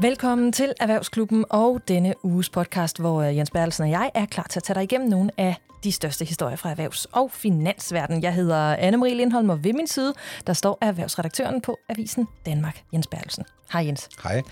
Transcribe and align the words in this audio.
Velkommen 0.00 0.52
til 0.52 0.72
Erhvervsklubben 0.80 1.44
og 1.50 1.80
denne 1.88 2.14
uges 2.22 2.50
podcast, 2.50 3.00
hvor 3.00 3.22
øh, 3.22 3.36
Jens 3.36 3.50
Bertelsen 3.50 3.84
og 3.84 3.90
jeg 3.90 4.10
er 4.14 4.26
klar 4.26 4.46
til 4.50 4.58
at 4.58 4.62
tage 4.62 4.74
dig 4.74 4.82
igennem 4.82 5.08
nogle 5.08 5.30
af 5.36 5.54
de 5.84 5.92
største 5.92 6.24
historier 6.24 6.56
fra 6.56 6.70
erhvervs- 6.70 7.06
og 7.12 7.30
finansverdenen. 7.30 8.22
Jeg 8.22 8.34
hedder 8.34 8.76
Anne-Marie 8.76 9.14
Lindholm, 9.14 9.50
og 9.50 9.64
ved 9.64 9.72
min 9.72 9.86
side, 9.86 10.14
der 10.46 10.52
står 10.52 10.78
erhvervsredaktøren 10.80 11.60
på 11.60 11.78
Avisen 11.88 12.28
Danmark, 12.46 12.82
Jens 12.92 13.06
Bertelsen. 13.06 13.44
Hej 13.72 13.86
Jens. 13.86 14.08
Hej. 14.22 14.42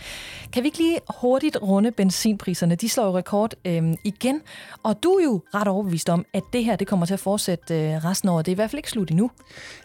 Kan 0.52 0.62
vi 0.62 0.68
ikke 0.68 0.78
lige 0.78 0.98
hurtigt 1.20 1.56
runde 1.62 1.90
benzinpriserne? 1.90 2.74
De 2.74 2.88
slår 2.88 3.06
jo 3.06 3.16
rekord 3.16 3.54
øhm, 3.64 3.96
igen, 4.04 4.42
og 4.82 5.02
du 5.02 5.12
er 5.12 5.24
jo 5.24 5.40
ret 5.54 5.68
overbevist 5.68 6.08
om, 6.08 6.26
at 6.32 6.42
det 6.52 6.64
her 6.64 6.76
det 6.76 6.86
kommer 6.86 7.06
til 7.06 7.14
at 7.14 7.20
fortsætte 7.20 7.74
øh, 7.74 8.04
resten 8.04 8.28
af 8.28 8.32
året. 8.32 8.46
Det 8.46 8.52
er 8.52 8.54
i 8.54 8.56
hvert 8.56 8.70
fald 8.70 8.78
ikke 8.78 8.90
slut 8.90 9.10
endnu. 9.10 9.30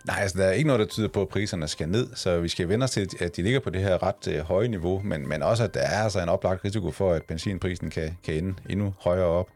Nej, 0.06 0.18
altså 0.21 0.38
der 0.38 0.46
er 0.46 0.52
ikke 0.52 0.68
noget, 0.68 0.80
der 0.80 0.86
tyder 0.86 1.08
på, 1.08 1.21
at 1.21 1.30
priserne 1.30 1.68
skal 1.68 1.90
ned, 1.90 2.08
så 2.16 2.40
vi 2.40 2.50
skal 2.50 2.70
vende 2.70 2.84
os 2.84 2.92
til, 2.92 3.10
at 3.20 3.36
de 3.36 3.42
ligger 3.42 3.60
på 3.60 3.70
det 3.70 3.82
her 3.82 4.04
ret 4.04 4.28
øh, 4.28 4.40
høje 4.40 4.68
niveau, 4.68 5.01
men, 5.04 5.29
men 5.29 5.43
også, 5.43 5.64
at 5.64 5.74
der 5.74 5.79
er 5.79 6.04
altså 6.04 6.20
en 6.20 6.29
oplagt 6.29 6.65
risiko 6.65 6.92
for, 6.92 7.14
at 7.14 7.24
benzinprisen 7.24 7.90
kan, 7.90 8.18
kan 8.24 8.34
ende 8.34 8.54
endnu 8.70 8.93
højere 9.00 9.26
op. 9.26 9.48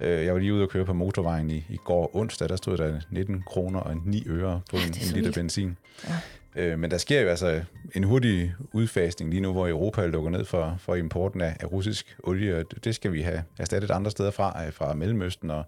Øh, 0.00 0.24
jeg 0.24 0.34
var 0.34 0.40
lige 0.40 0.54
ude 0.54 0.62
og 0.62 0.68
køre 0.68 0.84
på 0.84 0.92
motorvejen 0.92 1.27
i, 1.36 1.64
i 1.68 1.76
går 1.84 2.16
onsdag, 2.16 2.48
der 2.48 2.56
stod 2.56 2.76
der 2.76 3.00
19 3.10 3.42
kroner 3.46 3.80
og 3.80 3.96
9 4.04 4.24
øre 4.26 4.60
på 4.70 4.76
Ja, 4.76 4.86
en, 4.86 4.92
så 4.94 5.00
en 5.00 5.06
liter 5.06 5.20
vildt. 5.20 5.34
benzin. 5.34 5.76
Ja. 6.08 6.14
Øh, 6.62 6.78
men 6.78 6.90
der 6.90 6.98
sker 6.98 7.20
jo 7.20 7.28
altså 7.28 7.62
en 7.94 8.04
hurtig 8.04 8.54
udfasning 8.72 9.30
lige 9.30 9.40
nu, 9.40 9.52
hvor 9.52 9.68
Europa 9.68 10.06
lukker 10.06 10.30
ned 10.30 10.44
for, 10.44 10.76
for 10.80 10.94
importen 10.94 11.40
af, 11.40 11.56
af 11.60 11.72
russisk 11.72 12.16
olie, 12.24 12.56
og 12.56 12.64
det 12.84 12.94
skal 12.94 13.12
vi 13.12 13.22
have 13.22 13.42
erstattet 13.58 13.90
andre 13.90 14.10
steder 14.10 14.30
fra, 14.30 14.66
øh, 14.66 14.72
fra 14.72 14.94
Mellemøsten 14.94 15.50
og, 15.50 15.64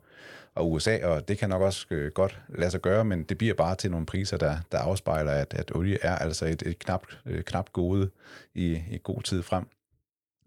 og 0.55 0.71
USA, 0.73 0.99
og 1.07 1.29
det 1.29 1.39
kan 1.39 1.49
nok 1.49 1.63
også 1.63 1.87
øh, 1.91 2.11
godt 2.13 2.39
lade 2.49 2.71
sig 2.71 2.81
gøre, 2.81 3.05
men 3.05 3.23
det 3.23 3.39
bliver 3.39 3.55
bare 3.55 3.75
til 3.77 3.91
nogle 3.91 4.07
priser, 4.07 4.37
der, 4.37 4.57
der 4.73 4.79
afspejler, 4.79 5.33
at, 5.33 5.55
at 5.55 5.73
olie 5.75 5.99
er 6.03 6.17
altså 6.17 6.47
et, 6.47 6.63
et 6.67 6.79
knapt, 6.79 7.19
øh, 7.27 7.43
knapt 7.43 7.73
gode 7.73 8.11
i, 8.55 8.73
i 8.91 8.99
god 9.03 9.23
tid 9.23 9.43
frem. 9.43 9.65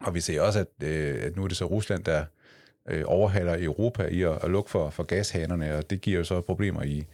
Og 0.01 0.13
vi 0.15 0.19
ser 0.19 0.41
også, 0.41 0.59
at, 0.59 0.87
øh, 0.87 1.23
at 1.23 1.35
nu 1.35 1.43
er 1.43 1.47
det 1.47 1.57
så 1.57 1.65
Rusland, 1.65 2.03
der 2.03 2.25
øh, 2.89 3.03
overhaler 3.05 3.55
Europa 3.59 4.03
i 4.03 4.21
at, 4.21 4.43
at 4.43 4.51
lukke 4.51 4.71
for, 4.71 4.89
for 4.89 5.03
gashanerne, 5.03 5.75
og 5.75 5.89
det 5.89 6.01
giver 6.01 6.17
jo 6.17 6.23
så 6.23 6.41
problemer 6.41 6.83
i 6.83 7.05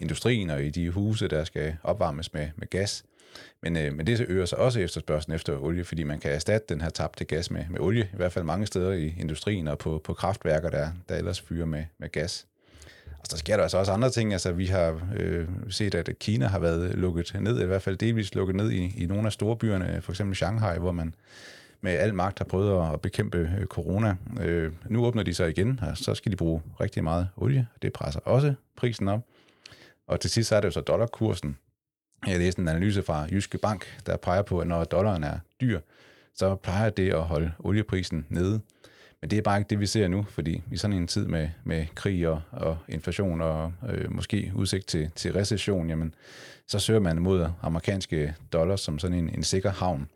industrien 0.00 0.50
og 0.50 0.64
i 0.64 0.70
de 0.70 0.90
huse, 0.90 1.28
der 1.28 1.44
skal 1.44 1.76
opvarmes 1.82 2.32
med, 2.32 2.48
med 2.56 2.70
gas. 2.70 3.04
Men, 3.62 3.76
øh, 3.76 3.94
men 3.94 4.06
det 4.06 4.18
så 4.18 4.24
øger 4.28 4.46
sig 4.46 4.58
også 4.58 4.80
efterspørgselen 4.80 5.34
efter 5.34 5.58
olie, 5.58 5.84
fordi 5.84 6.02
man 6.02 6.20
kan 6.20 6.32
erstatte 6.32 6.74
den 6.74 6.80
her 6.80 6.90
tabte 6.90 7.24
gas 7.24 7.50
med, 7.50 7.64
med 7.70 7.80
olie, 7.80 8.08
i 8.12 8.16
hvert 8.16 8.32
fald 8.32 8.44
mange 8.44 8.66
steder 8.66 8.92
i 8.92 9.14
industrien 9.18 9.68
og 9.68 9.78
på, 9.78 10.00
på 10.04 10.14
kraftværker, 10.14 10.70
der, 10.70 10.88
der 11.08 11.16
ellers 11.16 11.40
fyrer 11.40 11.66
med, 11.66 11.84
med 11.98 12.12
gas. 12.12 12.46
Og 13.18 13.26
så 13.30 13.36
sker 13.36 13.56
der 13.56 13.62
altså 13.62 13.78
også 13.78 13.92
andre 13.92 14.10
ting. 14.10 14.32
Altså, 14.32 14.52
vi 14.52 14.66
har 14.66 15.00
øh, 15.16 15.48
set, 15.70 15.94
at 15.94 16.10
Kina 16.20 16.46
har 16.46 16.58
været 16.58 16.94
lukket 16.94 17.36
ned, 17.40 17.62
i 17.62 17.64
hvert 17.64 17.82
fald 17.82 17.96
delvis 17.96 18.34
lukket 18.34 18.56
ned 18.56 18.70
i, 18.70 19.02
i 19.02 19.06
nogle 19.06 19.26
af 19.26 19.32
storbyerne, 19.32 20.02
for 20.02 20.12
eksempel 20.12 20.36
Shanghai, 20.36 20.78
hvor 20.78 20.92
man 20.92 21.14
med 21.80 21.92
al 21.92 22.14
magt 22.14 22.38
har 22.38 22.44
prøvet 22.44 22.92
at 22.92 23.00
bekæmpe 23.00 23.38
øh, 23.38 23.66
corona. 23.66 24.16
Øh, 24.40 24.72
nu 24.88 25.06
åbner 25.06 25.22
de 25.22 25.34
sig 25.34 25.50
igen, 25.50 25.80
og 25.82 25.96
så 25.96 26.14
skal 26.14 26.32
de 26.32 26.36
bruge 26.36 26.62
rigtig 26.80 27.04
meget 27.04 27.28
olie. 27.36 27.66
Det 27.82 27.92
presser 27.92 28.20
også 28.20 28.54
prisen 28.76 29.08
op. 29.08 29.20
Og 30.06 30.20
til 30.20 30.30
sidst 30.30 30.48
så 30.48 30.56
er 30.56 30.60
det 30.60 30.66
jo 30.66 30.72
så 30.72 30.80
dollarkursen. 30.80 31.56
Jeg 32.26 32.38
læste 32.38 32.60
en 32.60 32.68
analyse 32.68 33.02
fra 33.02 33.26
Jyske 33.30 33.58
Bank, 33.58 33.98
der 34.06 34.16
peger 34.16 34.42
på, 34.42 34.58
at 34.58 34.66
når 34.66 34.84
dollaren 34.84 35.24
er 35.24 35.38
dyr, 35.60 35.80
så 36.34 36.54
plejer 36.54 36.90
det 36.90 37.14
at 37.14 37.22
holde 37.22 37.52
olieprisen 37.58 38.26
nede. 38.28 38.60
Men 39.20 39.30
det 39.30 39.38
er 39.38 39.42
bare 39.42 39.58
ikke 39.58 39.68
det, 39.68 39.80
vi 39.80 39.86
ser 39.86 40.08
nu, 40.08 40.26
fordi 40.30 40.62
i 40.72 40.76
sådan 40.76 40.96
en 40.96 41.06
tid 41.06 41.26
med, 41.26 41.48
med 41.64 41.86
krig 41.94 42.28
og, 42.28 42.42
og 42.50 42.78
inflation 42.88 43.40
og 43.40 43.72
øh, 43.88 44.12
måske 44.12 44.52
udsigt 44.54 44.86
til, 44.86 45.10
til 45.14 45.32
recession, 45.32 45.88
jamen, 45.88 46.14
så 46.66 46.78
søger 46.78 47.00
man 47.00 47.22
mod 47.22 47.48
amerikanske 47.62 48.34
dollars 48.52 48.80
som 48.80 48.98
sådan 48.98 49.18
en, 49.18 49.28
en 49.28 49.42
sikker 49.42 49.70
havn. 49.70 50.08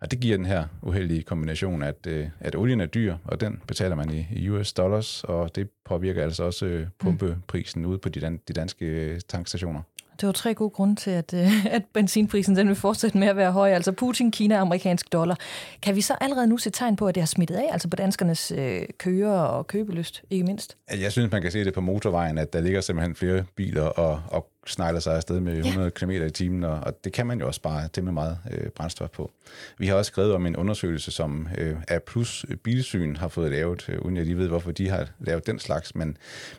Og 0.00 0.10
det 0.10 0.20
giver 0.20 0.36
den 0.36 0.46
her 0.46 0.64
uheldige 0.82 1.22
kombination, 1.22 1.82
at, 1.82 2.06
øh, 2.06 2.28
at 2.40 2.56
olien 2.56 2.80
er 2.80 2.86
dyr, 2.86 3.16
og 3.24 3.40
den 3.40 3.62
betaler 3.66 3.96
man 3.96 4.10
i, 4.14 4.26
i 4.32 4.48
US 4.48 4.72
dollars, 4.72 5.24
og 5.24 5.56
det 5.56 5.68
påvirker 5.84 6.22
altså 6.22 6.44
også 6.44 6.66
øh, 6.66 6.86
pumpeprisen 6.98 7.86
ude 7.86 7.98
på 7.98 8.08
de, 8.08 8.20
dan, 8.20 8.40
de 8.48 8.52
danske 8.52 8.86
øh, 8.86 9.20
tankstationer. 9.28 9.82
Det 10.20 10.26
var 10.26 10.32
tre 10.32 10.54
gode 10.54 10.70
grunde 10.70 10.96
til, 10.96 11.10
at, 11.10 11.34
øh, 11.34 11.66
at 11.76 11.82
benzinprisen 11.94 12.56
den 12.56 12.68
vil 12.68 12.76
fortsætte 12.76 13.18
med 13.18 13.28
at 13.28 13.36
være 13.36 13.52
høj. 13.52 13.70
Altså 13.70 13.92
Putin, 13.92 14.30
Kina 14.30 14.54
og 14.54 14.60
amerikansk 14.60 15.12
dollar. 15.12 15.38
Kan 15.82 15.96
vi 15.96 16.00
så 16.00 16.14
allerede 16.20 16.46
nu 16.46 16.56
se 16.56 16.70
tegn 16.70 16.96
på, 16.96 17.06
at 17.06 17.14
det 17.14 17.20
har 17.20 17.26
smittet 17.26 17.54
af, 17.54 17.68
altså 17.72 17.88
på 17.88 17.96
danskernes 17.96 18.52
øh, 18.52 18.82
kører 18.98 19.40
og 19.40 19.66
købelyst, 19.66 20.22
ikke 20.30 20.44
mindst? 20.44 20.76
Jeg 21.00 21.12
synes, 21.12 21.32
man 21.32 21.42
kan 21.42 21.50
se 21.50 21.64
det 21.64 21.74
på 21.74 21.80
motorvejen, 21.80 22.38
at 22.38 22.52
der 22.52 22.60
ligger 22.60 22.80
simpelthen 22.80 23.14
flere 23.14 23.44
biler 23.56 23.82
og, 23.82 24.22
og 24.26 24.50
snegler 24.68 25.00
sig 25.00 25.16
afsted 25.16 25.40
med 25.40 25.58
100 25.58 25.90
km 25.90 26.10
i 26.10 26.30
timen, 26.30 26.64
og, 26.64 26.80
og 26.80 27.04
det 27.04 27.12
kan 27.12 27.26
man 27.26 27.40
jo 27.40 27.46
også 27.46 27.58
spare 27.58 27.88
temmelig 27.92 28.14
meget 28.14 28.38
øh, 28.50 28.70
brændstof 28.70 29.10
på. 29.10 29.30
Vi 29.78 29.86
har 29.86 29.94
også 29.94 30.08
skrevet 30.08 30.34
om 30.34 30.46
en 30.46 30.56
undersøgelse, 30.56 31.10
som 31.10 31.48
øh, 31.58 31.76
A 31.88 31.98
Plus 31.98 32.46
Bilsyn 32.62 33.16
har 33.16 33.28
fået 33.28 33.50
lavet, 33.50 33.88
øh, 33.88 34.00
uden 34.00 34.16
jeg 34.16 34.24
lige 34.24 34.38
ved, 34.38 34.48
hvorfor 34.48 34.70
de 34.72 34.88
har 34.88 35.08
lavet 35.20 35.46
den 35.46 35.58
slags, 35.58 35.94
men 35.94 36.16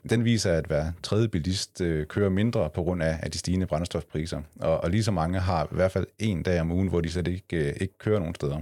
den 0.09 0.25
viser, 0.25 0.53
at 0.53 0.65
hver 0.65 0.91
tredje 1.03 1.27
bilist 1.27 1.81
øh, 1.81 2.05
kører 2.05 2.29
mindre 2.29 2.69
på 2.69 2.83
grund 2.83 3.03
af, 3.03 3.19
af 3.23 3.31
de 3.31 3.37
stigende 3.37 3.65
brændstofpriser, 3.65 4.41
og, 4.59 4.83
og 4.83 4.89
lige 4.89 5.03
så 5.03 5.11
mange 5.11 5.39
har 5.39 5.63
i 5.63 5.75
hvert 5.75 5.91
fald 5.91 6.07
en 6.19 6.43
dag 6.43 6.61
om 6.61 6.71
ugen, 6.71 6.87
hvor 6.87 7.01
de 7.01 7.11
slet 7.11 7.27
ikke, 7.27 7.69
øh, 7.69 7.73
ikke 7.81 7.97
kører 7.97 8.19
nogen 8.19 8.35
steder. 8.35 8.61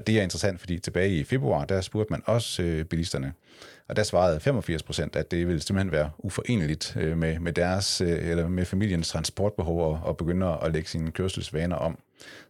Og 0.00 0.06
det 0.06 0.18
er 0.18 0.22
interessant, 0.22 0.60
fordi 0.60 0.78
tilbage 0.78 1.10
i 1.10 1.24
februar, 1.24 1.64
der 1.64 1.80
spurgte 1.80 2.12
man 2.12 2.22
også 2.26 2.62
øh, 2.62 2.84
bilisterne, 2.84 3.32
og 3.88 3.96
der 3.96 4.02
svarede 4.02 4.40
85 4.40 4.82
procent, 4.82 5.16
at 5.16 5.30
det 5.30 5.46
ville 5.46 5.60
simpelthen 5.60 5.92
være 5.92 6.10
uforeneligt 6.18 6.96
øh, 6.96 7.18
med, 7.18 7.38
med 7.38 7.52
deres 7.52 8.00
øh, 8.00 8.30
eller 8.30 8.48
med 8.48 8.64
familiens 8.64 9.08
transportbehov 9.08 9.80
og, 9.80 10.00
og 10.02 10.16
begynde 10.16 10.58
at 10.62 10.72
lægge 10.72 10.88
sine 10.88 11.10
kørselsvaner 11.10 11.76
om. 11.76 11.98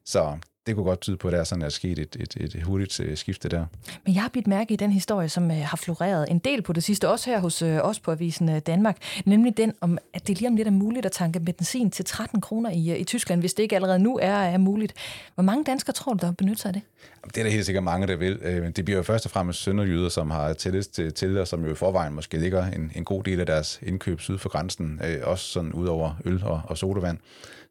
Så 0.04 0.38
det 0.66 0.74
kunne 0.74 0.84
godt 0.84 1.00
tyde 1.00 1.16
på, 1.16 1.28
at 1.28 1.32
der 1.32 1.40
er 1.40 1.44
sådan 1.44 1.62
er 1.62 1.68
sket 1.68 1.98
et, 1.98 2.16
et, 2.20 2.36
et 2.36 2.62
hurtigt 2.62 3.00
øh, 3.00 3.16
skifte 3.16 3.48
der. 3.48 3.66
Men 4.04 4.14
jeg 4.14 4.22
har 4.22 4.28
bidt 4.28 4.46
mærke 4.46 4.74
i 4.74 4.76
den 4.76 4.92
historie, 4.92 5.28
som 5.28 5.50
øh, 5.50 5.56
har 5.56 5.76
floreret 5.76 6.30
en 6.30 6.38
del 6.38 6.62
på 6.62 6.72
det 6.72 6.84
sidste, 6.84 7.08
også 7.08 7.30
her 7.30 7.40
hos 7.40 7.62
øh, 7.62 7.78
os 7.82 8.00
på 8.00 8.12
Avisen 8.12 8.60
Danmark, 8.60 8.96
nemlig 9.24 9.56
den 9.56 9.72
om, 9.80 9.98
at 10.14 10.28
det 10.28 10.38
lige 10.38 10.48
om 10.48 10.56
lidt 10.56 10.68
er 10.68 10.72
muligt 10.72 11.06
at 11.06 11.12
tanke 11.12 11.40
benzin 11.40 11.90
til 11.90 12.04
13 12.04 12.40
kroner 12.40 12.70
i, 12.70 12.98
i 12.98 13.04
Tyskland, 13.04 13.40
hvis 13.40 13.54
det 13.54 13.62
ikke 13.62 13.76
allerede 13.76 13.98
nu 13.98 14.18
er, 14.22 14.34
er 14.34 14.58
muligt. 14.58 14.94
Hvor 15.34 15.42
mange 15.42 15.64
danskere 15.64 15.92
tror 15.92 16.12
du, 16.12 16.26
der 16.26 16.32
benytter 16.32 16.60
sig 16.60 16.68
af 16.68 16.72
det? 16.72 16.82
Det 17.24 17.36
er 17.38 17.42
der 17.42 17.50
helt 17.50 17.66
sikkert 17.66 17.84
mange, 17.84 18.06
der 18.06 18.16
vil. 18.16 18.40
Det 18.76 18.84
bliver 18.84 18.96
jo 18.96 19.02
først 19.02 19.24
og 19.24 19.30
fremmest 19.30 19.62
sønderjyder, 19.62 20.08
som 20.08 20.30
har 20.30 20.52
tillids 20.52 20.88
til, 20.88 21.12
til 21.12 21.38
og 21.38 21.48
som 21.48 21.64
jo 21.64 21.72
i 21.72 21.74
forvejen 21.74 22.14
måske 22.14 22.38
ligger 22.38 22.66
en, 22.66 22.92
en 22.94 23.04
god 23.04 23.22
del 23.22 23.40
af 23.40 23.46
deres 23.46 23.80
indkøb 23.82 24.20
syd 24.20 24.38
for 24.38 24.48
grænsen, 24.48 25.00
også 25.22 25.44
sådan 25.44 25.72
ud 25.72 25.86
over 25.86 26.14
øl 26.24 26.44
og, 26.44 26.62
og 26.64 26.78
sodavand, 26.78 27.18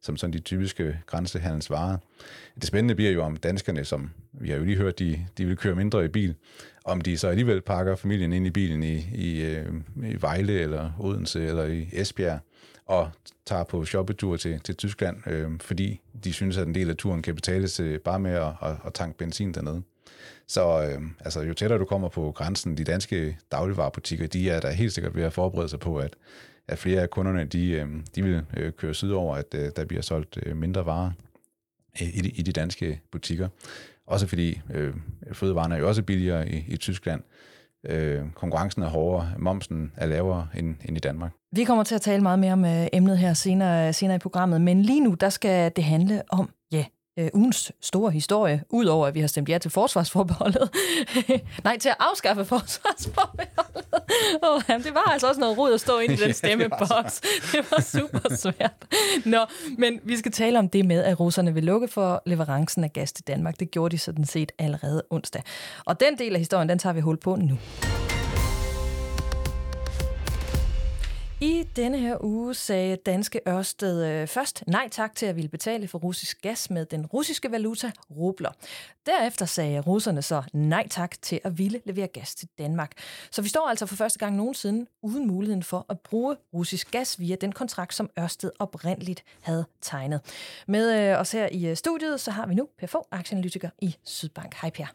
som 0.01 0.17
sådan 0.17 0.33
de 0.33 0.39
typiske 0.39 0.99
grænsehandelsvarer. 1.05 1.97
Det 2.59 2.67
spændende 2.67 2.95
bliver 2.95 3.11
jo 3.11 3.23
om 3.23 3.37
danskerne, 3.37 3.85
som 3.85 4.09
vi 4.31 4.49
har 4.49 4.57
jo 4.57 4.63
lige 4.63 4.77
hørt, 4.77 4.99
de, 4.99 5.25
de 5.37 5.45
vil 5.45 5.57
køre 5.57 5.75
mindre 5.75 6.05
i 6.05 6.07
bil, 6.07 6.35
om 6.85 7.01
de 7.01 7.17
så 7.17 7.27
alligevel 7.27 7.61
pakker 7.61 7.95
familien 7.95 8.33
ind 8.33 8.47
i 8.47 8.49
bilen 8.49 8.83
i, 8.83 8.95
i, 9.15 9.41
øh, 9.41 9.65
i 10.03 10.21
Vejle 10.21 10.59
eller 10.59 10.91
Odense 10.99 11.45
eller 11.45 11.63
i 11.63 11.89
Esbjerg, 11.93 12.39
og 12.85 13.09
tager 13.45 13.63
på 13.63 13.85
shoppetur 13.85 14.37
til, 14.37 14.59
til 14.59 14.75
Tyskland, 14.75 15.27
øh, 15.27 15.49
fordi 15.61 16.01
de 16.23 16.33
synes, 16.33 16.57
at 16.57 16.67
en 16.67 16.75
del 16.75 16.89
af 16.89 16.97
turen 16.97 17.21
kan 17.21 17.35
betales 17.35 17.79
øh, 17.79 17.99
bare 17.99 18.19
med 18.19 18.31
at, 18.31 18.53
at, 18.61 18.75
at 18.85 18.93
tanke 18.93 19.17
benzin 19.17 19.53
dernede. 19.53 19.81
Så 20.47 20.83
øh, 20.83 21.01
altså, 21.19 21.41
jo 21.41 21.53
tættere 21.53 21.79
du 21.79 21.85
kommer 21.85 22.09
på 22.09 22.31
grænsen, 22.31 22.77
de 22.77 22.83
danske 22.83 23.37
dagligvarerbutikker, 23.51 24.27
de 24.27 24.49
er 24.49 24.59
der 24.59 24.71
helt 24.71 24.93
sikkert 24.93 25.15
ved 25.15 25.23
at 25.23 25.33
forberede 25.33 25.69
sig 25.69 25.79
på, 25.79 25.97
at, 25.97 26.15
at 26.67 26.77
flere 26.77 27.01
af 27.01 27.09
kunderne, 27.09 27.45
de, 27.45 27.71
øh, 27.71 27.87
de 28.15 28.23
vil 28.23 28.41
øh, 28.57 28.71
køre 28.71 28.93
sydover, 28.93 29.35
at 29.35 29.55
øh, 29.55 29.71
der 29.75 29.85
bliver 29.85 30.01
solgt 30.01 30.39
øh, 30.45 30.57
mindre 30.57 30.85
varer 30.85 31.11
i, 31.99 32.21
de, 32.21 32.29
i 32.29 32.41
de 32.41 32.51
danske 32.51 33.01
butikker. 33.11 33.47
Også 34.07 34.27
fordi 34.27 34.61
øh, 34.73 34.93
fødevarene 35.33 35.75
er 35.75 35.79
jo 35.79 35.87
også 35.87 36.03
billigere 36.03 36.49
i, 36.49 36.65
i 36.67 36.77
Tyskland. 36.77 37.21
Øh, 37.89 38.21
konkurrencen 38.35 38.83
er 38.83 38.87
hårdere, 38.87 39.33
momsen 39.37 39.91
er 39.97 40.07
lavere 40.07 40.47
end, 40.57 40.75
end 40.85 40.97
i 40.97 40.99
Danmark. 40.99 41.31
Vi 41.55 41.63
kommer 41.63 41.83
til 41.83 41.95
at 41.95 42.01
tale 42.01 42.21
meget 42.23 42.39
mere 42.39 42.53
om 42.53 42.65
øh, 42.65 42.87
emnet 42.93 43.17
her 43.17 43.33
senere, 43.33 43.93
senere 43.93 44.15
i 44.15 44.19
programmet, 44.19 44.61
men 44.61 44.81
lige 44.81 45.01
nu, 45.01 45.13
der 45.13 45.29
skal 45.29 45.71
det 45.75 45.83
handle 45.83 46.21
om, 46.29 46.49
ja, 46.71 46.85
øh, 47.19 47.29
ugens 47.33 47.71
store 47.81 48.11
historie, 48.11 48.63
udover 48.69 49.07
at 49.07 49.15
vi 49.15 49.19
har 49.19 49.27
stemt 49.27 49.49
ja 49.49 49.57
til 49.57 49.71
forsvarsforbeholdet. 49.71 50.69
Nej, 51.63 51.77
til 51.77 51.89
at 51.89 51.95
afskaffe 51.99 52.45
forsvarsforbeholdet. 52.45 53.85
Oh, 54.43 54.61
jamen, 54.69 54.83
det 54.85 54.93
var 54.93 55.11
altså 55.11 55.27
også 55.27 55.39
noget 55.39 55.57
rod 55.57 55.73
at 55.73 55.81
stå 55.81 55.99
ind 55.99 56.13
i 56.13 56.15
den 56.15 56.33
stemmeboks. 56.41 57.21
Det 57.51 57.71
var 57.71 57.81
super 57.81 58.35
svært. 58.35 58.71
Nå, 59.25 59.39
men 59.77 59.99
vi 60.03 60.17
skal 60.17 60.31
tale 60.31 60.59
om 60.59 60.69
det 60.69 60.85
med, 60.85 61.03
at 61.03 61.19
russerne 61.19 61.53
vil 61.53 61.63
lukke 61.63 61.87
for 61.87 62.21
leverancen 62.25 62.83
af 62.83 62.93
gas 62.93 63.11
til 63.11 63.27
Danmark. 63.27 63.59
Det 63.59 63.71
gjorde 63.71 63.91
de 63.91 63.97
sådan 63.97 64.25
set 64.25 64.51
allerede 64.59 65.03
onsdag. 65.09 65.41
Og 65.85 65.99
den 65.99 66.17
del 66.17 66.33
af 66.33 66.39
historien, 66.39 66.69
den 66.69 66.79
tager 66.79 66.93
vi 66.93 66.99
hul 66.99 67.17
på 67.17 67.35
nu. 67.35 67.57
I 71.41 71.63
denne 71.75 71.99
her 71.99 72.23
uge 72.23 72.53
sagde 72.53 72.95
danske 72.95 73.41
Ørsted 73.47 74.05
øh, 74.05 74.27
først 74.27 74.63
nej 74.67 74.87
tak 74.91 75.15
til 75.15 75.25
at 75.25 75.35
ville 75.35 75.49
betale 75.49 75.87
for 75.87 75.99
russisk 75.99 76.41
gas 76.41 76.69
med 76.69 76.85
den 76.85 77.05
russiske 77.05 77.51
valuta 77.51 77.91
rubler. 78.11 78.51
Derefter 79.05 79.45
sagde 79.45 79.79
russerne 79.79 80.21
så 80.21 80.43
nej 80.53 80.87
tak 80.87 81.21
til 81.21 81.39
at 81.43 81.57
ville 81.57 81.81
levere 81.85 82.07
gas 82.07 82.35
til 82.35 82.47
Danmark. 82.57 82.91
Så 83.31 83.41
vi 83.41 83.49
står 83.49 83.69
altså 83.69 83.85
for 83.85 83.95
første 83.95 84.19
gang 84.19 84.35
nogensinde 84.35 84.85
uden 85.01 85.27
muligheden 85.27 85.63
for 85.63 85.85
at 85.89 85.99
bruge 85.99 86.35
russisk 86.53 86.91
gas 86.91 87.19
via 87.19 87.35
den 87.35 87.51
kontrakt, 87.51 87.93
som 87.93 88.09
Ørsted 88.19 88.51
oprindeligt 88.59 89.23
havde 89.41 89.65
tegnet. 89.81 90.21
Med 90.67 91.11
øh, 91.11 91.19
os 91.19 91.31
her 91.31 91.49
i 91.51 91.67
øh, 91.67 91.75
studiet, 91.75 92.21
så 92.21 92.31
har 92.31 92.47
vi 92.47 92.53
nu 92.55 92.67
Per 92.79 92.87
Fogh, 92.87 93.05
aktieanalytiker 93.11 93.69
i 93.81 93.95
Sydbank. 94.03 94.53
Hej 94.61 94.69
Per. 94.69 94.85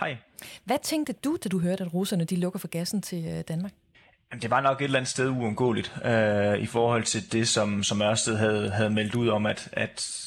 Hej. 0.00 0.16
Hvad 0.64 0.78
tænkte 0.82 1.12
du, 1.12 1.38
da 1.44 1.48
du 1.48 1.58
hørte, 1.58 1.84
at 1.84 1.94
russerne 1.94 2.24
de 2.24 2.36
lukker 2.36 2.58
for 2.58 2.68
gassen 2.68 3.02
til 3.02 3.42
Danmark? 3.48 3.72
Jamen, 4.32 4.42
det 4.42 4.50
var 4.50 4.60
nok 4.60 4.80
et 4.80 4.84
eller 4.84 4.98
andet 4.98 5.10
sted 5.10 5.28
uundgåeligt 5.28 5.92
øh, 6.04 6.58
i 6.58 6.66
forhold 6.66 7.04
til 7.04 7.32
det, 7.32 7.48
som, 7.48 7.82
som 7.82 8.02
Ørsted 8.02 8.36
havde, 8.36 8.70
havde 8.70 8.90
meldt 8.90 9.14
ud 9.14 9.28
om, 9.28 9.46
at, 9.46 9.68
at 9.72 10.26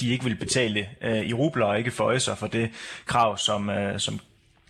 de 0.00 0.10
ikke 0.10 0.24
ville 0.24 0.38
betale 0.38 0.88
øh, 1.00 1.24
i 1.24 1.32
rubler 1.32 1.66
og 1.66 1.78
ikke 1.78 1.90
føje 1.90 2.20
sig 2.20 2.38
for 2.38 2.46
det 2.46 2.70
krav, 3.06 3.38
som, 3.38 3.70
øh, 3.70 4.00
som 4.00 4.20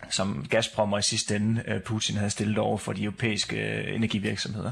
som 0.09 0.45
Gazprom 0.49 0.93
og 0.93 0.99
i 0.99 1.01
sidste 1.01 1.35
ende 1.35 1.63
øh, 1.67 1.81
Putin 1.81 2.15
havde 2.15 2.29
stillet 2.29 2.57
over 2.57 2.77
for 2.77 2.93
de 2.93 3.03
europæiske 3.03 3.57
øh, 3.57 3.95
energivirksomheder. 3.95 4.71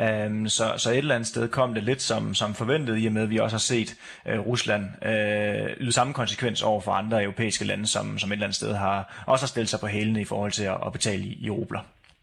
Øh, 0.00 0.48
så, 0.48 0.74
så 0.76 0.90
et 0.90 0.98
eller 0.98 1.14
andet 1.14 1.28
sted 1.28 1.48
kom 1.48 1.74
det 1.74 1.82
lidt 1.82 2.02
som, 2.02 2.34
som 2.34 2.54
forventet, 2.54 3.02
i 3.02 3.06
og 3.06 3.12
med 3.12 3.22
at 3.22 3.30
vi 3.30 3.38
også 3.38 3.54
har 3.54 3.58
set 3.58 3.94
øh, 4.26 4.40
Rusland 4.40 5.04
øh, 5.06 5.76
yde 5.80 5.92
samme 5.92 6.12
konsekvens 6.12 6.62
over 6.62 6.80
for 6.80 6.92
andre 6.92 7.22
europæiske 7.22 7.64
lande, 7.64 7.86
som, 7.86 8.18
som 8.18 8.30
et 8.30 8.32
eller 8.32 8.46
andet 8.46 8.56
sted 8.56 8.74
har 8.74 9.24
også 9.26 9.42
har 9.42 9.48
stillet 9.48 9.68
sig 9.68 9.80
på 9.80 9.86
hælene 9.86 10.20
i 10.20 10.24
forhold 10.24 10.52
til 10.52 10.64
at, 10.64 10.76
at 10.86 10.92
betale 10.92 11.24
i, 11.24 11.38
i 11.40 11.50
rubler. 11.50 11.80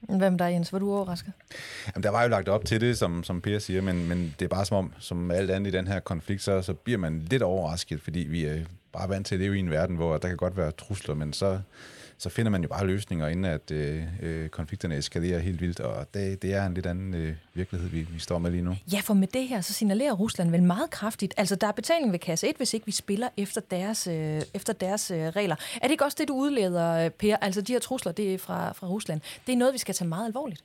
Hvem 0.09 0.37
der, 0.37 0.47
Jens? 0.47 0.73
Var 0.73 0.79
du 0.79 0.93
overrasket? 0.93 1.33
Jamen, 1.87 2.03
der 2.03 2.09
var 2.09 2.23
jo 2.23 2.29
lagt 2.29 2.49
op 2.49 2.65
til 2.65 2.81
det, 2.81 2.97
som, 2.97 3.23
som 3.23 3.41
Per 3.41 3.59
siger, 3.59 3.81
men, 3.81 4.07
men 4.07 4.35
det 4.39 4.45
er 4.45 4.49
bare 4.49 4.65
som 4.65 4.77
om, 4.77 4.93
som 4.99 5.31
alt 5.31 5.51
andet 5.51 5.73
i 5.73 5.77
den 5.77 5.87
her 5.87 5.99
konflikt, 5.99 6.41
så, 6.41 6.61
så 6.61 6.73
bliver 6.73 6.99
man 6.99 7.19
lidt 7.19 7.43
overrasket, 7.43 8.01
fordi 8.01 8.19
vi 8.19 8.45
er 8.45 8.59
bare 8.93 9.09
vant 9.09 9.27
til 9.27 9.35
at 9.35 9.41
leve 9.41 9.55
i 9.57 9.59
en 9.59 9.69
verden, 9.69 9.95
hvor 9.95 10.17
der 10.17 10.27
kan 10.27 10.37
godt 10.37 10.57
være 10.57 10.71
trusler, 10.71 11.15
men 11.15 11.33
så 11.33 11.59
så 12.23 12.29
finder 12.29 12.51
man 12.51 12.61
jo 12.61 12.67
bare 12.67 12.87
løsninger, 12.87 13.27
inden 13.27 13.45
at 13.45 13.71
øh, 13.71 14.03
øh, 14.21 14.49
konflikterne 14.49 14.97
eskalerer 14.97 15.39
helt 15.39 15.61
vildt, 15.61 15.79
og 15.79 16.13
det, 16.13 16.41
det 16.41 16.53
er 16.53 16.65
en 16.65 16.73
lidt 16.73 16.85
anden 16.85 17.13
øh, 17.13 17.35
virkelighed, 17.53 17.89
vi, 17.89 18.01
vi 18.01 18.19
står 18.19 18.39
med 18.39 18.51
lige 18.51 18.63
nu. 18.63 18.75
Ja, 18.93 18.99
for 18.99 19.13
med 19.13 19.27
det 19.27 19.47
her, 19.47 19.61
så 19.61 19.73
signalerer 19.73 20.13
Rusland 20.13 20.51
vel 20.51 20.63
meget 20.63 20.89
kraftigt, 20.89 21.33
altså 21.37 21.55
der 21.55 21.67
er 21.67 21.71
betaling 21.71 22.11
ved 22.11 22.19
kasse 22.19 22.47
1, 22.47 22.57
hvis 22.57 22.73
ikke 22.73 22.85
vi 22.85 22.91
spiller 22.91 23.29
efter 23.37 23.61
deres, 23.61 24.07
øh, 24.07 24.41
efter 24.53 24.73
deres 24.73 25.11
øh, 25.11 25.17
regler. 25.17 25.55
Er 25.75 25.87
det 25.87 25.91
ikke 25.91 26.05
også 26.05 26.17
det, 26.19 26.27
du 26.27 26.33
udleder, 26.33 27.05
øh, 27.05 27.09
Per? 27.09 27.35
Altså 27.35 27.61
de 27.61 27.73
her 27.73 27.79
trusler, 27.79 28.11
det 28.11 28.33
er 28.33 28.37
fra, 28.37 28.71
fra 28.71 28.87
Rusland. 28.87 29.21
Det 29.47 29.53
er 29.53 29.57
noget, 29.57 29.73
vi 29.73 29.77
skal 29.77 29.95
tage 29.95 30.07
meget 30.07 30.25
alvorligt. 30.25 30.63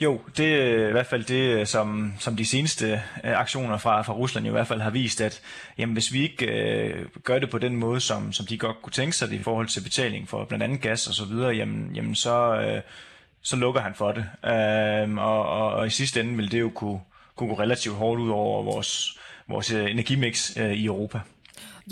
Jo, 0.00 0.20
det 0.36 0.54
er 0.54 0.88
i 0.88 0.92
hvert 0.92 1.06
fald 1.06 1.24
det, 1.24 1.60
øh, 1.60 1.66
som, 1.66 2.12
som 2.18 2.36
de 2.36 2.46
seneste 2.46 2.92
øh, 3.24 3.40
aktioner 3.40 3.78
fra, 3.78 4.02
fra 4.02 4.12
Rusland 4.12 4.46
i 4.46 4.50
hvert 4.50 4.66
fald 4.66 4.80
har 4.80 4.90
vist, 4.90 5.20
at 5.20 5.40
jamen, 5.78 5.92
hvis 5.92 6.12
vi 6.12 6.22
ikke 6.22 6.46
øh, 6.46 7.06
gør 7.24 7.38
det 7.38 7.50
på 7.50 7.58
den 7.58 7.76
måde, 7.76 8.00
som, 8.00 8.32
som 8.32 8.46
de 8.46 8.58
godt 8.58 8.82
kunne 8.82 8.92
tænke 8.92 9.16
sig 9.16 9.28
det 9.28 9.40
i 9.40 9.42
forhold 9.42 9.68
til 9.68 9.80
betaling 9.80 10.28
for 10.28 10.44
blandt 10.44 10.62
andet 10.62 10.80
gas 10.80 11.06
og 11.06 11.14
så 11.14 11.24
videre, 11.24 11.50
jamen, 11.50 11.90
jamen 11.94 12.14
så, 12.14 12.60
øh, 12.60 12.82
så 13.42 13.56
lukker 13.56 13.80
han 13.80 13.94
for 13.94 14.12
det. 14.12 14.24
Øh, 14.44 15.16
og, 15.16 15.48
og, 15.48 15.72
og 15.72 15.86
i 15.86 15.90
sidste 15.90 16.20
ende 16.20 16.36
vil 16.36 16.52
det 16.52 16.60
jo 16.60 16.70
kunne, 16.74 17.00
kunne 17.36 17.48
gå 17.48 17.60
relativt 17.60 17.96
hårdt 17.96 18.20
ud 18.20 18.30
over 18.30 18.62
vores, 18.62 19.18
vores 19.48 19.70
energimix 19.70 20.56
øh, 20.56 20.72
i 20.72 20.84
Europa. 20.84 21.20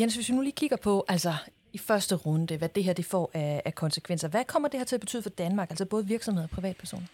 Jens, 0.01 0.15
hvis 0.15 0.29
vi 0.29 0.35
nu 0.35 0.41
lige 0.41 0.53
kigger 0.53 0.77
på, 0.77 1.05
altså 1.09 1.35
i 1.73 1.79
første 1.79 2.15
runde, 2.15 2.57
hvad 2.57 2.69
det 2.69 2.85
her 2.85 2.93
det 2.93 3.05
får 3.05 3.31
af, 3.35 3.63
af 3.65 3.75
konsekvenser. 3.75 4.29
Hvad 4.29 4.45
kommer 4.45 4.69
det 4.69 4.81
her 4.81 4.85
til 4.85 4.97
at 4.97 5.01
betyde 5.01 5.23
for 5.23 5.31
Danmark, 5.31 5.71
altså 5.71 5.85
både 5.85 6.07
virksomheder 6.07 6.47
og 6.47 6.51
privatpersoner? 6.51 7.07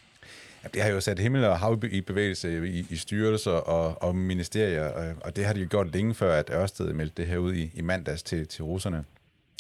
Jamen, 0.63 0.75
det 0.75 0.83
har 0.83 0.91
jo 0.91 1.01
sat 1.01 1.19
himmel 1.19 1.45
og 1.45 1.59
hav 1.59 1.83
i 1.91 2.01
bevægelse 2.01 2.69
i, 2.69 2.87
i 2.91 2.97
styrelser 2.97 3.51
og, 3.51 4.03
og 4.03 4.17
ministerier, 4.17 4.85
og, 4.89 5.15
og 5.21 5.37
det 5.37 5.45
har 5.45 5.53
de 5.53 5.61
jo 5.61 5.67
gjort 5.71 5.93
længe 5.93 6.15
før, 6.15 6.33
at 6.39 6.51
Ørsted 6.53 6.93
meldte 6.93 7.23
det 7.23 7.27
her 7.27 7.39
ud 7.39 7.55
i, 7.55 7.71
i 7.75 7.83
mandags 7.83 8.23
til, 8.23 8.47
til 8.47 8.65
russerne. 8.65 9.05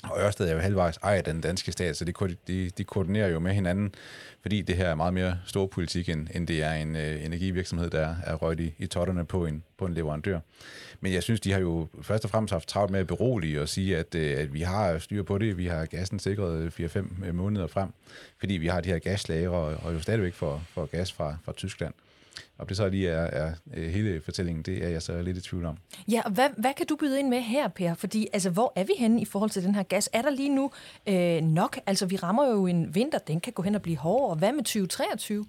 Og 0.02 0.20
Ørsted 0.20 0.48
er 0.48 0.52
jo 0.52 0.58
halvvejs 0.58 0.96
ejer 0.96 1.22
den 1.22 1.40
danske 1.40 1.72
stat, 1.72 1.96
så 1.96 2.04
de, 2.04 2.12
de, 2.46 2.70
de 2.70 2.84
koordinerer 2.84 3.28
jo 3.28 3.38
med 3.38 3.52
hinanden, 3.52 3.94
fordi 4.40 4.62
det 4.62 4.76
her 4.76 4.88
er 4.88 4.94
meget 4.94 5.14
mere 5.14 5.38
stor 5.46 5.66
politik, 5.66 6.08
end, 6.08 6.28
end 6.34 6.46
det 6.46 6.62
er 6.62 6.72
en 6.72 6.96
øh, 6.96 7.24
energivirksomhed, 7.24 7.90
der 7.90 8.14
er 8.24 8.34
røget 8.34 8.60
i, 8.60 8.74
i 8.78 8.86
totterne 8.86 9.24
på 9.24 9.46
en, 9.46 9.62
på 9.78 9.86
en 9.86 9.94
leverandør. 9.94 10.40
Men 11.00 11.12
jeg 11.12 11.22
synes, 11.22 11.40
de 11.40 11.52
har 11.52 11.60
jo 11.60 11.88
først 12.02 12.24
og 12.24 12.30
fremmest 12.30 12.52
haft 12.52 12.68
travlt 12.68 12.92
med 12.92 13.00
at 13.00 13.06
berolige 13.06 13.60
og 13.60 13.68
sige, 13.68 13.96
at, 13.96 14.14
øh, 14.14 14.38
at 14.38 14.54
vi 14.54 14.60
har 14.60 14.98
styr 14.98 15.22
på 15.22 15.38
det. 15.38 15.58
Vi 15.58 15.66
har 15.66 15.86
gassen 15.86 16.18
sikret 16.18 16.80
4-5 16.80 17.26
øh, 17.26 17.34
måneder 17.34 17.66
frem, 17.66 17.88
fordi 18.38 18.54
vi 18.54 18.66
har 18.66 18.80
de 18.80 18.88
her 18.88 18.98
gaslagre 18.98 19.50
og, 19.50 19.76
og 19.82 19.94
jo 19.94 20.00
stadigvæk 20.00 20.34
for, 20.34 20.62
for 20.68 20.86
gas 20.86 21.12
fra, 21.12 21.36
fra 21.44 21.52
Tyskland. 21.52 21.94
Om 22.58 22.66
det 22.66 22.76
så 22.76 22.88
lige 22.88 23.08
er, 23.08 23.22
er 23.22 23.52
øh, 23.74 23.90
hele 23.90 24.22
fortællingen, 24.24 24.62
det 24.62 24.84
er 24.84 24.88
jeg 24.88 25.02
så 25.02 25.22
lidt 25.22 25.36
i 25.36 25.40
tvivl 25.40 25.64
om. 25.64 25.78
Ja, 26.08 26.22
og 26.24 26.30
hvad, 26.30 26.48
hvad 26.56 26.74
kan 26.74 26.86
du 26.86 26.96
byde 26.96 27.18
ind 27.18 27.28
med 27.28 27.40
her, 27.40 27.68
Per? 27.68 27.94
Fordi 27.94 28.28
altså, 28.32 28.50
hvor 28.50 28.72
er 28.76 28.84
vi 28.84 28.92
henne 28.98 29.20
i 29.20 29.24
forhold 29.24 29.50
til 29.50 29.62
den 29.62 29.74
her 29.74 29.82
gas? 29.82 30.10
Er 30.12 30.22
der 30.22 30.30
lige 30.30 30.54
nu 30.54 30.70
øh, 31.06 31.42
nok? 31.42 31.78
Altså, 31.86 32.06
vi 32.06 32.16
rammer 32.16 32.48
jo 32.48 32.66
en 32.66 32.94
vinter, 32.94 33.18
den 33.18 33.40
kan 33.40 33.52
gå 33.52 33.62
hen 33.62 33.74
og 33.74 33.82
blive 33.82 33.96
hårdere. 33.96 34.38
Hvad 34.38 34.52
med 34.52 34.64
2023? 34.64 35.46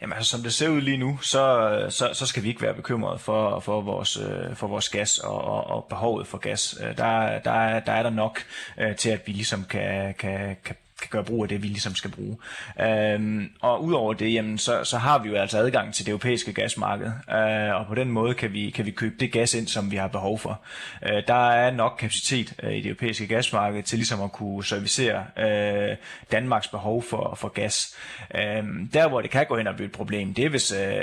Jamen 0.00 0.16
altså, 0.16 0.30
som 0.30 0.42
det 0.42 0.54
ser 0.54 0.68
ud 0.68 0.80
lige 0.80 0.96
nu, 0.96 1.18
så, 1.22 1.86
så, 1.90 2.10
så 2.12 2.26
skal 2.26 2.42
vi 2.42 2.48
ikke 2.48 2.62
være 2.62 2.74
bekymrede 2.74 3.18
for, 3.18 3.60
for, 3.60 3.80
vores, 3.80 4.16
øh, 4.16 4.56
for 4.56 4.66
vores 4.66 4.88
gas 4.88 5.18
og, 5.18 5.44
og, 5.44 5.64
og 5.64 5.86
behovet 5.88 6.26
for 6.26 6.38
gas. 6.38 6.78
Der, 6.80 6.92
der, 7.38 7.50
er, 7.50 7.80
der 7.80 7.92
er 7.92 8.02
der 8.02 8.10
nok 8.10 8.38
øh, 8.78 8.96
til, 8.96 9.10
at 9.10 9.26
vi 9.26 9.32
ligesom 9.32 9.64
kan, 9.64 10.14
kan, 10.14 10.56
kan 10.64 10.76
kan 11.10 11.10
gøre 11.10 11.24
brug 11.24 11.42
af 11.42 11.48
det, 11.48 11.62
vi 11.62 11.66
ligesom 11.66 11.94
skal 11.94 12.10
bruge. 12.10 12.36
Øhm, 12.80 13.50
og 13.60 13.84
udover 13.84 14.14
det, 14.14 14.34
jamen, 14.34 14.58
så, 14.58 14.84
så 14.84 14.98
har 14.98 15.18
vi 15.18 15.28
jo 15.28 15.34
altså 15.34 15.58
adgang 15.58 15.94
til 15.94 16.06
det 16.06 16.10
europæiske 16.10 16.52
gasmarked, 16.52 17.06
øh, 17.06 17.80
og 17.80 17.86
på 17.86 17.94
den 17.94 18.10
måde 18.10 18.34
kan 18.34 18.52
vi, 18.52 18.70
kan 18.70 18.86
vi 18.86 18.90
købe 18.90 19.14
det 19.20 19.32
gas 19.32 19.54
ind, 19.54 19.66
som 19.66 19.90
vi 19.90 19.96
har 19.96 20.08
behov 20.08 20.38
for. 20.38 20.60
Øh, 21.02 21.22
der 21.26 21.50
er 21.50 21.70
nok 21.70 21.96
kapacitet 21.98 22.54
øh, 22.62 22.72
i 22.72 22.76
det 22.76 22.86
europæiske 22.86 23.26
gasmarked 23.26 23.82
til 23.82 23.98
ligesom 23.98 24.22
at 24.22 24.32
kunne 24.32 24.64
servicere 24.64 25.24
øh, 25.38 25.96
Danmarks 26.32 26.68
behov 26.68 27.02
for, 27.02 27.34
for 27.34 27.48
gas. 27.48 27.96
Øh, 28.34 28.64
der, 28.92 29.08
hvor 29.08 29.20
det 29.20 29.30
kan 29.30 29.46
gå 29.46 29.56
hen 29.56 29.66
og 29.66 29.74
blive 29.74 29.86
et 29.86 29.92
problem, 29.92 30.34
det 30.34 30.44
er, 30.44 30.48
hvis, 30.48 30.72
øh, 30.72 31.02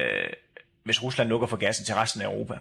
hvis 0.84 1.04
Rusland 1.04 1.30
lukker 1.30 1.48
for 1.48 1.58
gassen 1.58 1.86
til 1.86 1.96
resten 1.96 2.22
af 2.22 2.26
Europa. 2.26 2.54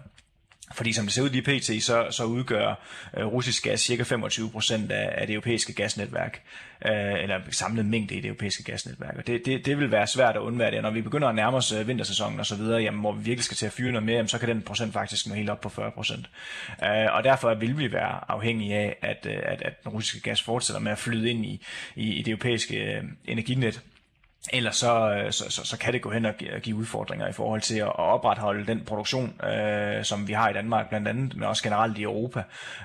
Fordi 0.75 0.93
som 0.93 1.05
det 1.05 1.13
ser 1.13 1.21
ud 1.21 1.29
lige 1.29 1.59
pt, 1.59 1.83
så, 1.83 2.07
så 2.09 2.23
udgør 2.23 2.75
øh, 3.17 3.25
russisk 3.25 3.63
gas 3.63 3.81
cirka 3.81 4.03
25% 4.03 4.73
af, 4.91 5.13
af 5.17 5.27
det 5.27 5.33
europæiske 5.33 5.73
gasnetværk, 5.73 6.41
øh, 6.85 7.23
eller 7.23 7.39
samlet 7.51 7.85
mængde 7.85 8.15
i 8.15 8.21
det 8.21 8.27
europæiske 8.27 8.63
gasnetværk. 8.63 9.15
Og 9.17 9.27
det, 9.27 9.45
det, 9.45 9.65
det 9.65 9.77
vil 9.77 9.91
være 9.91 10.07
svært 10.07 10.35
at 10.35 10.41
undvære 10.41 10.71
det. 10.71 10.81
Når 10.81 10.91
vi 10.91 11.01
begynder 11.01 11.27
at 11.27 11.35
nærme 11.35 11.57
os 11.57 11.71
øh, 11.71 11.87
vintersæsonen 11.87 12.39
og 12.39 12.45
så 12.45 12.55
videre, 12.55 12.81
jamen, 12.81 12.99
hvor 12.99 13.11
vi 13.11 13.23
virkelig 13.23 13.43
skal 13.43 13.57
til 13.57 13.65
at 13.65 13.71
fyre 13.71 13.91
noget 13.91 14.05
mere, 14.05 14.15
jamen, 14.15 14.27
så 14.27 14.37
kan 14.37 14.49
den 14.49 14.61
procent 14.61 14.93
faktisk 14.93 15.27
nå 15.27 15.33
helt 15.33 15.49
op 15.49 15.61
på 15.61 15.69
40%. 15.69 16.87
Øh, 16.87 17.15
og 17.15 17.23
derfor 17.23 17.53
vil 17.53 17.77
vi 17.77 17.91
være 17.91 18.31
afhængige 18.31 18.75
af, 18.75 18.97
at, 19.01 19.27
øh, 19.29 19.39
at, 19.43 19.61
at 19.61 19.83
den 19.83 19.91
russiske 19.91 20.19
gas 20.19 20.41
fortsætter 20.41 20.79
med 20.79 20.91
at 20.91 20.97
flyde 20.97 21.29
ind 21.29 21.45
i, 21.45 21.61
i, 21.95 22.13
i 22.13 22.21
det 22.21 22.31
europæiske 22.31 22.75
øh, 22.75 23.03
energinet. 23.25 23.81
Ellers 24.53 24.75
så, 24.75 25.13
øh, 25.13 25.31
så, 25.31 25.49
så, 25.49 25.65
så 25.65 25.77
kan 25.77 25.93
det 25.93 26.01
gå 26.01 26.11
hen 26.11 26.25
og 26.25 26.33
give 26.61 26.75
udfordringer 26.75 27.27
i 27.27 27.31
forhold 27.31 27.61
til 27.61 27.77
at 27.77 27.99
opretholde 27.99 28.67
den 28.67 28.81
produktion, 28.85 29.41
øh, 29.43 30.03
som 30.03 30.27
vi 30.27 30.33
har 30.33 30.49
i 30.49 30.53
Danmark 30.53 30.89
blandt 30.89 31.07
andet, 31.07 31.35
men 31.35 31.43
også 31.43 31.63
generelt 31.63 31.97
i 31.97 32.03
Europa, 32.03 32.43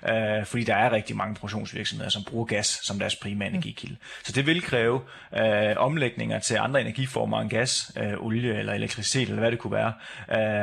øh, 0.08 0.44
fordi 0.44 0.64
der 0.64 0.74
er 0.74 0.92
rigtig 0.92 1.16
mange 1.16 1.34
produktionsvirksomheder, 1.34 2.10
som 2.10 2.24
bruger 2.24 2.44
gas 2.44 2.66
som 2.82 2.98
deres 2.98 3.16
primære 3.16 3.48
energikilde. 3.48 3.96
Så 4.24 4.32
det 4.32 4.46
vil 4.46 4.62
kræve 4.62 5.00
øh, 5.36 5.74
omlægninger 5.76 6.38
til 6.38 6.56
andre 6.56 6.80
energiformer 6.80 7.40
end 7.40 7.50
gas, 7.50 7.92
øh, 7.96 8.12
olie 8.20 8.58
eller 8.58 8.72
elektricitet, 8.72 9.28
eller 9.28 9.40
hvad 9.40 9.50
det 9.50 9.58
kunne 9.58 9.72
være, 9.72 9.92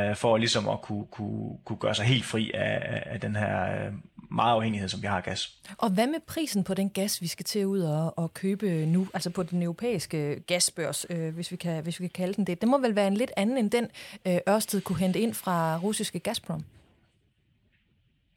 øh, 0.09 0.15
for 0.15 0.37
ligesom 0.37 0.69
at 0.69 0.81
kunne, 0.81 1.05
kunne, 1.11 1.57
kunne 1.65 1.77
gøre 1.77 1.95
sig 1.95 2.05
helt 2.05 2.25
fri 2.25 2.51
af, 2.53 3.03
af 3.05 3.19
den 3.19 3.35
her 3.35 3.63
øh, 3.63 3.91
meget 4.33 4.55
afhængighed, 4.55 4.89
som 4.89 5.01
vi 5.01 5.07
har 5.07 5.17
af 5.17 5.23
gas. 5.23 5.57
Og 5.77 5.89
hvad 5.89 6.07
med 6.07 6.19
prisen 6.27 6.63
på 6.63 6.73
den 6.73 6.89
gas, 6.89 7.21
vi 7.21 7.27
skal 7.27 7.45
til 7.45 7.65
ud 7.65 7.79
og, 7.79 8.17
og 8.17 8.33
købe 8.33 8.85
nu, 8.85 9.07
altså 9.13 9.29
på 9.29 9.43
den 9.43 9.63
europæiske 9.63 10.39
gasbørs, 10.47 11.05
øh, 11.09 11.33
hvis, 11.33 11.51
vi 11.51 11.55
kan, 11.55 11.83
hvis 11.83 11.99
vi 11.99 12.07
kan 12.07 12.13
kalde 12.13 12.33
den 12.33 12.45
det? 12.47 12.61
Det 12.61 12.69
må 12.69 12.77
vel 12.77 12.95
være 12.95 13.07
en 13.07 13.17
lidt 13.17 13.31
anden 13.37 13.57
end 13.57 13.71
den, 13.71 13.87
øh, 14.27 14.37
Ørsted 14.49 14.81
kunne 14.81 14.99
hente 14.99 15.19
ind 15.19 15.33
fra 15.33 15.77
russiske 15.77 16.19
Gazprom? 16.19 16.63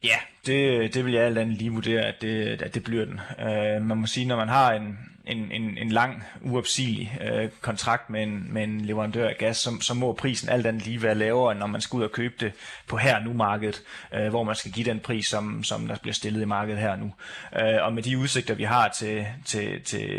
Ja, 0.03 0.17
det, 0.45 0.93
det 0.93 1.05
vil 1.05 1.13
jeg 1.13 1.23
alt 1.23 1.37
andet 1.37 1.57
lige 1.57 1.71
vurdere, 1.71 2.01
at 2.01 2.21
det, 2.21 2.61
at 2.61 2.75
det 2.75 2.83
bliver 2.83 3.05
den. 3.05 3.19
Uh, 3.39 3.85
man 3.85 3.97
må 3.97 4.07
sige, 4.07 4.25
når 4.25 4.35
man 4.35 4.47
har 4.47 4.73
en, 4.73 4.97
en, 5.27 5.51
en, 5.51 5.77
en 5.77 5.89
lang, 5.89 6.23
uopsigelig 6.41 7.19
øh, 7.21 7.49
kontrakt 7.61 8.09
med 8.09 8.23
en, 8.23 8.53
med 8.53 8.63
en 8.63 8.81
leverandør 8.81 9.29
af 9.29 9.35
gas, 9.39 9.57
så, 9.57 9.77
så 9.81 9.93
må 9.93 10.13
prisen 10.13 10.49
alt 10.49 10.65
andet 10.65 10.85
lige 10.85 11.03
være 11.03 11.15
lavere, 11.15 11.51
end 11.51 11.59
når 11.59 11.67
man 11.67 11.81
skal 11.81 11.97
ud 11.97 12.03
og 12.03 12.11
købe 12.11 12.33
det 12.39 12.51
på 12.87 12.97
her 12.97 13.19
nu 13.19 13.33
markedet, 13.33 13.81
øh, 14.13 14.29
hvor 14.29 14.43
man 14.43 14.55
skal 14.55 14.71
give 14.71 14.85
den 14.85 14.99
pris, 14.99 15.27
som, 15.27 15.63
som 15.63 15.87
der 15.87 15.95
bliver 16.01 16.13
stillet 16.13 16.41
i 16.41 16.45
markedet 16.45 16.79
her 16.79 16.95
nu. 16.95 17.13
Øh, 17.59 17.85
og 17.85 17.93
med 17.93 18.03
de 18.03 18.17
udsigter, 18.17 18.53
vi 18.53 18.63
har 18.63 18.87
til, 18.87 19.25
til, 19.45 19.81
til 19.83 20.09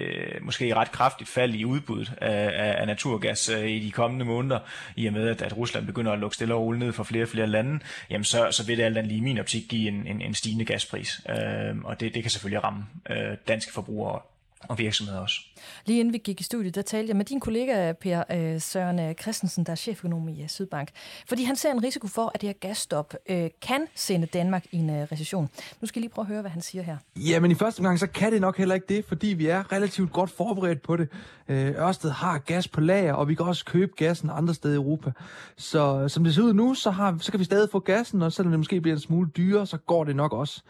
måske 0.43 0.75
ret 0.75 0.93
kraftigt 0.93 1.31
fald 1.31 1.55
i 1.55 1.65
udbuddet 1.65 2.09
øh, 2.23 2.29
af, 2.29 2.77
af 2.79 2.87
naturgas 2.87 3.49
øh, 3.49 3.71
i 3.71 3.79
de 3.79 3.91
kommende 3.91 4.25
måneder, 4.25 4.59
i 4.97 5.07
og 5.07 5.13
med, 5.13 5.29
at, 5.29 5.43
at 5.43 5.57
Rusland 5.57 5.87
begynder 5.87 6.13
at 6.13 6.19
lukke 6.19 6.35
stille 6.35 6.55
og 6.55 6.61
roligt 6.61 6.85
ned 6.85 6.93
for 6.93 7.05
flere 7.05 7.25
og 7.25 7.29
flere 7.29 7.47
lande, 7.47 7.81
jamen 8.11 8.25
så, 8.25 8.49
så 8.51 8.67
vil 8.67 8.79
det 8.79 8.85
alt 8.85 8.99
andet 8.99 9.13
lige 9.13 9.19
i 9.19 9.25
min 9.25 9.39
optik 9.39 9.63
give 9.69 9.89
en, 9.89 10.07
en, 10.07 10.23
en 10.23 10.35
stigende 10.35 10.65
gaspris. 10.65 11.21
Øh, 11.29 11.79
og 11.85 12.01
det, 12.01 12.15
det 12.15 12.23
kan 12.23 12.31
selvfølgelig 12.31 12.65
ramme 12.65 12.87
øh, 13.11 13.37
danske 13.49 13.73
forbrugere 13.73 14.21
og 14.61 14.79
virksomheder 14.79 15.21
også. 15.21 15.41
Lige 15.87 16.01
inden 16.01 16.13
vi 16.13 16.19
gik 16.19 16.41
i 16.41 16.43
studiet, 16.43 16.75
der 16.75 16.83
talte 16.83 17.09
jeg 17.09 17.17
med 17.17 17.25
din 17.25 17.41
kollega 17.41 17.93
Per 17.93 18.23
øh, 18.31 18.61
Søren 18.61 18.99
øh, 18.99 19.15
Christensen, 19.15 19.65
der 19.65 19.73
er 19.73 19.77
cheføkonom 19.77 20.29
i 20.29 20.43
øh, 20.43 20.49
Sydbank, 20.49 20.89
fordi 21.29 21.45
han 21.45 21.57
ser 21.57 21.73
en 21.73 21.85
risiko 21.85 22.07
for, 22.07 22.31
at 22.35 22.41
det 22.41 22.49
her 22.49 22.55
gasstop 22.55 23.15
øh, 23.29 23.51
kan 23.63 23.87
sende 23.95 24.27
Danmark 24.27 24.67
i 24.73 24.77
en 24.77 24.91
øh, 24.91 25.07
recession. 25.13 25.49
Nu 25.81 25.87
skal 25.87 26.01
jeg 26.01 26.03
lige 26.03 26.15
prøve 26.15 26.23
at 26.25 26.29
høre, 26.29 26.41
hvad 26.41 26.51
han 26.51 26.63
siger 26.63 26.83
her. 26.83 26.97
Ja, 27.17 27.41
men 27.41 27.51
i 27.51 27.55
første 27.55 27.81
omgang, 27.81 27.99
så 27.99 28.07
kan 28.07 28.33
det 28.33 28.41
nok 28.41 28.59
heller 28.59 28.75
ikke 28.75 28.87
det, 28.89 29.05
fordi 29.05 29.27
vi 29.27 29.47
er 29.47 29.73
relativt 29.73 30.13
godt 30.13 30.31
forberedt 30.31 30.83
på 30.83 30.97
det. 30.97 31.09
Øh, 31.49 31.71
Ørsted 31.71 32.11
har 32.11 32.39
gas 32.39 32.69
på 32.69 32.81
lager, 32.81 33.13
og 33.13 33.29
vi 33.29 33.35
kan 33.35 33.47
også 33.47 33.65
købe 33.65 33.93
gassen 33.97 34.31
andre 34.33 34.55
steder 34.55 34.75
i 34.75 34.77
Europa. 34.77 35.11
Så 35.57 36.09
som 36.09 36.25
det 36.25 36.35
ser 36.35 36.43
ud 36.43 36.55
nu, 36.55 36.75
så, 36.75 36.91
har, 36.91 37.19
så 37.21 37.31
kan 37.31 37.41
vi 37.41 37.45
stadig 37.45 37.69
få 37.73 37.79
gassen, 37.79 38.23
og 38.23 38.33
selvom 38.33 38.53
det 38.53 38.59
måske 38.59 38.81
bliver 38.81 38.95
en 38.97 39.01
smule 39.01 39.31
dyrere, 39.37 39.67
så 39.67 39.77
går 39.77 40.05
det 40.05 40.17
nok 40.17 40.33
også. 40.33 40.63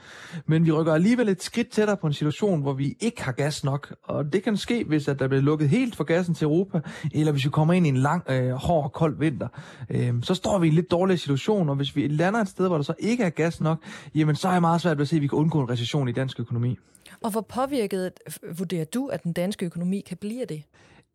Men 0.46 0.64
vi 0.64 0.72
rykker 0.72 0.94
alligevel 0.94 1.28
et 1.28 1.42
skridt 1.42 1.70
tættere 1.70 1.96
på 1.96 2.06
en 2.06 2.12
situation, 2.12 2.60
hvor 2.60 2.72
vi 2.72 2.96
ikke 3.00 3.22
har 3.22 3.32
gas 3.32 3.64
nok, 3.64 3.94
og 4.02 4.32
det 4.32 4.42
kan 4.42 4.56
ske, 4.56 4.77
hvis 4.86 5.08
at 5.08 5.18
der 5.18 5.28
bliver 5.28 5.42
lukket 5.42 5.68
helt 5.68 5.96
for 5.96 6.04
gassen 6.04 6.34
til 6.34 6.44
Europa, 6.44 6.80
eller 7.14 7.32
hvis 7.32 7.44
vi 7.44 7.50
kommer 7.50 7.74
ind 7.74 7.86
i 7.86 7.88
en 7.88 7.96
lang, 7.96 8.30
øh, 8.30 8.50
hård 8.50 8.84
og 8.84 8.92
kold 8.92 9.18
vinter. 9.18 9.48
Øh, 9.90 10.14
så 10.22 10.34
står 10.34 10.58
vi 10.58 10.66
i 10.66 10.68
en 10.68 10.74
lidt 10.74 10.90
dårlig 10.90 11.18
situation, 11.18 11.68
og 11.68 11.76
hvis 11.76 11.96
vi 11.96 12.08
lander 12.08 12.40
et 12.40 12.48
sted, 12.48 12.66
hvor 12.68 12.76
der 12.76 12.84
så 12.84 12.94
ikke 12.98 13.24
er 13.24 13.30
gas 13.30 13.60
nok, 13.60 13.78
jamen 14.14 14.36
så 14.36 14.48
er 14.48 14.52
jeg 14.52 14.60
meget 14.60 14.80
svært 14.80 14.98
ved 14.98 15.02
at 15.02 15.08
se, 15.08 15.16
at 15.16 15.22
vi 15.22 15.26
kan 15.26 15.38
undgå 15.38 15.60
en 15.60 15.70
recession 15.70 16.08
i 16.08 16.12
dansk 16.12 16.40
økonomi. 16.40 16.78
Og 17.20 17.30
hvor 17.30 17.40
påvirket 17.40 18.12
øh, 18.42 18.58
vurderer 18.58 18.84
du, 18.84 19.06
at 19.06 19.22
den 19.22 19.32
danske 19.32 19.66
økonomi 19.66 20.00
kan 20.00 20.16
blive 20.16 20.44
det? 20.48 20.62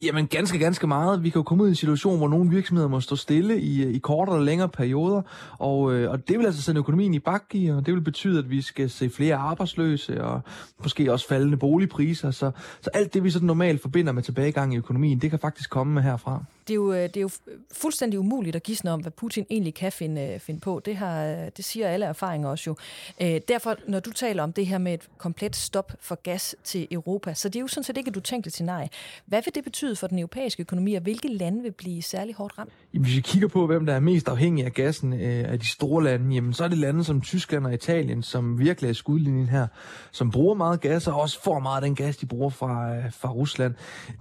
Jamen 0.03 0.27
ganske, 0.27 0.59
ganske 0.59 0.87
meget. 0.87 1.23
Vi 1.23 1.29
kan 1.29 1.39
jo 1.39 1.43
komme 1.43 1.63
ud 1.63 1.67
i 1.67 1.71
en 1.71 1.75
situation, 1.75 2.17
hvor 2.17 2.27
nogle 2.27 2.49
virksomheder 2.49 2.87
må 2.89 2.99
stå 3.01 3.15
stille 3.15 3.61
i, 3.61 3.83
øh, 3.83 3.93
i 3.93 3.97
kortere 3.97 4.35
eller 4.35 4.45
længere 4.45 4.69
perioder, 4.69 5.21
og, 5.59 5.93
øh, 5.93 6.11
og 6.11 6.27
det 6.27 6.39
vil 6.39 6.45
altså 6.45 6.61
sende 6.61 6.79
økonomien 6.79 7.13
i 7.13 7.19
bakke, 7.19 7.75
og 7.75 7.85
det 7.85 7.93
vil 7.93 8.01
betyde, 8.01 8.39
at 8.39 8.49
vi 8.49 8.61
skal 8.61 8.89
se 8.89 9.09
flere 9.09 9.35
arbejdsløse, 9.35 10.23
og 10.23 10.41
måske 10.83 11.11
også 11.11 11.27
faldende 11.27 11.57
boligpriser. 11.57 12.31
Så, 12.31 12.51
så 12.81 12.89
alt 12.93 13.13
det, 13.13 13.23
vi 13.23 13.29
sådan 13.29 13.45
normalt 13.45 13.81
forbinder 13.81 14.11
med 14.11 14.23
tilbagegang 14.23 14.73
i 14.73 14.77
økonomien, 14.77 15.19
det 15.19 15.29
kan 15.29 15.39
faktisk 15.39 15.69
komme 15.69 16.01
herfra 16.01 16.43
det 16.67 16.73
er, 16.73 16.75
jo, 16.75 16.93
øh, 16.93 17.01
det 17.01 17.17
er 17.17 17.21
jo 17.21 17.29
fuldstændig 17.71 18.19
umuligt 18.19 18.55
at 18.55 18.63
gisne 18.63 18.91
om, 18.91 19.01
hvad 19.01 19.11
Putin 19.11 19.45
egentlig 19.49 19.73
kan 19.73 19.91
finde, 19.91 20.21
øh, 20.21 20.39
finde 20.39 20.59
på. 20.59 20.81
Det, 20.85 20.95
har, 20.95 21.25
øh, 21.25 21.37
det 21.57 21.65
siger 21.65 21.87
alle 21.87 22.05
erfaringer 22.05 22.49
også 22.49 22.69
jo. 22.69 22.75
Øh, 23.21 23.41
derfor, 23.47 23.75
når 23.87 23.99
du 23.99 24.11
taler 24.11 24.43
om 24.43 24.53
det 24.53 24.67
her 24.67 24.77
med 24.77 24.93
et 24.93 25.09
komplet 25.17 25.55
stop 25.55 25.91
for 26.01 26.15
gas 26.23 26.55
til 26.63 26.87
Europa, 26.91 27.33
så 27.33 27.49
det 27.49 27.55
er 27.55 27.59
jo 27.61 27.67
sådan 27.67 27.83
set 27.83 27.97
ikke 27.97 28.09
et 28.09 28.17
utænkeligt 28.17 28.53
scenarie. 28.53 28.89
Hvad 29.25 29.41
vil 29.45 29.55
det 29.55 29.63
betyde 29.63 29.95
for 29.95 30.07
den 30.07 30.19
europæiske 30.19 30.61
økonomi, 30.61 30.93
og 30.93 31.01
hvilke 31.01 31.27
lande 31.27 31.63
vil 31.63 31.71
blive 31.71 32.01
særlig 32.01 32.35
hårdt 32.35 32.57
ramt? 32.57 32.71
Hvis 32.91 33.15
vi 33.15 33.21
kigger 33.21 33.47
på, 33.47 33.67
hvem 33.67 33.85
der 33.85 33.93
er 33.93 33.99
mest 33.99 34.27
afhængig 34.27 34.65
af 34.65 34.73
gassen 34.73 35.13
af 35.13 35.59
de 35.59 35.67
store 35.67 36.03
lande, 36.03 36.35
jamen, 36.35 36.53
så 36.53 36.63
er 36.63 36.67
det 36.67 36.77
lande 36.77 37.03
som 37.03 37.21
Tyskland 37.21 37.65
og 37.65 37.73
Italien, 37.73 38.23
som 38.23 38.59
virkelig 38.59 38.89
er 38.89 38.93
skudlinjen 38.93 39.49
her, 39.49 39.67
som 40.11 40.31
bruger 40.31 40.55
meget 40.55 40.81
gas, 40.81 41.07
og 41.07 41.21
også 41.21 41.43
får 41.43 41.59
meget 41.59 41.75
af 41.75 41.81
den 41.81 41.95
gas, 41.95 42.17
de 42.17 42.25
bruger 42.25 42.49
fra, 42.49 42.93
fra 43.09 43.31
Rusland. 43.31 43.73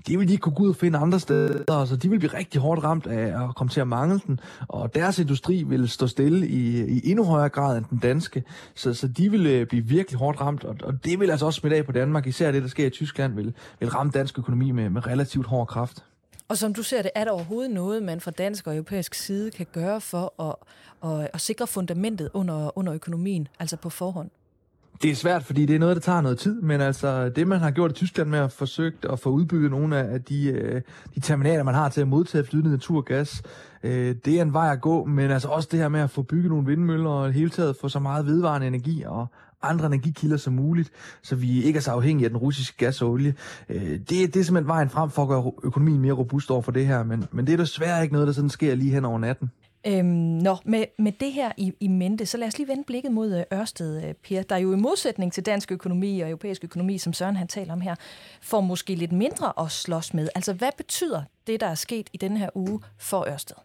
Det 0.07 0.19
vil 0.19 0.29
de 0.29 0.33
ikke 0.33 0.43
kunne 0.43 0.55
gå 0.55 0.63
ud 0.63 0.69
og 0.69 0.77
finde 0.77 0.99
andre 0.99 1.21
steder, 1.21 1.85
så 1.85 1.97
de 1.97 2.11
vil 2.11 2.19
blive 2.19 2.32
rigtig 2.35 2.61
hårdt 2.61 2.85
ramt 2.85 3.07
af 3.07 3.45
at 3.45 3.55
komme 3.55 3.71
til 3.71 3.81
at 3.81 3.89
mangle 3.89 4.21
den, 4.27 4.41
og 4.69 4.95
deres 4.95 5.19
industri 5.19 5.63
vil 5.63 5.89
stå 5.89 6.07
stille 6.07 6.49
i, 6.49 6.85
i 6.85 7.11
endnu 7.11 7.25
højere 7.25 7.49
grad 7.49 7.79
end 7.79 7.85
den 7.91 7.99
danske, 7.99 8.45
så, 8.75 8.95
så 8.95 9.09
de 9.09 9.31
vil 9.31 9.47
øh, 9.47 9.67
blive 9.67 9.85
virkelig 9.85 10.19
hårdt 10.19 10.41
ramt, 10.41 10.65
og, 10.65 10.77
og 10.83 11.05
det 11.05 11.21
vil 11.21 11.31
altså 11.31 11.47
også 11.47 11.61
smitte 11.61 11.77
af 11.77 11.87
på 11.87 11.93
Danmark, 11.93 12.27
især 12.27 12.53
det, 12.53 12.63
der 12.63 12.69
sker 12.69 12.87
i 12.87 12.91
Tyskland, 12.91 13.35
vil, 13.35 13.55
vil 13.81 13.89
ramme 13.89 14.13
dansk 14.13 14.39
økonomi 14.39 14.71
med, 14.71 14.91
med 14.91 15.07
relativt 15.07 15.47
hård 15.47 15.67
kraft. 15.67 16.05
Og 16.49 16.59
som 16.59 16.75
du 16.75 16.83
ser 16.83 17.03
det, 17.03 17.11
er 17.15 17.25
der 17.25 17.31
overhovedet 17.31 17.71
noget, 17.71 18.03
man 18.03 18.21
fra 18.21 18.31
dansk 18.31 18.67
og 18.67 18.75
europæisk 18.75 19.15
side 19.15 19.51
kan 19.51 19.67
gøre 19.73 20.01
for 20.01 20.43
at, 20.43 20.55
at, 21.11 21.31
at 21.35 21.41
sikre 21.41 21.67
fundamentet 21.67 22.31
under, 22.35 22.79
under 22.79 22.95
økonomien, 22.95 23.49
altså 23.59 23.77
på 23.77 23.91
forhånd? 23.91 24.31
Det 25.03 25.11
er 25.11 25.15
svært, 25.15 25.45
fordi 25.45 25.67
det 25.67 25.77
er 25.77 25.79
noget, 25.79 25.97
der 25.97 26.01
tager 26.01 26.21
noget 26.21 26.39
tid, 26.39 26.61
men 26.61 26.81
altså 26.81 27.29
det, 27.29 27.49
man 27.49 27.61
har 27.61 27.71
gjort 27.71 27.91
i 27.91 27.95
Tyskland 27.95 28.31
med 28.31 28.39
at 28.39 28.53
forsøge 28.53 28.93
at 29.11 29.19
få 29.19 29.31
udbygget 29.31 29.71
nogle 29.71 29.99
af 29.99 30.23
de, 30.23 30.49
øh, 30.49 30.83
de 31.15 31.21
terminaler, 31.21 31.63
man 31.63 31.75
har 31.75 31.89
til 31.89 32.01
at 32.01 32.09
modtage 32.09 32.45
flydende 32.45 32.71
naturgas, 32.71 33.43
øh, 33.83 34.15
det 34.25 34.39
er 34.39 34.43
en 34.43 34.53
vej 34.53 34.73
at 34.73 34.81
gå, 34.81 35.05
men 35.05 35.31
altså 35.31 35.49
også 35.49 35.69
det 35.73 35.81
her 35.81 35.89
med 35.89 36.01
at 36.01 36.11
få 36.11 36.23
bygget 36.23 36.51
nogle 36.51 36.67
vindmøller 36.67 37.11
og 37.11 37.33
hele 37.33 37.51
taget 37.51 37.77
få 37.81 37.89
så 37.89 37.99
meget 37.99 38.27
vedvarende 38.27 38.67
energi 38.67 39.03
og 39.07 39.27
andre 39.63 39.87
energikilder 39.87 40.37
som 40.37 40.53
muligt, 40.53 40.91
så 41.23 41.37
vi 41.37 41.63
ikke 41.63 41.77
er 41.77 41.81
så 41.81 41.91
afhængige 41.91 42.25
af 42.25 42.31
den 42.31 42.39
russiske 42.39 42.77
gas 42.77 43.03
og 43.03 43.11
olie. 43.11 43.35
Øh, 43.69 43.91
det, 43.91 44.09
det 44.09 44.37
er 44.37 44.45
simpelthen 44.45 44.67
vejen 44.69 44.91
frem 44.91 45.11
for 45.11 45.23
at 45.23 45.29
gøre 45.29 45.53
økonomien 45.63 46.01
mere 46.01 46.13
robust 46.13 46.51
over 46.51 46.63
for 46.63 46.73
det 46.73 46.87
her, 46.87 47.05
men, 47.05 47.25
men 47.33 47.47
det 47.47 47.53
er 47.53 47.57
desværre 47.57 48.03
ikke 48.03 48.13
noget, 48.13 48.27
der 48.27 48.35
sådan 48.35 48.51
sker 48.51 48.75
lige 48.75 48.91
hen 48.91 49.05
over 49.05 49.19
natten. 49.19 49.51
Øhm, 49.87 50.07
nå, 50.07 50.57
med, 50.65 50.85
med 50.99 51.13
det 51.13 51.33
her 51.33 51.53
i, 51.57 51.73
i 51.81 51.89
mente, 51.89 52.27
så 52.27 52.37
lad 52.37 52.49
os 52.49 52.59
lige 52.59 52.69
vende 52.69 52.85
blikket 52.85 53.13
mod 53.13 53.37
øh, 53.39 53.59
Ørsted, 53.59 54.05
øh, 54.05 54.15
Per, 54.15 54.43
der 54.43 54.55
er 54.55 54.61
jo 54.61 54.73
i 54.73 54.77
modsætning 54.77 55.33
til 55.33 55.47
dansk 55.47 55.73
økonomi 55.73 56.21
og 56.21 56.29
europæisk 56.29 56.65
økonomi, 56.65 56.99
som 56.99 57.13
Søren 57.13 57.37
han 57.37 57.49
taler 57.49 57.73
om 57.73 57.81
her, 57.81 57.95
får 58.43 58.61
måske 58.61 58.95
lidt 58.95 59.13
mindre 59.13 59.53
at 59.59 59.71
slås 59.71 60.15
med. 60.15 60.29
Altså, 60.35 60.53
hvad 60.53 60.71
betyder 60.77 61.23
det, 61.47 61.61
der 61.61 61.67
er 61.67 61.75
sket 61.75 62.11
i 62.13 62.17
den 62.17 62.37
her 62.37 62.49
uge 62.55 62.81
for 62.99 63.27
Ørsted? 63.29 63.57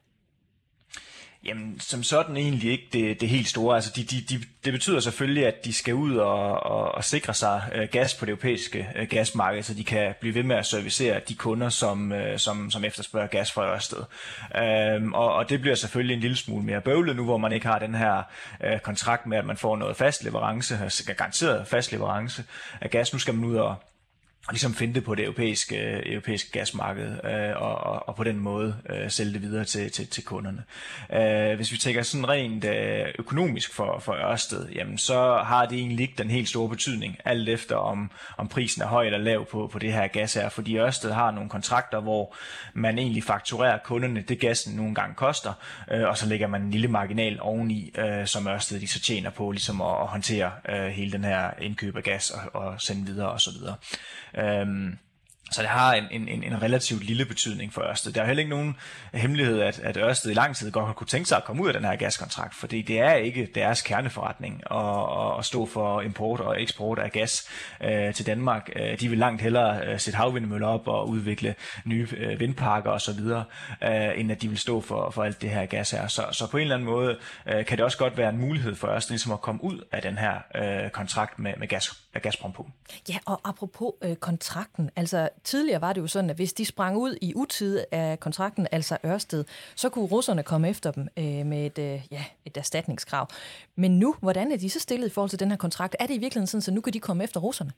Jamen, 1.48 1.80
som 1.80 2.04
sådan 2.04 2.38
egentlig 2.38 2.72
ikke 2.72 2.88
det, 2.94 3.22
det 3.22 3.30
helt 3.30 3.48
store. 3.48 3.76
Altså, 3.76 3.92
de, 3.96 4.04
de, 4.04 4.22
de, 4.30 4.44
det 4.66 4.74
betyder 4.74 5.00
selvfølgelig, 5.00 5.48
at 5.48 5.66
de 5.66 5.74
skal 5.74 5.94
ud 5.94 6.16
og, 6.16 6.64
og, 6.64 6.96
og 6.96 7.04
sikre 7.04 7.34
sig 7.34 7.62
øh, 7.76 7.88
gas 7.92 8.14
på 8.14 8.26
det 8.26 8.30
europæiske 8.30 8.88
øh, 8.96 9.08
gasmarked, 9.08 9.64
så 9.64 9.74
de 9.74 9.84
kan 9.84 10.14
blive 10.20 10.36
ved 10.36 10.44
med 10.44 10.56
at 10.56 10.66
servicere 10.66 11.22
de 11.30 11.36
kunder, 11.36 11.70
som, 11.70 12.12
øh, 12.12 12.40
som, 12.40 12.72
som 12.72 12.84
efterspørger 12.84 13.28
gas 13.28 13.52
fra 13.52 13.74
Ørsted. 13.74 14.04
Øhm, 14.58 15.14
og, 15.14 15.34
og 15.34 15.50
det 15.50 15.62
bliver 15.62 15.76
selvfølgelig 15.76 16.14
en 16.14 16.20
lille 16.20 16.38
smule 16.38 16.66
mere 16.66 16.82
bøvlet 16.82 17.16
nu, 17.16 17.24
hvor 17.24 17.38
man 17.38 17.52
ikke 17.52 17.68
har 17.68 17.80
den 17.80 17.96
her 17.96 18.24
øh, 18.64 18.80
kontrakt 18.80 19.26
med, 19.26 19.38
at 19.38 19.46
man 19.46 19.58
får 19.58 19.76
noget 19.76 19.98
fast 19.98 20.24
leverance, 20.24 20.80
altså 20.84 21.06
garanteret 21.06 21.68
fast 21.68 21.92
leverance 21.92 22.44
af 22.82 22.90
gas. 22.90 23.14
Nu 23.14 23.20
skal 23.20 23.34
man 23.34 23.46
ud 23.46 23.56
og 23.56 23.76
og 24.48 24.54
ligesom 24.54 24.74
finde 24.74 24.94
det 24.94 25.04
på 25.04 25.16
det 25.16 25.24
europæiske, 25.24 26.08
europæiske 26.12 26.52
gasmarked, 26.52 27.18
øh, 27.24 27.62
og, 27.62 27.78
og, 27.78 28.08
og 28.10 28.16
på 28.16 28.24
den 28.24 28.38
måde 28.40 28.76
øh, 28.90 29.12
sælge 29.12 29.34
det 29.34 29.42
videre 29.42 29.66
til, 29.66 29.92
til, 29.92 30.08
til 30.08 30.24
kunderne. 30.24 30.64
Øh, 31.14 31.56
hvis 31.56 31.72
vi 31.72 31.78
tænker 31.78 32.04
sådan 32.04 32.30
rent 32.30 32.66
øh, 32.66 33.06
økonomisk 33.20 33.74
for, 33.74 34.00
for 34.00 34.14
Ørsted, 34.14 34.70
jamen 34.70 34.98
så 34.98 35.42
har 35.46 35.66
det 35.66 35.80
egentlig 35.80 36.02
ikke 36.02 36.14
den 36.18 36.30
helt 36.30 36.50
store 36.50 36.70
betydning, 36.70 37.18
alt 37.26 37.50
efter 37.50 37.76
om, 37.76 38.12
om 38.38 38.48
prisen 38.48 38.82
er 38.82 38.88
høj 38.88 39.06
eller 39.06 39.20
lav 39.20 39.46
på, 39.46 39.70
på 39.74 39.80
det 39.80 39.94
her 39.94 40.08
gas 40.08 40.34
her, 40.34 40.50
fordi 40.50 40.78
Ørsted 40.78 41.12
har 41.12 41.32
nogle 41.32 41.50
kontrakter, 41.50 42.00
hvor 42.00 42.36
man 42.74 42.98
egentlig 42.98 43.24
fakturerer 43.24 43.78
kunderne 43.84 44.22
det 44.22 44.40
gassen 44.40 44.76
nogle 44.76 44.96
gange 44.96 45.16
koster, 45.16 45.54
øh, 45.92 46.08
og 46.08 46.18
så 46.18 46.28
lægger 46.28 46.48
man 46.48 46.62
en 46.62 46.72
lille 46.72 46.88
marginal 46.88 47.38
oveni, 47.42 47.94
øh, 47.98 48.28
som 48.28 48.48
Ørsted 48.48 48.80
de 48.80 48.88
så 48.88 49.00
tjener 49.00 49.30
på 49.30 49.52
ligesom 49.52 49.82
at, 49.82 50.02
at 50.02 50.08
håndtere 50.08 50.52
øh, 50.70 50.88
hele 50.88 51.12
den 51.12 51.24
her 51.24 51.52
indkøb 51.62 51.98
af 51.98 52.04
gas 52.04 52.32
og, 52.32 52.62
og 52.62 52.82
sende 52.82 53.06
videre 53.06 53.32
osv. 53.32 53.54
Øhm, 54.38 54.98
Så 55.52 55.62
det 55.62 55.70
har 55.70 55.94
en, 55.94 56.28
en, 56.28 56.44
en 56.44 56.62
relativt 56.62 57.04
lille 57.04 57.26
betydning 57.26 57.74
for 57.74 57.82
Ørsted. 57.82 58.12
Der 58.12 58.22
er 58.22 58.26
heller 58.26 58.42
ikke 58.42 58.56
nogen 58.56 58.76
hemmelighed, 59.14 59.62
at, 59.62 59.80
at 59.80 59.98
Ørsted 59.98 60.32
i 60.32 60.34
lang 60.34 60.56
tid 60.56 60.72
godt 60.72 60.86
har 60.86 60.94
kunne 60.94 61.08
tænke 61.08 61.30
sig 61.30 61.38
at 61.38 61.44
komme 61.44 61.64
ud 61.64 61.68
af 61.68 61.74
den 61.74 61.86
her 61.86 61.96
gaskontrakt, 61.96 62.56
fordi 62.56 62.82
det 62.82 63.00
er 63.00 63.14
ikke 63.14 63.50
deres 63.56 63.82
kerneforretning 63.82 64.62
at, 64.72 65.40
at 65.40 65.46
stå 65.46 65.66
for 65.66 66.02
import 66.02 66.40
og 66.40 66.62
eksport 66.62 67.00
af 67.00 67.12
gas 67.12 67.50
øh, 67.84 68.14
til 68.14 68.26
Danmark. 68.26 68.70
Øh, 68.76 69.00
de 69.00 69.10
vil 69.10 69.18
langt 69.18 69.42
hellere 69.42 69.88
øh, 69.88 70.00
sætte 70.00 70.18
havvindmøller 70.18 70.68
op 70.68 70.88
og 70.88 71.10
udvikle 71.10 71.56
nye 71.86 72.08
øh, 72.18 72.40
vindparker 72.40 72.92
osv., 72.92 73.20
øh, 73.20 74.20
end 74.20 74.32
at 74.32 74.42
de 74.42 74.50
vil 74.50 74.58
stå 74.58 74.82
for, 74.82 75.10
for 75.10 75.24
alt 75.24 75.42
det 75.42 75.50
her 75.50 75.66
gas 75.66 75.92
her. 75.92 76.08
Så, 76.08 76.26
så 76.32 76.52
på 76.52 76.58
en 76.58 76.62
eller 76.62 76.76
anden 76.76 76.90
måde 76.90 77.18
øh, 77.48 77.66
kan 77.66 77.78
det 77.78 77.86
også 77.86 77.98
godt 77.98 78.18
være 78.18 78.30
en 78.30 78.38
mulighed 78.38 78.76
for 78.76 78.88
Ørsted 78.88 79.12
ligesom 79.12 79.32
at 79.32 79.42
komme 79.42 79.64
ud 79.64 79.82
af 79.92 80.02
den 80.02 80.18
her 80.18 80.34
øh, 80.56 80.90
kontrakt 80.90 81.40
med, 81.40 81.54
med 81.58 81.68
gas, 81.68 81.94
Gazprom 82.20 82.52
på. 82.52 82.66
Ja, 83.10 83.18
og 83.26 83.42
apropos 83.44 83.94
øh, 84.02 84.16
kontrakten, 84.16 84.90
altså 84.96 85.30
tidligere 85.44 85.82
var 85.82 85.94
det 85.94 86.02
jo 86.02 86.08
sådan, 86.08 86.30
at 86.30 86.36
hvis 86.36 86.54
de 86.54 86.66
sprang 86.66 86.98
ud 86.98 87.18
i 87.22 87.34
utid 87.36 87.84
af 87.92 88.20
kontrakten, 88.20 88.68
altså 88.72 88.98
Ørsted, 89.06 89.46
så 89.76 89.90
kunne 89.90 90.06
russerne 90.06 90.44
komme 90.44 90.70
efter 90.70 90.92
dem 90.92 91.08
øh, 91.18 91.46
med 91.46 91.66
et, 91.66 91.78
øh, 91.78 92.02
ja, 92.12 92.24
et 92.46 92.58
erstatningskrav. 92.58 93.28
Men 93.76 94.00
nu, 94.00 94.16
hvordan 94.20 94.52
er 94.52 94.58
de 94.58 94.70
så 94.70 94.80
stillet 94.80 95.08
i 95.08 95.10
forhold 95.10 95.30
til 95.30 95.40
den 95.40 95.50
her 95.50 95.58
kontrakt? 95.58 95.96
Er 96.00 96.08
det 96.08 96.14
i 96.14 96.18
virkeligheden 96.18 96.48
sådan, 96.62 96.72
at 96.72 96.76
nu 96.76 96.82
kan 96.82 96.94
de 96.94 97.00
komme 97.00 97.24
efter 97.24 97.40
russerne? 97.40 97.72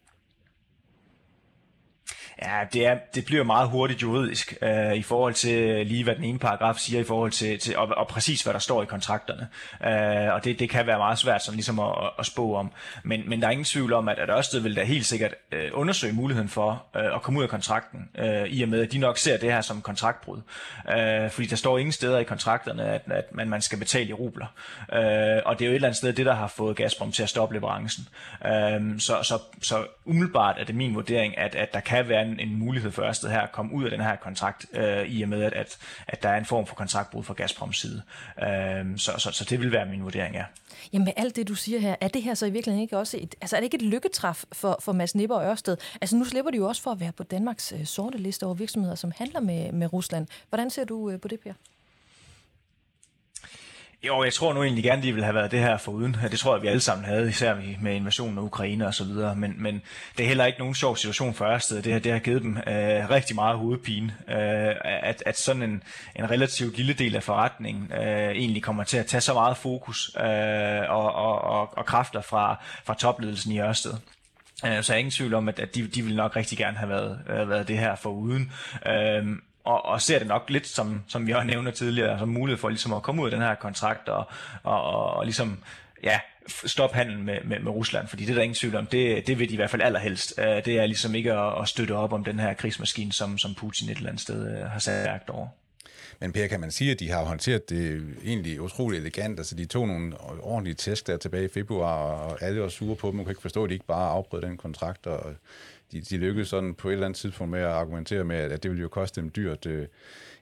Ja, 2.41 2.60
det, 2.74 2.86
er, 2.86 2.98
det 3.15 3.25
bliver 3.25 3.43
meget 3.43 3.69
hurtigt 3.69 4.01
juridisk 4.01 4.53
øh, 4.62 4.96
i 4.96 5.01
forhold 5.01 5.34
til 5.34 5.88
lige, 5.88 6.03
hvad 6.03 6.15
den 6.15 6.24
ene 6.24 6.39
paragraf 6.39 6.75
siger 6.75 7.00
i 7.00 7.03
forhold 7.03 7.31
til, 7.31 7.60
til 7.60 7.77
og, 7.77 7.88
og 7.88 8.08
præcis, 8.08 8.41
hvad 8.41 8.53
der 8.53 8.60
står 8.60 8.84
i 8.84 8.86
kontrakterne. 8.86 9.48
Øh, 9.86 10.34
og 10.34 10.43
det, 10.43 10.60
det 10.60 10.69
kan 10.69 10.88
være 10.88 10.98
meget 10.98 11.17
svært 11.17 11.43
sådan 11.43 11.55
ligesom 11.55 11.79
at, 11.79 11.96
at 12.19 12.25
spå 12.25 12.55
om. 12.55 12.72
Men, 13.03 13.29
men 13.29 13.41
der 13.41 13.48
er 13.48 13.51
ingen 13.51 13.65
tvivl 13.65 13.93
om, 13.93 14.10
at, 14.10 14.19
at 14.19 14.29
Ørsted 14.29 14.60
vil 14.60 14.75
da 14.75 14.84
helt 14.84 15.05
sikkert 15.05 15.36
øh, 15.51 15.69
undersøge 15.74 16.13
muligheden 16.13 16.50
for 16.50 16.86
øh, 16.96 17.15
at 17.15 17.22
komme 17.22 17.39
ud 17.39 17.43
af 17.43 17.50
kontrakten, 17.50 18.10
øh, 18.17 18.46
i 18.48 18.63
og 18.63 18.69
med, 18.69 18.81
at 18.81 18.91
de 18.91 18.98
nok 18.98 19.17
ser 19.17 19.38
det 19.38 19.51
her 19.51 19.62
som 19.62 19.81
kontraktbrud. 19.81 20.41
Øh, 20.98 21.29
fordi 21.29 21.48
der 21.48 21.55
står 21.55 21.77
ingen 21.77 21.91
steder 21.91 22.17
i 22.17 22.24
kontrakterne, 22.24 22.84
at, 22.84 23.01
at 23.12 23.36
man, 23.36 23.50
man 23.50 23.62
skal 23.62 23.79
betale 23.79 24.10
i 24.10 24.13
rubler. 24.13 24.48
Øh, 24.93 25.41
og 25.46 25.60
det 25.60 25.65
er 25.65 25.69
jo 25.69 25.72
et 25.72 25.75
eller 25.75 25.88
andet 25.88 25.98
sted 25.98 26.13
det, 26.13 26.25
der 26.25 26.36
har 26.36 26.48
fået 26.48 26.75
Gazprom 26.75 27.12
til 27.12 27.24
at 27.24 27.29
stoppe 27.29 27.55
leverancen. 27.55 28.08
Øh, 28.46 29.00
så, 29.00 29.24
så, 29.24 29.39
så 29.62 29.86
umiddelbart 30.05 30.55
er 30.60 30.63
det 30.63 30.75
min 30.75 30.96
vurdering, 30.96 31.38
at, 31.38 31.55
at 31.55 31.74
der 31.74 31.79
kan 31.79 32.10
være 32.10 32.28
en, 32.31 32.39
en 32.39 32.55
mulighed 32.55 32.91
for 32.91 33.03
Ørsted 33.03 33.29
her 33.29 33.41
at 33.41 33.51
komme 33.51 33.74
ud 33.74 33.83
af 33.83 33.91
den 33.91 34.01
her 34.01 34.15
kontrakt, 34.15 34.65
øh, 34.74 35.05
i 35.07 35.21
og 35.21 35.29
med, 35.29 35.43
at, 35.43 35.53
at, 35.53 35.77
at 36.07 36.24
der 36.24 36.29
er 36.29 36.38
en 36.38 36.45
form 36.45 36.65
for 36.65 36.75
kontraktbrud 36.75 37.24
fra 37.24 37.33
Gazproms 37.33 37.77
side. 37.77 38.01
Øh, 38.43 38.98
så, 38.98 39.12
så, 39.17 39.31
så 39.31 39.45
det 39.50 39.59
vil 39.59 39.71
være 39.71 39.86
min 39.86 40.03
vurdering, 40.03 40.36
ja. 40.36 40.43
Jamen 40.93 41.05
med 41.05 41.13
alt 41.17 41.36
det, 41.36 41.48
du 41.48 41.55
siger 41.55 41.79
her, 41.79 41.95
er 42.01 42.07
det 42.07 42.24
her 42.24 42.33
så 42.33 42.45
i 42.45 42.50
virkeligheden 42.50 42.81
ikke 42.81 42.98
også 42.98 43.17
et, 43.21 43.36
altså 43.41 43.55
er 43.55 43.59
det 43.59 43.65
ikke 43.65 43.75
et 43.75 43.81
lykketræf 43.81 44.43
for, 44.51 44.79
for 44.81 44.91
Mads 44.91 45.15
Nipper 45.15 45.36
og 45.36 45.45
Ørsted? 45.45 45.77
Altså 46.01 46.15
nu 46.15 46.25
slipper 46.25 46.51
de 46.51 46.57
jo 46.57 46.67
også 46.67 46.81
for 46.81 46.91
at 46.91 47.00
være 47.00 47.12
på 47.12 47.24
Danmarks 47.24 47.71
øh, 47.71 47.86
sorte 47.86 48.17
liste 48.17 48.45
over 48.45 48.55
virksomheder, 48.55 48.95
som 48.95 49.12
handler 49.17 49.39
med, 49.39 49.71
med 49.71 49.93
Rusland. 49.93 50.27
Hvordan 50.50 50.69
ser 50.69 50.86
du 50.86 51.09
øh, 51.09 51.19
på 51.19 51.27
det, 51.27 51.39
Per? 51.39 51.53
Jo, 54.03 54.24
jeg 54.24 54.34
tror 54.34 54.53
nu 54.53 54.63
egentlig 54.63 54.84
gerne, 54.84 55.01
de 55.01 55.12
ville 55.12 55.24
have 55.25 55.36
været 55.36 55.51
det 55.51 55.60
her 55.60 55.77
foruden. 55.77 56.18
Det 56.32 56.39
tror 56.39 56.56
jeg, 56.56 56.62
vi 56.62 56.68
alle 56.68 56.82
sammen 56.82 57.06
havde, 57.06 57.29
især 57.29 57.56
med 57.82 57.96
invasionen 57.96 58.38
af 58.38 58.41
Ukraine 58.41 58.88
og 58.88 58.94
så 58.94 59.03
videre. 59.03 59.36
Men, 59.36 59.56
men 59.58 59.82
det 60.18 60.24
er 60.24 60.27
heller 60.27 60.46
ikke 60.46 60.60
nogen 60.60 60.75
sjov 60.75 60.98
situation 60.98 61.34
for 61.34 61.46
Ørsted. 61.46 61.82
Det, 61.82 62.03
det 62.03 62.12
har 62.12 62.20
givet 62.20 62.41
dem 62.41 62.58
øh, 62.58 63.10
rigtig 63.10 63.36
meget 63.36 63.58
hovedpine. 63.58 64.15
Øh, 64.27 64.75
at, 64.84 65.24
at 65.25 65.38
sådan 65.38 65.63
en, 65.63 65.84
en 66.15 66.32
relativt 66.32 66.77
lille 66.77 66.94
del 66.94 67.15
af 67.15 67.24
forretningen 67.24 67.91
øh, 67.94 68.32
egentlig 68.32 68.63
kommer 68.63 68.84
til 68.84 68.98
at 68.98 69.06
tage 69.06 69.22
så 69.22 69.34
meget 69.34 69.58
fokus 69.58 70.12
øh, 70.18 70.89
og, 70.89 71.13
og, 71.13 71.41
og, 71.41 71.77
og 71.77 71.86
kræfter 71.86 72.22
fra, 72.22 72.63
fra 72.86 72.94
topledelsen 72.94 73.51
i 73.51 73.60
Ørsted. 73.60 73.94
Øh, 74.65 74.84
så 74.84 74.94
jeg 74.94 74.98
er 74.98 75.00
ingen 75.00 75.12
tvivl 75.12 75.34
om, 75.34 75.50
at, 75.50 75.60
at 75.60 75.75
de, 75.75 75.88
de 75.88 76.01
vil 76.01 76.15
nok 76.15 76.36
rigtig 76.36 76.58
gerne 76.58 76.77
have 76.77 76.89
været, 76.89 77.20
øh, 77.29 77.50
været 77.50 77.68
det 77.68 77.77
her 77.77 77.96
foruden. 77.96 78.51
Øh, 78.88 79.25
og, 79.69 79.85
og 79.85 80.01
ser 80.01 80.19
det 80.19 80.27
nok 80.27 80.49
lidt, 80.49 80.67
som, 80.67 81.03
som 81.07 81.27
vi 81.27 81.31
har 81.31 81.43
nævnt 81.43 81.75
tidligere, 81.75 82.19
som 82.19 82.29
mulighed 82.29 82.57
for 82.57 82.69
ligesom 82.69 82.93
at 82.93 83.03
komme 83.03 83.21
ud 83.21 83.27
af 83.27 83.31
den 83.31 83.41
her 83.41 83.55
kontrakt 83.55 84.09
og, 84.09 84.25
og, 84.63 84.83
og, 84.83 85.13
og 85.13 85.25
ligesom 85.25 85.63
ja, 86.03 86.19
stoppe 86.65 86.95
handlen 86.95 87.23
med, 87.23 87.38
med, 87.43 87.59
med 87.59 87.71
Rusland, 87.71 88.07
fordi 88.07 88.23
det 88.25 88.31
er 88.31 88.35
der 88.35 88.41
ingen 88.41 88.55
tvivl 88.55 88.75
om, 88.75 88.85
det, 88.85 89.27
det 89.27 89.39
vil 89.39 89.49
de 89.49 89.53
i 89.53 89.55
hvert 89.55 89.69
fald 89.69 89.81
allerhelst. 89.81 90.33
Øh, 90.38 90.45
det 90.45 90.67
er 90.67 90.85
ligesom 90.85 91.15
ikke 91.15 91.33
at, 91.33 91.61
at 91.61 91.67
støtte 91.67 91.95
op 91.95 92.13
om 92.13 92.23
den 92.23 92.39
her 92.39 92.53
krigsmaskine, 92.53 93.13
som, 93.13 93.38
som 93.38 93.55
Putin 93.55 93.89
et 93.89 93.97
eller 93.97 94.09
andet 94.09 94.21
sted 94.21 94.57
øh, 94.57 94.65
har 94.65 94.79
sat 94.79 95.05
værkt 95.05 95.29
over. 95.29 95.47
Men 96.19 96.31
Per, 96.31 96.47
kan 96.47 96.59
man 96.59 96.71
sige, 96.71 96.91
at 96.91 96.99
de 96.99 97.09
har 97.09 97.23
håndteret 97.23 97.69
det 97.69 98.15
egentlig 98.25 98.61
utrolig 98.61 98.97
elegant? 98.97 99.39
Altså, 99.39 99.55
de 99.55 99.65
tog 99.65 99.88
nogle 99.88 100.13
ordentlige 100.41 100.75
tests 100.75 101.03
der 101.03 101.17
tilbage 101.17 101.45
i 101.45 101.53
februar, 101.53 101.95
og 101.95 102.41
alle 102.41 102.61
var 102.61 102.69
sure 102.69 102.95
på 102.95 103.07
dem. 103.07 103.15
Man 103.15 103.25
kan 103.25 103.31
ikke 103.31 103.41
forstå, 103.41 103.63
at 103.63 103.69
de 103.69 103.73
ikke 103.73 103.85
bare 103.85 104.09
afbrød 104.09 104.41
den 104.41 104.57
kontrakt, 104.57 105.07
og 105.07 105.33
de, 105.91 106.01
de 106.01 106.17
lykkedes 106.17 106.48
sådan 106.48 106.74
på 106.74 106.89
et 106.89 106.93
eller 106.93 107.05
andet 107.05 107.19
tidspunkt 107.19 107.51
med 107.51 107.60
at 107.60 107.65
argumentere 107.65 108.24
med, 108.24 108.36
at 108.36 108.63
det 108.63 108.72
ville 108.72 108.81
jo 108.81 108.88
koste 108.88 109.22
dem 109.22 109.29
dyrt 109.29 109.65
øh, 109.65 109.88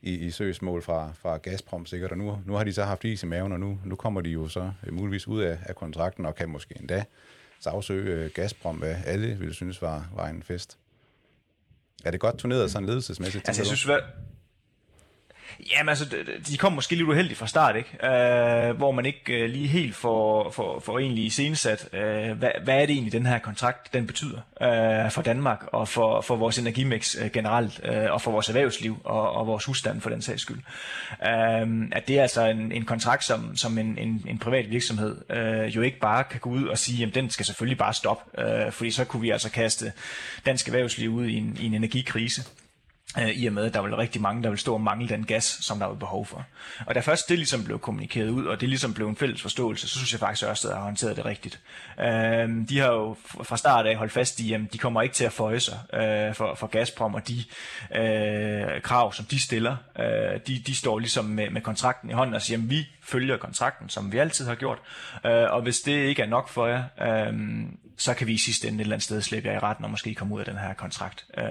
i, 0.01 0.16
i 0.16 0.32
søgsmål 0.32 0.82
fra, 0.82 1.12
fra 1.13 1.38
Gazprom 1.38 1.86
sikkert, 1.86 2.12
og 2.12 2.18
nu, 2.18 2.39
nu 2.46 2.54
har 2.54 2.63
de 2.63 2.74
så 2.74 2.84
haft 2.84 3.04
is 3.04 3.24
i 3.24 3.25
maven, 3.25 3.51
og 3.51 3.60
nu, 3.60 3.80
nu 3.86 3.96
kommer 3.96 4.22
de 4.22 4.30
jo 4.30 4.48
så 4.48 4.72
øh, 4.88 4.94
muligvis 4.94 5.27
ud 5.27 5.42
af, 5.42 5.60
af 5.63 5.75
kontrakten, 5.75 6.25
og 6.25 6.36
kan 6.36 6.50
måske 6.50 6.75
endda 6.80 7.04
sagsøge 7.60 8.13
øh, 8.13 8.32
Gazprom, 8.34 8.77
hvad 8.77 8.96
alle 9.06 9.36
ville 9.39 9.54
synes 9.54 9.82
var, 9.82 10.10
var 10.16 10.27
en 10.27 10.44
fest. 10.44 10.77
Er 12.06 12.12
det 12.12 12.20
godt 12.20 12.38
turneret 12.38 12.72
sådan 12.72 12.88
ledelsesmæssigt? 12.88 13.48
Altså, 13.48 13.62
jeg 13.62 13.68
synes, 13.68 13.84
hvad, 13.84 14.00
Jamen 15.72 15.89
altså, 15.89 16.06
de 16.48 16.58
kom 16.58 16.74
måske 16.74 16.96
lidt 16.96 17.08
uheldigt 17.08 17.39
fra 17.39 17.48
start, 17.48 17.75
ikke? 17.75 18.08
Øh, 18.08 18.77
hvor 18.77 18.92
man 18.92 19.06
ikke 19.06 19.34
øh, 19.34 19.50
lige 19.50 19.68
helt 19.68 19.96
får, 19.96 20.51
får, 20.51 20.80
får 20.80 21.00
egentlig 21.00 21.25
iscenesat, 21.25 21.89
øh, 21.94 22.38
hvad, 22.38 22.51
hvad 22.63 22.82
er 22.82 22.86
det 22.86 22.89
egentlig, 22.89 23.13
den 23.13 23.25
her 23.25 23.39
kontrakt, 23.39 23.94
den 23.94 24.08
betyder 24.08 24.39
øh, 24.62 25.12
for 25.12 25.22
Danmark 25.22 25.66
og 25.72 25.88
for, 25.88 26.22
for 26.22 26.36
vores 26.36 26.58
energimix 26.60 27.16
øh, 27.22 27.32
generelt, 27.32 27.82
øh, 27.84 28.12
og 28.12 28.22
for 28.22 28.32
vores 28.32 28.50
erhvervsliv 28.50 28.98
og, 29.04 29.32
og 29.32 29.48
vores 29.48 29.66
husstand 29.66 30.01
for 30.01 30.10
den 30.10 30.22
sags 30.22 30.42
skyld. 30.42 30.60
Øh, 31.27 31.89
at 31.92 32.08
det 32.08 32.18
er 32.18 32.22
altså 32.22 32.46
en, 32.46 32.72
en 32.72 32.86
kontrakt, 32.86 33.24
som, 33.24 33.56
som 33.56 33.77
en, 33.77 33.98
en, 33.98 34.25
en 34.27 34.39
privat 34.39 34.70
virksomhed 34.70 35.18
øh, 35.30 35.75
jo 35.75 35.82
ikke 35.82 36.00
bare 36.00 36.24
kan 36.24 36.39
gå 36.39 36.50
ud 36.50 36.68
og 36.68 36.77
sige, 36.77 36.98
jamen 36.98 37.16
den 37.16 37.30
skal 37.30 37.46
selvfølgelig 37.46 37.77
bare 37.77 37.94
stoppe, 37.94 38.42
øh, 38.42 38.72
fordi 38.72 38.92
så 38.92 39.06
kunne 39.06 39.22
vi 39.22 39.30
altså 39.30 39.51
kaste 39.51 39.92
dansk 40.46 40.68
erhvervsliv 40.68 41.13
ud 41.13 41.25
i 41.25 41.38
en, 41.38 41.58
i 41.60 41.66
en 41.66 41.74
energikrise 41.74 42.44
Øh, 43.20 43.30
i 43.30 43.46
og 43.46 43.54
med, 43.54 43.66
at 43.66 43.74
der 43.74 43.82
vil 43.82 43.96
rigtig 43.96 44.22
mange, 44.22 44.44
der 44.44 44.50
vil 44.50 44.58
stå 44.58 44.74
og 44.74 44.82
mangle 44.82 45.10
den 45.10 45.26
gas, 45.26 45.44
som 45.44 45.80
der 45.80 45.86
var 45.86 45.94
behov 45.94 46.26
for. 46.26 46.46
Og 46.86 46.96
da 46.96 47.00
først 47.00 47.30
det 47.30 47.38
ligesom 47.38 47.64
blev 47.64 47.80
kommunikeret 47.80 48.30
ud, 48.30 48.46
og 48.46 48.62
det 48.62 48.70
ligesom 48.70 48.94
blev 48.94 49.08
en 49.08 49.16
fælles 49.16 49.42
forståelse, 49.42 49.88
så 49.88 49.98
synes 49.98 50.12
jeg 50.12 50.20
faktisk 50.20 50.44
at 50.44 50.50
Ørsted 50.50 50.74
har 50.74 50.82
håndteret 50.82 51.18
det 51.18 51.26
rigtigt. 51.26 51.60
Øh, 52.00 52.70
de 52.70 52.80
har 52.80 52.92
jo 52.92 53.16
fra 53.44 53.58
start 53.58 53.86
af 53.86 53.96
holdt 53.96 54.12
fast 54.12 54.40
i, 54.40 54.54
at 54.54 54.62
de 54.74 54.78
kommer 54.78 55.02
ikke 55.02 55.16
til 55.16 55.24
at 55.24 55.34
føje 55.34 55.60
sig 55.60 55.80
øh, 55.94 56.36
for, 56.36 56.56
for 56.56 56.68
Gazprom, 56.68 57.16
og 57.16 57.28
de 57.28 57.44
øh, 57.96 58.82
krav, 58.82 59.14
som 59.14 59.26
de 59.26 59.40
stiller, 59.40 59.76
øh, 60.00 60.40
de, 60.48 60.60
de 60.68 60.76
står 60.76 61.00
ligesom 61.00 61.26
med, 61.26 61.50
med 61.50 61.62
kontrakten 61.62 62.10
i 62.10 62.14
hånden 62.14 62.36
og 62.36 62.42
siger, 62.42 62.58
at 62.58 62.70
vi 62.70 62.88
følger 63.04 63.38
kontrakten, 63.38 63.90
som 63.90 64.12
vi 64.12 64.18
altid 64.18 64.46
har 64.46 64.56
gjort, 64.56 64.78
øh, 65.26 65.32
og 65.32 65.62
hvis 65.62 65.80
det 65.80 65.92
ikke 65.92 66.22
er 66.22 66.28
nok 66.28 66.50
for 66.50 66.68
jer, 66.68 66.84
øh, 67.02 67.34
så 67.98 68.13
kan 68.13 68.27
vi 68.27 68.34
i 68.34 68.38
sidste 68.38 68.68
ende 68.68 68.77
et 68.77 68.82
eller 68.82 68.96
andet 68.96 69.04
sted 69.04 69.22
slippe 69.22 69.50
jer 69.50 69.56
i 69.56 69.60
retten 69.60 69.86
og 69.86 69.92
måske 69.92 70.16
komme 70.16 70.36
ud 70.36 70.39
af 70.39 70.46
den 70.46 70.58
her 70.58 70.74
kontrakt. 70.74 71.25
Øh, 71.38 71.44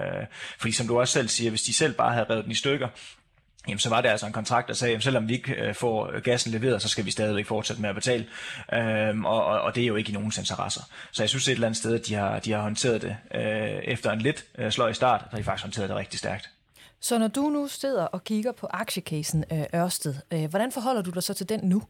fordi 0.59 0.71
som 0.71 0.87
du 0.87 0.99
også 0.99 1.13
selv 1.13 1.27
siger, 1.27 1.49
hvis 1.49 1.61
de 1.61 1.73
selv 1.73 1.93
bare 1.93 2.13
havde 2.13 2.25
revet 2.29 2.43
den 2.43 2.51
i 2.51 2.55
stykker, 2.55 2.87
jamen 3.67 3.79
så 3.79 3.89
var 3.89 4.01
det 4.01 4.09
altså 4.09 4.25
en 4.25 4.33
kontrakt, 4.33 4.67
der 4.67 4.73
sagde, 4.73 4.95
at 4.95 5.03
selvom 5.03 5.27
vi 5.27 5.33
ikke 5.33 5.53
øh, 5.53 5.75
får 5.75 6.19
gassen 6.19 6.51
leveret, 6.51 6.81
så 6.81 6.89
skal 6.89 7.05
vi 7.05 7.11
stadigvæk 7.11 7.45
fortsætte 7.45 7.81
med 7.81 7.89
at 7.89 7.95
betale. 7.95 8.27
Øhm, 8.73 9.25
og, 9.25 9.45
og, 9.45 9.61
og 9.61 9.75
det 9.75 9.83
er 9.83 9.87
jo 9.87 9.95
ikke 9.95 10.09
i 10.09 10.13
nogens 10.13 10.37
interesser. 10.37 10.81
Så 11.11 11.23
jeg 11.23 11.29
synes 11.29 11.47
et 11.47 11.51
eller 11.51 11.67
andet 11.67 11.77
sted, 11.77 11.95
at 11.95 12.07
de 12.07 12.13
har, 12.13 12.39
de 12.39 12.51
har 12.51 12.61
håndteret 12.61 13.01
det 13.01 13.17
øh, 13.35 13.81
efter 13.83 14.11
en 14.11 14.21
lidt 14.21 14.45
øh, 14.57 14.71
sløj 14.71 14.93
start, 14.93 15.25
har 15.31 15.37
de 15.37 15.43
faktisk 15.43 15.63
håndteret 15.63 15.89
det 15.89 15.97
rigtig 15.97 16.19
stærkt. 16.19 16.49
Så 16.99 17.17
når 17.17 17.27
du 17.27 17.41
nu 17.41 17.67
sidder 17.67 18.03
og 18.05 18.23
kigger 18.23 18.51
på 18.51 18.67
aktiecasen 18.69 19.43
øh, 19.51 19.63
Ørsted, 19.75 20.15
øh, 20.31 20.49
hvordan 20.49 20.71
forholder 20.71 21.01
du 21.01 21.09
dig 21.09 21.23
så 21.23 21.33
til 21.33 21.49
den 21.49 21.59
nu? 21.63 21.83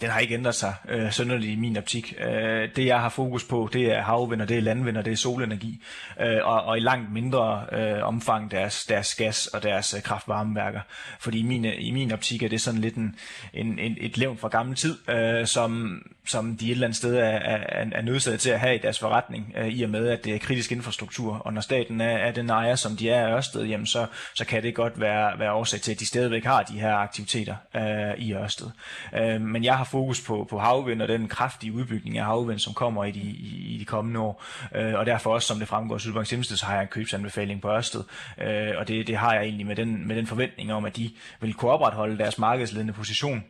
Den 0.00 0.10
har 0.10 0.20
ikke 0.20 0.34
ændret 0.34 0.54
sig 0.54 0.74
øh, 0.88 1.12
sønderligt 1.12 1.52
i 1.52 1.56
min 1.56 1.76
optik. 1.76 2.14
Øh, 2.20 2.68
det 2.76 2.86
jeg 2.86 3.00
har 3.00 3.08
fokus 3.08 3.44
på, 3.44 3.68
det 3.72 3.92
er 3.92 4.02
havvind, 4.02 4.42
og 4.42 4.48
det 4.48 4.56
er 4.56 4.60
landvind, 4.60 4.96
og 4.96 5.04
det 5.04 5.12
er 5.12 5.16
solenergi, 5.16 5.82
øh, 6.20 6.38
og, 6.42 6.62
og 6.62 6.76
i 6.76 6.80
langt 6.80 7.12
mindre 7.12 7.66
øh, 7.72 8.02
omfang 8.02 8.50
deres, 8.50 8.84
deres 8.84 9.14
gas 9.14 9.46
og 9.46 9.62
deres 9.62 9.94
øh, 9.94 10.02
kraftvarmeværker. 10.02 10.80
Fordi 11.20 11.38
i 11.38 11.42
min, 11.42 11.64
i 11.64 11.90
min 11.90 12.12
optik 12.12 12.42
er 12.42 12.48
det 12.48 12.60
sådan 12.60 12.80
lidt 12.80 12.94
en, 12.94 13.16
en, 13.52 13.78
en, 13.78 13.96
et 14.00 14.18
levn 14.18 14.38
fra 14.38 14.48
gammel 14.48 14.76
tid, 14.76 15.10
øh, 15.10 15.46
som, 15.46 16.02
som 16.26 16.56
de 16.56 16.66
et 16.66 16.70
eller 16.70 16.86
andet 16.86 16.96
sted 16.96 17.16
er, 17.16 17.22
er, 17.22 17.86
er 17.92 18.02
nødsaget 18.02 18.40
til 18.40 18.50
at 18.50 18.60
have 18.60 18.74
i 18.74 18.78
deres 18.78 18.98
forretning, 18.98 19.52
øh, 19.56 19.68
i 19.68 19.82
og 19.82 19.90
med, 19.90 20.08
at 20.08 20.24
det 20.24 20.34
er 20.34 20.38
kritisk 20.38 20.72
infrastruktur. 20.72 21.34
Og 21.34 21.52
når 21.52 21.60
staten 21.60 22.00
er, 22.00 22.16
er 22.18 22.32
den 22.32 22.50
ejer, 22.50 22.74
som 22.74 22.96
de 22.96 23.10
er 23.10 23.28
i 23.28 23.32
Ørsted, 23.32 23.64
jamen 23.64 23.86
så, 23.86 24.06
så 24.34 24.44
kan 24.44 24.62
det 24.62 24.74
godt 24.74 25.00
være, 25.00 25.38
være 25.38 25.52
årsag 25.52 25.80
til, 25.80 25.92
at 25.92 26.00
de 26.00 26.06
stadigvæk 26.06 26.44
har 26.44 26.62
de 26.62 26.80
her 26.80 26.94
aktiviteter 26.94 27.56
øh, 27.76 28.18
i 28.18 28.34
Ørsted. 28.34 28.66
Øh, 29.14 29.40
men 29.40 29.64
jeg 29.64 29.76
har 29.76 29.84
fokus 29.84 30.20
på, 30.20 30.46
på 30.50 30.58
havvind 30.58 31.02
og 31.02 31.08
den 31.08 31.28
kraftige 31.28 31.72
udbygning 31.72 32.18
af 32.18 32.24
havvind, 32.24 32.58
som 32.58 32.74
kommer 32.74 33.04
i 33.04 33.10
de, 33.10 33.20
i, 33.20 33.74
i 33.74 33.78
de 33.78 33.84
kommende 33.84 34.20
år. 34.20 34.44
Øh, 34.74 34.94
og 34.94 35.06
derfor 35.06 35.34
også, 35.34 35.48
som 35.48 35.58
det 35.58 35.68
fremgår 35.68 35.94
af 35.94 36.00
Sydbanks 36.00 36.30
hjemmeside, 36.30 36.58
så 36.58 36.66
har 36.66 36.74
jeg 36.74 36.82
en 36.82 36.88
købsanbefaling 36.88 37.62
på 37.62 37.70
Ørsted. 37.70 38.02
Øh, 38.42 38.72
og 38.78 38.88
det, 38.88 39.06
det 39.06 39.16
har 39.16 39.34
jeg 39.34 39.42
egentlig 39.42 39.66
med 39.66 39.76
den, 39.76 40.08
med 40.08 40.16
den 40.16 40.26
forventning 40.26 40.72
om, 40.72 40.84
at 40.84 40.96
de 40.96 41.10
vil 41.40 41.54
kunne 41.54 41.70
opretholde 41.70 42.18
deres 42.18 42.38
markedsledende 42.38 42.92
position 42.92 43.44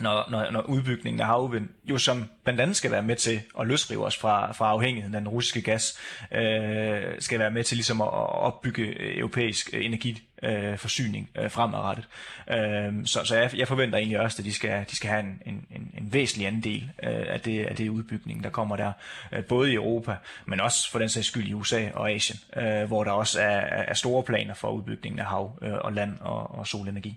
når, 0.00 0.30
når, 0.30 0.50
når 0.50 0.60
udbygningen 0.60 1.20
af 1.20 1.26
havvind, 1.26 1.68
jo 1.84 1.98
som 1.98 2.28
blandt 2.44 2.60
andet 2.60 2.76
skal 2.76 2.90
være 2.90 3.02
med 3.02 3.16
til 3.16 3.40
at 3.60 3.66
løsrive 3.66 4.06
os 4.06 4.16
fra, 4.16 4.52
fra 4.52 4.68
afhængigheden 4.68 5.14
af 5.14 5.20
den 5.20 5.28
russiske 5.28 5.62
gas, 5.62 5.98
øh, 6.32 7.02
skal 7.18 7.38
være 7.38 7.50
med 7.50 7.64
til 7.64 7.76
ligesom 7.76 8.00
at, 8.00 8.08
at 8.08 8.38
opbygge 8.38 9.16
europæisk 9.18 9.74
energiforsyning 9.74 11.30
øh, 11.36 11.44
øh, 11.44 11.50
fremadrettet. 11.50 12.08
Øh, 12.50 13.06
så 13.06 13.24
så 13.24 13.36
jeg, 13.36 13.50
jeg 13.56 13.68
forventer 13.68 13.98
egentlig 13.98 14.20
også, 14.20 14.36
at 14.38 14.44
de 14.44 14.52
skal, 14.52 14.84
de 14.90 14.96
skal 14.96 15.10
have 15.10 15.20
en, 15.20 15.42
en, 15.46 15.66
en, 15.70 16.12
væsentlig 16.12 16.12
væsentlig 16.12 16.46
andel 16.46 16.90
øh, 17.02 17.34
af, 17.34 17.40
det, 17.40 17.64
af 17.64 17.76
det 17.76 17.88
udbygning, 17.88 18.44
der 18.44 18.50
kommer 18.50 18.76
der, 18.76 18.92
øh, 19.32 19.44
både 19.44 19.72
i 19.72 19.74
Europa, 19.74 20.16
men 20.46 20.60
også 20.60 20.90
for 20.90 20.98
den 20.98 21.08
sags 21.08 21.26
skyld 21.26 21.48
i 21.48 21.54
USA 21.54 21.90
og 21.94 22.10
Asien, 22.10 22.38
øh, 22.56 22.84
hvor 22.84 23.04
der 23.04 23.10
også 23.10 23.40
er, 23.40 23.60
er 23.90 23.94
store 23.94 24.22
planer 24.22 24.54
for 24.54 24.70
udbygningen 24.70 25.18
af 25.18 25.26
hav 25.26 25.58
øh, 25.62 25.74
og 25.74 25.92
land 25.92 26.18
og, 26.20 26.58
og 26.58 26.66
solenergi. 26.66 27.16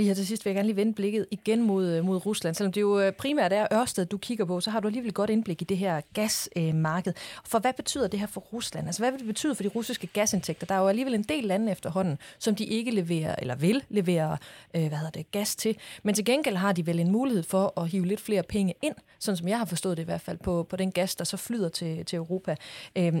Lige 0.00 0.08
her 0.08 0.14
til 0.14 0.26
sidst 0.26 0.44
vil 0.44 0.50
jeg 0.50 0.54
gerne 0.54 0.68
lige 0.68 0.76
vende 0.76 0.92
blikket 0.92 1.26
igen 1.30 1.62
mod, 1.62 1.86
øh, 1.86 2.04
mod 2.04 2.26
Rusland. 2.26 2.54
Selvom 2.54 2.72
det 2.72 2.80
jo 2.80 3.00
øh, 3.00 3.12
primært 3.12 3.52
er 3.52 3.66
Ørsted, 3.72 4.06
du 4.06 4.18
kigger 4.18 4.44
på, 4.44 4.60
så 4.60 4.70
har 4.70 4.80
du 4.80 4.88
alligevel 4.88 5.12
godt 5.12 5.30
indblik 5.30 5.62
i 5.62 5.64
det 5.64 5.76
her 5.76 6.00
gasmarked. 6.14 7.12
For 7.44 7.58
hvad 7.58 7.72
betyder 7.72 8.08
det 8.08 8.20
her 8.20 8.26
for 8.26 8.40
Rusland? 8.40 8.86
Altså 8.86 9.02
hvad 9.02 9.10
vil 9.10 9.18
det 9.18 9.26
betyde 9.26 9.54
for 9.54 9.62
de 9.62 9.68
russiske 9.68 10.06
gasindtægter? 10.06 10.66
Der 10.66 10.74
er 10.74 10.78
jo 10.78 10.88
alligevel 10.88 11.14
en 11.14 11.22
del 11.22 11.44
lande 11.44 11.72
efterhånden, 11.72 12.18
som 12.38 12.54
de 12.54 12.64
ikke 12.64 12.90
leverer, 12.90 13.34
eller 13.38 13.54
vil 13.54 13.84
levere 13.88 14.38
øh, 14.74 14.88
hvad 14.88 14.98
hedder 14.98 15.10
det, 15.10 15.30
gas 15.30 15.56
til. 15.56 15.76
Men 16.02 16.14
til 16.14 16.24
gengæld 16.24 16.56
har 16.56 16.72
de 16.72 16.86
vel 16.86 17.00
en 17.00 17.12
mulighed 17.12 17.42
for 17.42 17.80
at 17.80 17.88
hive 17.88 18.06
lidt 18.06 18.20
flere 18.20 18.42
penge 18.42 18.74
ind, 18.82 18.94
sådan 19.18 19.36
som 19.36 19.48
jeg 19.48 19.58
har 19.58 19.64
forstået 19.64 19.96
det 19.96 20.02
i 20.02 20.04
hvert 20.04 20.20
fald, 20.20 20.38
på, 20.38 20.62
på 20.62 20.76
den 20.76 20.92
gas, 20.92 21.16
der 21.16 21.24
så 21.24 21.36
flyder 21.36 21.68
til, 21.68 22.04
til 22.04 22.16
Europa. 22.16 22.56
Øh, 22.96 23.14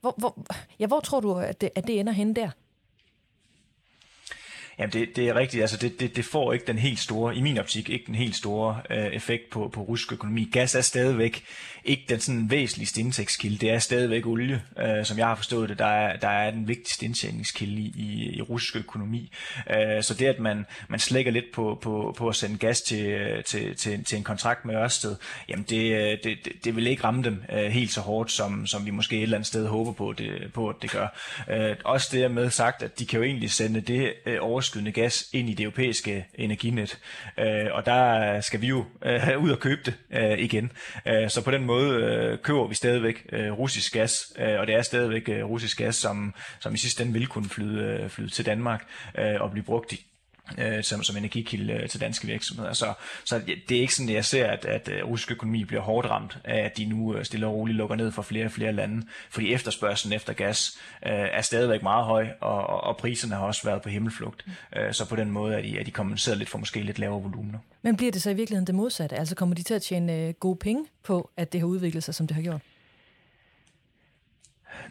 hvor, 0.00 0.14
hvor, 0.18 0.46
ja, 0.78 0.86
hvor 0.86 1.00
tror 1.00 1.20
du, 1.20 1.34
at 1.34 1.60
det, 1.60 1.70
at 1.74 1.86
det 1.86 2.00
ender 2.00 2.12
hen 2.12 2.36
der? 2.36 2.50
Jamen 4.78 4.92
det, 4.92 5.16
det 5.16 5.28
er 5.28 5.34
rigtigt, 5.34 5.60
altså 5.60 5.76
det, 5.76 6.00
det, 6.00 6.16
det 6.16 6.24
får 6.24 6.52
ikke 6.52 6.66
den 6.66 6.78
helt 6.78 6.98
store, 6.98 7.36
i 7.36 7.40
min 7.40 7.58
optik, 7.58 7.90
ikke 7.90 8.06
den 8.06 8.14
helt 8.14 8.36
store 8.36 8.80
øh, 8.90 9.06
effekt 9.06 9.50
på, 9.50 9.70
på 9.72 9.80
russisk 9.80 10.12
økonomi. 10.12 10.48
Gas 10.52 10.74
er 10.74 10.80
stadigvæk 10.80 11.44
ikke 11.84 12.04
den 12.08 12.20
sådan 12.20 12.50
væsentligste 12.50 13.00
indtægtskilde, 13.00 13.58
det 13.58 13.70
er 13.70 13.78
stadigvæk 13.78 14.26
olie, 14.26 14.62
øh, 14.78 15.04
som 15.04 15.18
jeg 15.18 15.26
har 15.26 15.34
forstået 15.34 15.68
det, 15.68 15.78
der 15.78 15.86
er, 15.86 16.16
der 16.16 16.28
er 16.28 16.50
den 16.50 16.68
vigtigste 16.68 17.04
indtjeningskilde 17.06 17.80
i, 17.80 17.92
i, 17.96 18.36
i 18.36 18.42
russisk 18.42 18.76
økonomi. 18.76 19.32
Øh, 19.70 20.02
så 20.02 20.14
det 20.14 20.26
at 20.26 20.38
man, 20.38 20.66
man 20.88 21.00
slækker 21.00 21.32
lidt 21.32 21.52
på, 21.54 21.78
på, 21.82 22.14
på 22.18 22.28
at 22.28 22.36
sende 22.36 22.58
gas 22.58 22.80
til, 22.80 23.06
øh, 23.06 23.44
til, 23.44 23.76
til, 23.76 24.04
til 24.04 24.18
en 24.18 24.24
kontrakt 24.24 24.64
med 24.64 24.74
Ørsted, 24.74 25.16
jamen 25.48 25.64
det, 25.68 25.92
øh, 25.92 26.18
det, 26.24 26.38
det, 26.44 26.52
det 26.64 26.76
vil 26.76 26.86
ikke 26.86 27.04
ramme 27.04 27.22
dem 27.22 27.42
øh, 27.52 27.64
helt 27.64 27.92
så 27.92 28.00
hårdt, 28.00 28.32
som, 28.32 28.66
som 28.66 28.86
vi 28.86 28.90
måske 28.90 29.16
et 29.16 29.22
eller 29.22 29.36
andet 29.36 29.46
sted 29.46 29.66
håber 29.66 29.92
på, 29.92 30.12
det, 30.12 30.52
på 30.54 30.68
at 30.68 30.76
det 30.82 30.90
gør. 30.90 31.06
Øh, 31.50 31.76
også 31.84 32.08
det 32.12 32.30
med 32.30 32.50
sagt, 32.50 32.82
at 32.82 32.98
de 32.98 33.06
kan 33.06 33.16
jo 33.18 33.24
egentlig 33.24 33.50
sende 33.50 33.80
det 33.80 34.12
øh, 34.26 34.38
overskydende 34.66 34.92
gas 34.92 35.28
ind 35.32 35.50
i 35.50 35.54
det 35.54 35.64
europæiske 35.64 36.26
energinet, 36.34 36.98
øh, 37.38 37.66
og 37.72 37.86
der 37.86 38.40
skal 38.40 38.60
vi 38.60 38.66
jo 38.66 38.84
øh, 39.04 39.42
ud 39.42 39.50
og 39.50 39.58
købe 39.58 39.80
det 39.84 39.94
øh, 40.10 40.38
igen. 40.38 40.72
Øh, 41.06 41.30
så 41.30 41.42
på 41.44 41.50
den 41.50 41.64
måde 41.64 41.94
øh, 41.94 42.38
køber 42.38 42.66
vi 42.66 42.74
stadigvæk 42.74 43.26
øh, 43.32 43.52
russisk 43.52 43.92
gas, 43.92 44.32
øh, 44.38 44.60
og 44.60 44.66
det 44.66 44.74
er 44.74 44.82
stadigvæk 44.82 45.28
øh, 45.28 45.44
russisk 45.44 45.78
gas, 45.78 45.96
som, 45.96 46.34
som 46.60 46.74
i 46.74 46.76
sidste 46.76 47.02
ende 47.02 47.12
vil 47.12 47.26
kunne 47.26 47.48
flyde, 47.48 47.82
øh, 47.82 48.08
flyde 48.08 48.30
til 48.30 48.46
Danmark 48.46 48.84
øh, 49.18 49.40
og 49.40 49.50
blive 49.50 49.64
brugt 49.64 49.92
i, 49.92 50.06
øh, 50.58 50.84
som, 50.84 51.02
som 51.02 51.16
energikilde 51.16 51.72
øh, 51.72 51.88
til 51.88 52.00
danske 52.00 52.26
virksomheder. 52.26 52.72
Så, 52.72 52.92
så 53.24 53.40
det 53.68 53.76
er 53.76 53.80
ikke 53.80 53.94
sådan, 53.94 54.08
at 54.08 54.14
jeg 54.14 54.24
ser, 54.24 54.46
at, 54.46 54.64
at 54.64 54.88
øh, 54.92 55.04
russisk 55.04 55.30
økonomi 55.30 55.64
bliver 55.64 55.82
hårdt 55.82 56.10
ramt 56.10 56.38
af, 56.44 56.64
at 56.64 56.76
de 56.76 56.84
nu 56.84 57.14
øh, 57.14 57.24
stille 57.24 57.46
og 57.46 57.54
roligt 57.54 57.76
lukker 57.76 57.96
ned 57.96 58.12
for 58.12 58.22
flere 58.22 58.44
og 58.44 58.50
flere 58.50 58.72
lande, 58.72 59.06
fordi 59.30 59.52
efterspørgselen 59.52 60.16
efter 60.16 60.32
gas 60.32 60.78
øh, 61.06 61.12
er 61.12 61.42
stadigvæk 61.42 61.82
meget 61.82 62.04
høj, 62.04 62.28
og, 62.40 62.66
og, 62.66 62.84
og 62.84 62.96
priserne 62.96 63.34
har 63.34 63.42
også 63.42 63.60
været 63.64 63.82
på 63.82 63.88
himmelflugt. 63.88 64.46
Øh, 64.76 64.92
så 64.92 65.08
på 65.08 65.16
den 65.16 65.30
måde 65.30 65.54
er 65.54 65.62
de, 65.62 65.78
er 65.78 65.84
de 65.84 65.90
kompenseret 65.90 66.38
lidt 66.38 66.48
for 66.48 66.58
måske 66.58 66.82
lidt 66.82 66.98
lavere 66.98 67.22
volumener. 67.22 67.58
Men 67.82 67.96
bliver 67.96 68.12
det 68.12 68.22
så 68.22 68.30
i 68.30 68.34
virkeligheden 68.34 68.66
det 68.66 68.74
modsatte? 68.74 69.16
Altså 69.16 69.34
kommer 69.34 69.54
de 69.54 69.62
til 69.62 69.74
at 69.74 69.82
tjene 69.82 70.12
øh, 70.12 70.34
gode 70.34 70.56
penge 70.56 70.84
på, 71.02 71.30
at 71.36 71.52
det 71.52 71.60
har 71.60 71.66
udviklet 71.66 72.04
sig, 72.04 72.14
som 72.14 72.26
det 72.26 72.34
har 72.34 72.42
gjort? 72.42 72.60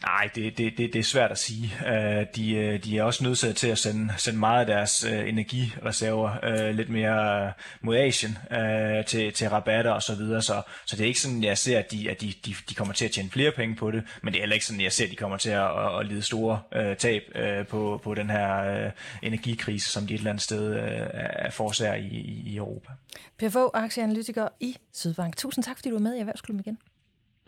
Nej, 0.01 0.29
det, 0.35 0.57
det, 0.57 0.77
det, 0.77 0.93
det 0.93 0.99
er 0.99 1.03
svært 1.03 1.31
at 1.31 1.37
sige. 1.37 1.71
Uh, 1.81 1.91
de, 2.35 2.77
de 2.83 2.97
er 2.97 3.03
også 3.03 3.23
nødt 3.23 3.57
til 3.57 3.67
at 3.67 3.77
sende, 3.77 4.13
sende 4.17 4.39
meget 4.39 4.59
af 4.59 4.65
deres 4.65 5.05
uh, 5.05 5.29
energireserver 5.29 6.31
uh, 6.47 6.75
lidt 6.75 6.89
mere 6.89 7.51
mod 7.81 7.97
Asien 7.97 8.37
uh, 8.51 9.05
til, 9.07 9.33
til 9.33 9.49
rabatter 9.49 9.91
og 9.91 10.01
så 10.01 10.15
videre. 10.15 10.41
Så, 10.41 10.61
så 10.85 10.95
det 10.95 11.03
er 11.03 11.07
ikke 11.07 11.19
sådan, 11.19 11.43
jeg 11.43 11.57
ser, 11.57 11.79
at, 11.79 11.91
de, 11.91 12.09
at 12.11 12.21
de, 12.21 12.33
de, 12.45 12.55
de 12.69 12.75
kommer 12.75 12.93
til 12.93 13.05
at 13.05 13.11
tjene 13.11 13.29
flere 13.29 13.51
penge 13.51 13.75
på 13.75 13.91
det, 13.91 14.03
men 14.21 14.33
det 14.33 14.39
er 14.39 14.41
heller 14.41 14.53
ikke 14.53 14.65
sådan, 14.65 14.81
jeg 14.81 14.91
ser, 14.91 15.05
at 15.05 15.11
de 15.11 15.15
kommer 15.15 15.37
til 15.37 15.49
at, 15.49 15.85
at, 15.85 15.99
at 15.99 16.05
lide 16.05 16.21
store 16.21 16.61
uh, 16.75 16.97
tab 16.97 17.21
uh, 17.35 17.67
på, 17.67 18.01
på 18.03 18.13
den 18.13 18.29
her 18.29 18.85
uh, 18.85 18.91
energikrise, 19.21 19.91
som 19.91 20.07
de 20.07 20.13
et 20.13 20.17
eller 20.17 20.29
andet 20.29 20.43
sted 20.43 20.69
uh, 20.71 20.81
er 21.13 21.49
forårsager 21.51 21.95
i, 21.95 22.07
i, 22.07 22.43
i 22.45 22.55
Europa. 22.55 22.91
Per 23.37 23.49
Fogh, 23.49 23.71
aktieanalytiker 23.73 24.47
i 24.59 24.77
Sydbank. 24.93 25.37
Tusind 25.37 25.63
tak, 25.63 25.77
fordi 25.77 25.89
du 25.89 25.95
var 25.95 26.01
med 26.01 26.15
i 26.15 26.19
Erhvervsklubben 26.19 26.59
igen. 26.59 26.77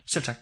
Selv 0.06 0.24
tak. 0.24 0.36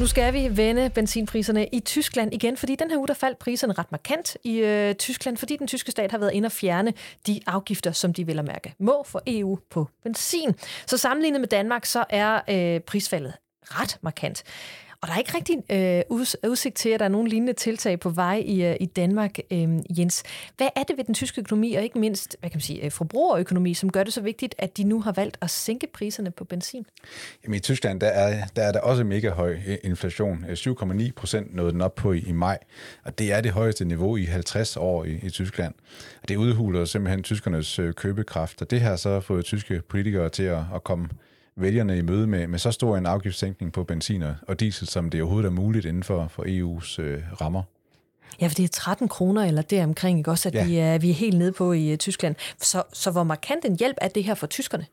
Nu 0.00 0.06
skal 0.06 0.32
vi 0.32 0.56
vende 0.56 0.90
benzinpriserne 0.90 1.66
i 1.66 1.80
Tyskland 1.80 2.34
igen, 2.34 2.56
fordi 2.56 2.76
den 2.76 2.90
her 2.90 2.98
uge 2.98 3.08
der 3.08 3.14
faldt 3.14 3.38
priserne 3.38 3.72
ret 3.72 3.92
markant 3.92 4.36
i 4.44 4.58
øh, 4.58 4.94
Tyskland, 4.94 5.36
fordi 5.36 5.56
den 5.56 5.66
tyske 5.66 5.90
stat 5.90 6.10
har 6.10 6.18
været 6.18 6.32
inde 6.32 6.46
og 6.46 6.52
fjerne 6.52 6.92
de 7.26 7.40
afgifter, 7.46 7.92
som 7.92 8.12
de 8.12 8.26
vil 8.26 8.38
at 8.38 8.44
mærke 8.44 8.74
må 8.78 9.02
for 9.06 9.22
EU 9.26 9.58
på 9.70 9.88
benzin. 10.02 10.54
Så 10.86 10.98
sammenlignet 10.98 11.40
med 11.40 11.48
Danmark, 11.48 11.84
så 11.84 12.04
er 12.10 12.40
øh, 12.48 12.80
prisfaldet 12.80 13.32
ret 13.62 13.98
markant. 14.02 14.42
Og 15.02 15.08
der 15.08 15.14
er 15.14 15.18
ikke 15.18 15.36
rigtig 15.36 15.56
øh, 15.70 16.50
udsigt 16.50 16.76
til, 16.76 16.88
at 16.88 17.00
der 17.00 17.06
er 17.06 17.10
nogen 17.10 17.28
lignende 17.28 17.52
tiltag 17.52 18.00
på 18.00 18.10
vej 18.10 18.42
i, 18.46 18.64
øh, 18.64 18.76
i 18.80 18.86
Danmark, 18.86 19.38
øh, 19.50 19.98
Jens. 19.98 20.22
Hvad 20.56 20.68
er 20.76 20.82
det 20.82 20.96
ved 20.96 21.04
den 21.04 21.14
tyske 21.14 21.40
økonomi, 21.40 21.74
og 21.74 21.82
ikke 21.82 21.98
mindst 21.98 22.36
hvad 22.40 22.50
kan 22.50 22.56
man 22.56 22.60
sige, 22.60 22.84
øh, 22.84 22.90
forbrugerøkonomi, 22.90 23.74
som 23.74 23.92
gør 23.92 24.04
det 24.04 24.12
så 24.12 24.20
vigtigt, 24.20 24.54
at 24.58 24.76
de 24.76 24.84
nu 24.84 25.00
har 25.00 25.12
valgt 25.12 25.38
at 25.40 25.50
sænke 25.50 25.86
priserne 25.94 26.30
på 26.30 26.44
benzin? 26.44 26.86
Jamen 27.44 27.56
i 27.56 27.58
Tyskland, 27.58 28.00
der 28.00 28.06
er 28.06 28.46
der, 28.56 28.62
er 28.62 28.72
der 28.72 28.80
også 28.80 29.04
mega 29.04 29.30
høj 29.30 29.58
øh, 29.66 29.78
inflation. 29.84 30.44
7,9 30.44 31.12
procent 31.16 31.54
nåede 31.54 31.72
den 31.72 31.80
op 31.80 31.94
på 31.94 32.12
i, 32.12 32.18
i 32.18 32.32
maj, 32.32 32.58
og 33.04 33.18
det 33.18 33.32
er 33.32 33.40
det 33.40 33.50
højeste 33.50 33.84
niveau 33.84 34.16
i 34.16 34.24
50 34.24 34.76
år 34.76 35.04
i, 35.04 35.18
i 35.22 35.30
Tyskland. 35.30 35.74
Og 36.22 36.28
det 36.28 36.36
udhuler 36.36 36.84
simpelthen 36.84 37.22
tyskernes 37.22 37.80
købekraft, 37.96 38.62
og 38.62 38.70
det 38.70 38.80
har 38.80 38.96
så 38.96 39.20
fået 39.20 39.44
tyske 39.44 39.82
politikere 39.88 40.28
til 40.28 40.42
at, 40.42 40.62
at 40.74 40.84
komme 40.84 41.08
vælgerne 41.56 41.98
i 41.98 42.02
møde 42.02 42.26
med, 42.26 42.46
med 42.46 42.58
så 42.58 42.70
stor 42.70 42.96
en 42.96 43.06
afgiftssænkning 43.06 43.72
på 43.72 43.84
benzin 43.84 44.24
og 44.48 44.60
diesel, 44.60 44.88
som 44.88 45.10
det 45.10 45.22
overhovedet 45.22 45.48
er 45.48 45.52
muligt 45.52 45.86
inden 45.86 46.02
for, 46.02 46.28
for 46.28 46.42
EU's 46.42 47.02
øh, 47.02 47.22
rammer. 47.40 47.62
Ja, 48.40 48.46
for 48.46 48.54
det 48.54 48.64
er 48.64 48.68
13 48.68 49.08
kroner 49.08 49.44
eller 49.44 49.62
deromkring, 49.62 50.18
ikke 50.18 50.30
også, 50.30 50.48
at 50.48 50.54
ja. 50.54 50.64
vi, 50.64 50.76
er, 50.76 50.98
vi 50.98 51.10
er 51.10 51.14
helt 51.14 51.38
nede 51.38 51.52
på 51.52 51.72
i 51.72 51.92
uh, 51.92 51.98
Tyskland. 51.98 52.34
Så, 52.60 52.82
så 52.92 53.10
hvor 53.10 53.24
markant 53.24 53.64
en 53.64 53.76
hjælp 53.78 53.96
er 54.00 54.08
det 54.08 54.24
her 54.24 54.34
for 54.34 54.46
tyskerne? 54.46 54.86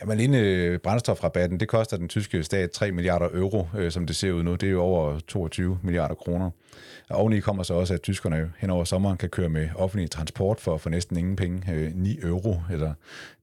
Ja, 0.00 0.06
men 0.06 0.12
alene 0.12 0.38
øh, 0.38 0.78
brændstofrabatten, 0.78 1.60
det 1.60 1.68
koster 1.68 1.96
den 1.96 2.08
tyske 2.08 2.42
stat 2.42 2.70
3 2.70 2.92
milliarder 2.92 3.28
euro, 3.32 3.68
øh, 3.78 3.92
som 3.92 4.06
det 4.06 4.16
ser 4.16 4.32
ud 4.32 4.42
nu. 4.42 4.54
Det 4.54 4.66
er 4.66 4.70
jo 4.70 4.82
over 4.82 5.18
22 5.18 5.78
milliarder 5.82 6.14
kroner. 6.14 6.50
Og 7.10 7.16
oveni 7.16 7.40
kommer 7.40 7.62
så 7.62 7.74
også, 7.74 7.94
at 7.94 8.02
tyskerne 8.02 8.52
hen 8.58 8.70
over 8.70 8.84
sommeren 8.84 9.16
kan 9.16 9.28
køre 9.28 9.48
med 9.48 9.68
offentlig 9.74 10.10
transport 10.10 10.60
for, 10.60 10.76
for 10.76 10.90
næsten 10.90 11.16
ingen 11.16 11.36
penge. 11.36 11.72
Øh, 11.72 11.92
9 11.94 12.18
euro, 12.22 12.60
eller 12.70 12.94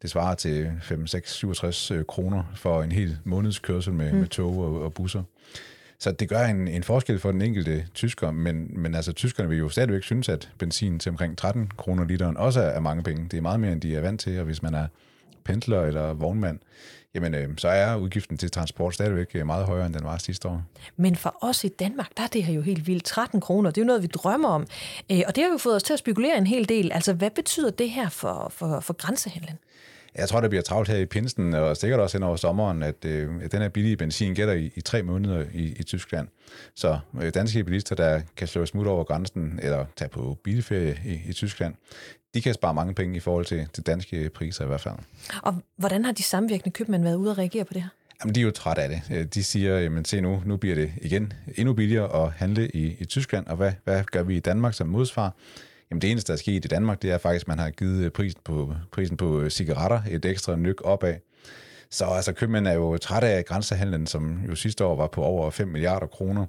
det 0.01 0.09
svarer 0.09 0.35
til 0.35 0.71
5, 0.81 1.07
6, 1.07 1.33
67 1.33 1.91
kroner 2.07 2.43
for 2.55 2.83
en 2.83 2.91
hel 2.91 3.17
måneds 3.23 3.59
kørsel 3.59 3.93
med, 3.93 4.11
mm. 4.11 4.17
med 4.17 4.27
tog 4.27 4.57
og, 4.57 4.81
og 4.81 4.93
busser. 4.93 5.23
Så 5.99 6.11
det 6.11 6.29
gør 6.29 6.45
en, 6.45 6.67
en 6.67 6.83
forskel 6.83 7.19
for 7.19 7.31
den 7.31 7.41
enkelte 7.41 7.87
tysker, 7.93 8.31
men, 8.31 8.81
men 8.81 8.95
altså 8.95 9.11
tyskerne 9.11 9.49
vil 9.49 9.57
jo 9.57 9.69
stadigvæk 9.69 10.03
synes, 10.03 10.29
at 10.29 10.49
benzin 10.57 10.99
til 10.99 11.09
omkring 11.09 11.37
13 11.37 11.71
kroner 11.77 12.05
literen 12.05 12.37
også 12.37 12.61
er, 12.61 12.79
mange 12.79 13.03
penge. 13.03 13.27
Det 13.31 13.37
er 13.37 13.41
meget 13.41 13.59
mere, 13.59 13.71
end 13.71 13.81
de 13.81 13.95
er 13.95 14.01
vant 14.01 14.21
til, 14.21 14.39
og 14.39 14.45
hvis 14.45 14.63
man 14.63 14.73
er 14.73 14.87
pendler 15.43 15.81
eller 15.81 16.13
vognmand, 16.13 16.59
jamen 17.15 17.35
øh, 17.35 17.49
så 17.57 17.67
er 17.67 17.95
udgiften 17.95 18.37
til 18.37 18.51
transport 18.51 18.93
stadigvæk 18.93 19.27
øh, 19.35 19.45
meget 19.45 19.65
højere, 19.65 19.85
end 19.85 19.93
den 19.93 20.03
var 20.03 20.17
sidste 20.17 20.47
år. 20.47 20.63
Men 20.97 21.15
for 21.15 21.37
os 21.41 21.63
i 21.63 21.67
Danmark, 21.67 22.09
der 22.17 22.23
er 22.23 22.27
det 22.27 22.43
her 22.43 22.53
jo 22.53 22.61
helt 22.61 22.87
vildt. 22.87 23.03
13 23.03 23.41
kroner, 23.41 23.71
det 23.71 23.81
er 23.81 23.85
jo 23.85 23.87
noget, 23.87 24.01
vi 24.01 24.07
drømmer 24.07 24.49
om. 24.49 24.67
Øh, 25.11 25.21
og 25.27 25.35
det 25.35 25.43
har 25.43 25.51
jo 25.51 25.57
fået 25.57 25.75
os 25.75 25.83
til 25.83 25.93
at 25.93 25.99
spekulere 25.99 26.37
en 26.37 26.47
hel 26.47 26.69
del. 26.69 26.91
Altså, 26.91 27.13
hvad 27.13 27.31
betyder 27.31 27.69
det 27.69 27.89
her 27.89 28.09
for, 28.09 28.51
for, 28.55 28.79
for 28.79 28.93
grænsehandlen? 28.93 29.57
Jeg 30.17 30.29
tror, 30.29 30.41
det 30.41 30.49
bliver 30.49 30.63
travlt 30.63 30.89
her 30.89 30.97
i 30.97 31.05
pinsen, 31.05 31.53
og 31.53 31.77
sikkert 31.77 31.99
også 31.99 32.17
hen 32.17 32.23
over 32.23 32.35
sommeren, 32.35 32.83
at, 32.83 33.05
øh, 33.05 33.29
at 33.43 33.51
den 33.51 33.61
her 33.61 33.69
billige 33.69 33.97
benzin 33.97 34.35
gælder 34.35 34.53
i, 34.53 34.71
i 34.75 34.81
tre 34.81 35.03
måneder 35.03 35.45
i, 35.53 35.75
i 35.79 35.83
Tyskland. 35.83 36.27
Så 36.75 36.99
øh, 37.21 37.33
danske 37.33 37.63
bilister, 37.63 37.95
der 37.95 38.21
kan 38.37 38.47
slå 38.47 38.65
smut 38.65 38.87
over 38.87 39.03
grænsen, 39.03 39.59
eller 39.63 39.85
tage 39.95 40.09
på 40.09 40.37
bilferie 40.43 40.99
i, 41.05 41.29
i 41.29 41.33
Tyskland, 41.33 41.75
de 42.33 42.41
kan 42.41 42.53
spare 42.53 42.73
mange 42.73 42.93
penge 42.93 43.17
i 43.17 43.19
forhold 43.19 43.45
til, 43.45 43.67
til 43.73 43.83
danske 43.85 44.29
priser 44.29 44.63
i 44.63 44.67
hvert 44.67 44.81
fald. 44.81 44.95
Og 45.41 45.55
hvordan 45.77 46.05
har 46.05 46.11
de 46.11 46.23
samvirkende 46.23 46.71
købmænd 46.71 47.03
været 47.03 47.15
ude 47.15 47.31
at 47.31 47.37
reagere 47.37 47.65
på 47.65 47.73
det 47.73 47.81
her? 47.81 47.89
Jamen, 48.23 48.35
de 48.35 48.39
er 48.39 48.43
jo 48.43 48.51
trætte 48.51 48.81
af 48.81 48.89
det. 48.89 49.01
Øh, 49.11 49.25
de 49.25 49.43
siger, 49.43 49.79
jamen 49.79 50.05
se 50.05 50.21
nu, 50.21 50.41
nu 50.45 50.57
bliver 50.57 50.75
det 50.75 50.91
igen 51.01 51.33
endnu 51.55 51.73
billigere 51.73 52.25
at 52.25 52.31
handle 52.31 52.69
i, 52.69 52.97
i 52.99 53.05
Tyskland, 53.05 53.47
og 53.47 53.55
hvad, 53.55 53.71
hvad 53.83 54.03
gør 54.03 54.23
vi 54.23 54.35
i 54.37 54.39
Danmark 54.39 54.73
som 54.73 54.87
modsvar? 54.87 55.35
Jamen 55.91 56.01
det 56.01 56.11
eneste, 56.11 56.27
der 56.27 56.33
er 56.33 56.37
sket 56.37 56.65
i 56.65 56.67
Danmark, 56.67 57.01
det 57.01 57.11
er 57.11 57.17
faktisk, 57.17 57.43
at 57.43 57.47
man 57.47 57.59
har 57.59 57.69
givet 57.69 58.13
prisen 58.13 58.41
på, 58.43 58.73
prisen 58.91 59.17
på 59.17 59.49
cigaretter 59.49 60.01
et 60.09 60.25
ekstra 60.25 60.55
nyk 60.55 60.81
opad. 60.81 61.15
Så 61.89 62.05
altså, 62.05 62.33
købmænd 62.33 62.67
er 62.67 62.73
jo 62.73 62.97
trætte 62.97 63.27
af 63.27 63.45
grænsehandlen, 63.45 64.07
som 64.07 64.39
jo 64.49 64.55
sidste 64.55 64.85
år 64.85 64.95
var 64.95 65.07
på 65.07 65.23
over 65.23 65.49
5 65.49 65.67
milliarder 65.67 66.07
kroner. 66.07 66.45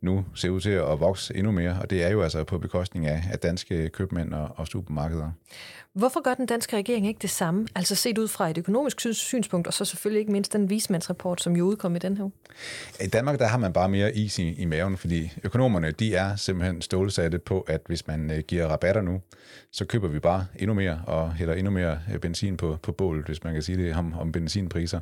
Nu 0.00 0.24
ser 0.34 0.50
ud 0.50 0.60
til 0.60 0.70
at 0.70 1.00
vokse 1.00 1.36
endnu 1.36 1.52
mere, 1.52 1.78
og 1.82 1.90
det 1.90 2.04
er 2.04 2.10
jo 2.10 2.22
altså 2.22 2.44
på 2.44 2.58
bekostning 2.58 3.06
af, 3.06 3.24
af 3.32 3.38
danske 3.38 3.88
købmænd 3.88 4.34
og, 4.34 4.48
og 4.56 4.66
supermarkeder. 4.66 5.30
Hvorfor 5.96 6.22
gør 6.22 6.34
den 6.34 6.46
danske 6.46 6.76
regering 6.76 7.06
ikke 7.06 7.18
det 7.22 7.30
samme? 7.30 7.66
Altså 7.74 7.94
set 7.94 8.18
ud 8.18 8.28
fra 8.28 8.50
et 8.50 8.58
økonomisk 8.58 9.00
synspunkt, 9.12 9.66
og 9.66 9.72
så 9.72 9.84
selvfølgelig 9.84 10.20
ikke 10.20 10.32
mindst 10.32 10.52
den 10.52 10.70
vismandsrapport, 10.70 11.42
som 11.42 11.56
jo 11.56 11.64
udkom 11.64 11.96
i 11.96 11.98
den 11.98 12.16
her 12.16 12.28
I 13.04 13.06
Danmark 13.06 13.38
der 13.38 13.46
har 13.46 13.58
man 13.58 13.72
bare 13.72 13.88
mere 13.88 14.16
is 14.16 14.38
i, 14.38 14.54
i 14.54 14.64
maven, 14.64 14.96
fordi 14.96 15.32
økonomerne 15.44 15.90
de 15.90 16.14
er 16.14 16.36
simpelthen 16.36 16.82
stålsatte 16.82 17.38
på, 17.38 17.60
at 17.60 17.80
hvis 17.86 18.06
man 18.06 18.30
øh, 18.30 18.38
giver 18.38 18.66
rabatter 18.66 19.02
nu, 19.02 19.20
så 19.72 19.84
køber 19.84 20.08
vi 20.08 20.18
bare 20.18 20.46
endnu 20.56 20.74
mere 20.74 21.02
og 21.06 21.34
hælder 21.34 21.54
endnu 21.54 21.70
mere 21.70 21.98
øh, 22.12 22.18
benzin 22.18 22.56
på, 22.56 22.78
på 22.82 22.92
bålet, 22.92 23.26
hvis 23.26 23.44
man 23.44 23.52
kan 23.52 23.62
sige 23.62 23.78
det 23.78 23.96
om, 23.96 24.14
om 24.18 24.32
benzinpriser. 24.76 25.00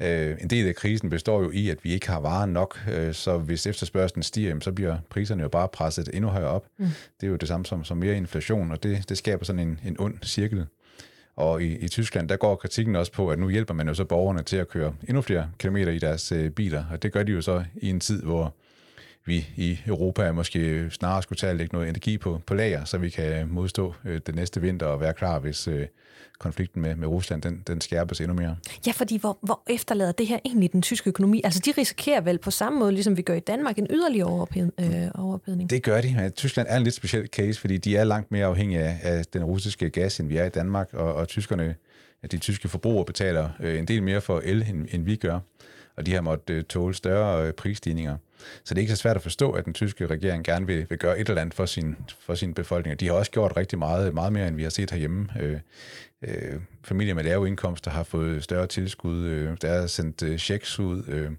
Øh, 0.00 0.36
en 0.40 0.50
del 0.50 0.68
af 0.68 0.74
krisen 0.74 1.10
består 1.10 1.42
jo 1.42 1.50
i, 1.50 1.70
at 1.70 1.84
vi 1.84 1.92
ikke 1.92 2.08
har 2.08 2.20
varer 2.20 2.46
nok, 2.46 2.80
øh, 2.92 3.14
så 3.14 3.38
hvis 3.38 3.66
efterspørgselen 3.66 4.22
stiger, 4.22 4.60
så 4.60 4.72
bliver 4.72 4.96
priserne 5.10 5.42
jo 5.42 5.48
bare 5.48 5.68
presset 5.68 6.10
endnu 6.14 6.30
højere 6.30 6.48
op. 6.48 6.66
Mm. 6.78 6.86
Det 7.20 7.26
er 7.26 7.30
jo 7.30 7.36
det 7.36 7.48
samme 7.48 7.66
som, 7.66 7.84
som 7.84 7.96
mere 7.96 8.16
inflation, 8.16 8.70
og 8.70 8.82
det, 8.82 9.08
det 9.08 9.18
skaber 9.18 9.44
sådan 9.44 9.68
en, 9.68 9.80
en 9.84 9.96
ond 9.98 10.14
cirkel. 10.22 10.66
Og 11.36 11.62
i, 11.62 11.76
i 11.76 11.88
Tyskland, 11.88 12.28
der 12.28 12.36
går 12.36 12.56
kritikken 12.56 12.96
også 12.96 13.12
på, 13.12 13.30
at 13.30 13.38
nu 13.38 13.48
hjælper 13.48 13.74
man 13.74 13.88
jo 13.88 13.94
så 13.94 14.04
borgerne 14.04 14.42
til 14.42 14.56
at 14.56 14.68
køre 14.68 14.94
endnu 15.08 15.22
flere 15.22 15.50
kilometer 15.58 15.92
i 15.92 15.98
deres 15.98 16.32
øh, 16.32 16.50
biler, 16.50 16.84
og 16.92 17.02
det 17.02 17.12
gør 17.12 17.22
de 17.22 17.32
jo 17.32 17.40
så 17.40 17.64
i 17.74 17.90
en 17.90 18.00
tid, 18.00 18.22
hvor 18.22 18.54
vi 19.24 19.46
i 19.56 19.78
Europa 19.86 20.32
måske 20.32 20.90
snarere 20.90 21.22
skulle 21.22 21.36
tage 21.36 21.50
at 21.50 21.56
lægge 21.56 21.74
noget 21.74 21.88
energi 21.88 22.18
på, 22.18 22.40
på 22.46 22.54
lager, 22.54 22.84
så 22.84 22.98
vi 22.98 23.10
kan 23.10 23.48
modstå 23.48 23.94
øh, 24.04 24.20
det 24.26 24.34
næste 24.34 24.60
vinter 24.60 24.86
og 24.86 25.00
være 25.00 25.14
klar, 25.14 25.38
hvis 25.38 25.68
øh, 25.68 25.86
konflikten 26.38 26.82
med, 26.82 26.96
med 26.96 27.08
Rusland 27.08 27.42
den, 27.42 27.62
den 27.66 27.80
skærpes 27.80 28.20
endnu 28.20 28.34
mere. 28.34 28.56
Ja, 28.86 28.92
fordi 28.92 29.18
hvor, 29.18 29.38
hvor 29.42 29.62
efterlader 29.66 30.12
det 30.12 30.26
her 30.26 30.38
egentlig 30.44 30.72
den 30.72 30.82
tyske 30.82 31.08
økonomi? 31.08 31.40
Altså 31.44 31.60
de 31.64 31.72
risikerer 31.78 32.20
vel 32.20 32.38
på 32.38 32.50
samme 32.50 32.78
måde, 32.78 32.92
ligesom 32.92 33.16
vi 33.16 33.22
gør 33.22 33.34
i 33.34 33.40
Danmark, 33.40 33.78
en 33.78 33.86
yderligere 33.90 34.28
overophedning? 34.28 34.72
Øh, 34.78 35.70
det 35.70 35.82
gør 35.82 36.00
de. 36.00 36.08
Ja, 36.08 36.28
Tyskland 36.28 36.68
er 36.70 36.76
en 36.76 36.82
lidt 36.82 36.94
speciel 36.94 37.26
case, 37.26 37.60
fordi 37.60 37.76
de 37.76 37.96
er 37.96 38.04
langt 38.04 38.32
mere 38.32 38.46
afhængige 38.46 38.80
af, 38.80 38.98
af 39.02 39.24
den 39.26 39.44
russiske 39.44 39.90
gas, 39.90 40.20
end 40.20 40.28
vi 40.28 40.36
er 40.36 40.44
i 40.44 40.50
Danmark, 40.50 40.94
og, 40.94 41.14
og 41.14 41.28
tyskerne, 41.28 41.74
de 42.32 42.38
tyske 42.38 42.68
forbrugere 42.68 43.04
betaler 43.04 43.48
øh, 43.60 43.78
en 43.78 43.88
del 43.88 44.02
mere 44.02 44.20
for 44.20 44.42
el, 44.44 44.66
end, 44.68 44.86
end 44.92 45.04
vi 45.04 45.16
gør 45.16 45.38
og 45.96 46.06
de 46.06 46.14
har 46.14 46.20
måttet 46.20 46.54
øh, 46.54 46.64
tåle 46.64 46.94
større 46.94 47.46
øh, 47.46 47.52
prisstigninger. 47.52 48.16
Så 48.64 48.74
det 48.74 48.78
er 48.78 48.82
ikke 48.82 48.92
så 48.92 49.02
svært 49.02 49.16
at 49.16 49.22
forstå, 49.22 49.50
at 49.50 49.64
den 49.64 49.74
tyske 49.74 50.06
regering 50.06 50.44
gerne 50.44 50.66
vil, 50.66 50.86
vil 50.88 50.98
gøre 50.98 51.18
et 51.18 51.28
eller 51.28 51.40
andet 51.40 51.54
for 51.54 51.66
sin, 51.66 51.96
for 52.20 52.34
sin 52.34 52.54
befolkning. 52.54 53.00
De 53.00 53.06
har 53.06 53.12
også 53.12 53.30
gjort 53.30 53.56
rigtig 53.56 53.78
meget, 53.78 54.14
meget 54.14 54.32
mere, 54.32 54.48
end 54.48 54.56
vi 54.56 54.62
har 54.62 54.70
set 54.70 54.90
herhjemme. 54.90 55.28
Øh, 55.40 55.58
øh, 56.22 56.60
familier 56.84 57.14
med 57.14 57.24
lave 57.24 57.48
indkomster 57.48 57.90
har 57.90 58.02
fået 58.02 58.44
større 58.44 58.66
tilskud. 58.66 59.24
Øh, 59.24 59.56
der 59.62 59.68
er 59.68 59.86
sendt 59.86 60.22
øh, 60.22 60.38
checks 60.38 60.78
ud. 60.78 61.02
Øh, 61.08 61.30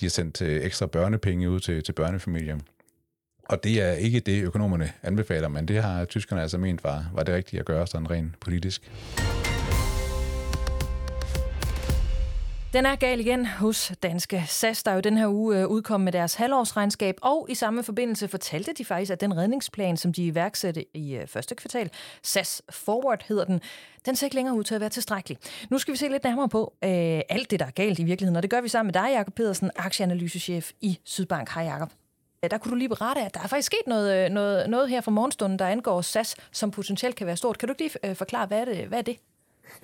de 0.00 0.04
har 0.04 0.10
sendt 0.10 0.42
øh, 0.42 0.64
ekstra 0.64 0.86
børnepenge 0.86 1.50
ud 1.50 1.60
til, 1.60 1.84
til 1.84 1.92
børnefamilier. 1.92 2.58
Og 3.48 3.64
det 3.64 3.82
er 3.82 3.92
ikke 3.92 4.20
det, 4.20 4.42
økonomerne 4.42 4.92
anbefaler, 5.02 5.48
men 5.48 5.68
det 5.68 5.82
har 5.82 6.04
tyskerne 6.04 6.42
altså 6.42 6.58
ment 6.58 6.84
var, 6.84 7.10
var 7.14 7.22
det 7.22 7.34
rigtige 7.34 7.60
at 7.60 7.66
gøre 7.66 7.86
sådan 7.86 8.10
rent 8.10 8.40
politisk. 8.40 8.90
Den 12.72 12.86
er 12.86 12.96
gal 12.96 13.20
igen 13.20 13.46
hos 13.46 13.92
Danske 14.02 14.44
SAS, 14.46 14.82
der 14.82 14.92
jo 14.92 15.00
den 15.00 15.16
her 15.16 15.28
uge 15.28 15.58
øh, 15.58 15.66
udkom 15.66 16.00
med 16.00 16.12
deres 16.12 16.34
halvårsregnskab, 16.34 17.18
og 17.22 17.46
i 17.50 17.54
samme 17.54 17.82
forbindelse 17.82 18.28
fortalte 18.28 18.72
de 18.72 18.84
faktisk, 18.84 19.12
at 19.12 19.20
den 19.20 19.36
redningsplan, 19.36 19.96
som 19.96 20.12
de 20.12 20.26
iværksatte 20.26 20.84
i 20.96 21.14
øh, 21.14 21.26
første 21.26 21.54
kvartal, 21.54 21.90
SAS 22.22 22.62
Forward 22.70 23.24
hedder 23.28 23.44
den, 23.44 23.60
den 24.06 24.16
ser 24.16 24.26
ikke 24.26 24.36
længere 24.36 24.56
ud 24.56 24.64
til 24.64 24.74
at 24.74 24.80
være 24.80 24.90
tilstrækkelig. 24.90 25.38
Nu 25.70 25.78
skal 25.78 25.92
vi 25.92 25.98
se 25.98 26.08
lidt 26.08 26.24
nærmere 26.24 26.48
på 26.48 26.74
øh, 26.84 27.20
alt 27.28 27.50
det, 27.50 27.60
der 27.60 27.66
er 27.66 27.70
galt 27.70 27.98
i 27.98 28.04
virkeligheden, 28.04 28.36
og 28.36 28.42
det 28.42 28.50
gør 28.50 28.60
vi 28.60 28.68
sammen 28.68 28.86
med 28.86 29.02
dig, 29.02 29.12
Jakob 29.12 29.34
Pedersen, 29.34 29.70
aktieanalysechef 29.76 30.72
i 30.80 30.98
Sydbank. 31.04 31.50
Hej 31.50 31.64
Jakob. 31.64 31.90
Der 32.50 32.58
kunne 32.58 32.70
du 32.70 32.76
lige 32.76 32.88
berette, 32.88 33.20
at 33.22 33.34
der 33.34 33.40
er 33.40 33.46
faktisk 33.46 33.66
sket 33.66 33.86
noget, 33.86 34.24
øh, 34.24 34.30
noget, 34.30 34.70
noget 34.70 34.88
her 34.88 35.00
fra 35.00 35.10
morgenstunden, 35.10 35.58
der 35.58 35.66
angår 35.66 36.00
SAS, 36.00 36.36
som 36.52 36.70
potentielt 36.70 37.16
kan 37.16 37.26
være 37.26 37.36
stort. 37.36 37.58
Kan 37.58 37.68
du 37.68 37.74
ikke 37.78 37.98
lige 38.02 38.14
forklare, 38.14 38.46
hvad 38.46 38.60
er 38.60 38.64
det? 38.64 38.86
Hvad 38.86 38.98
er 38.98 39.02
det? 39.02 39.16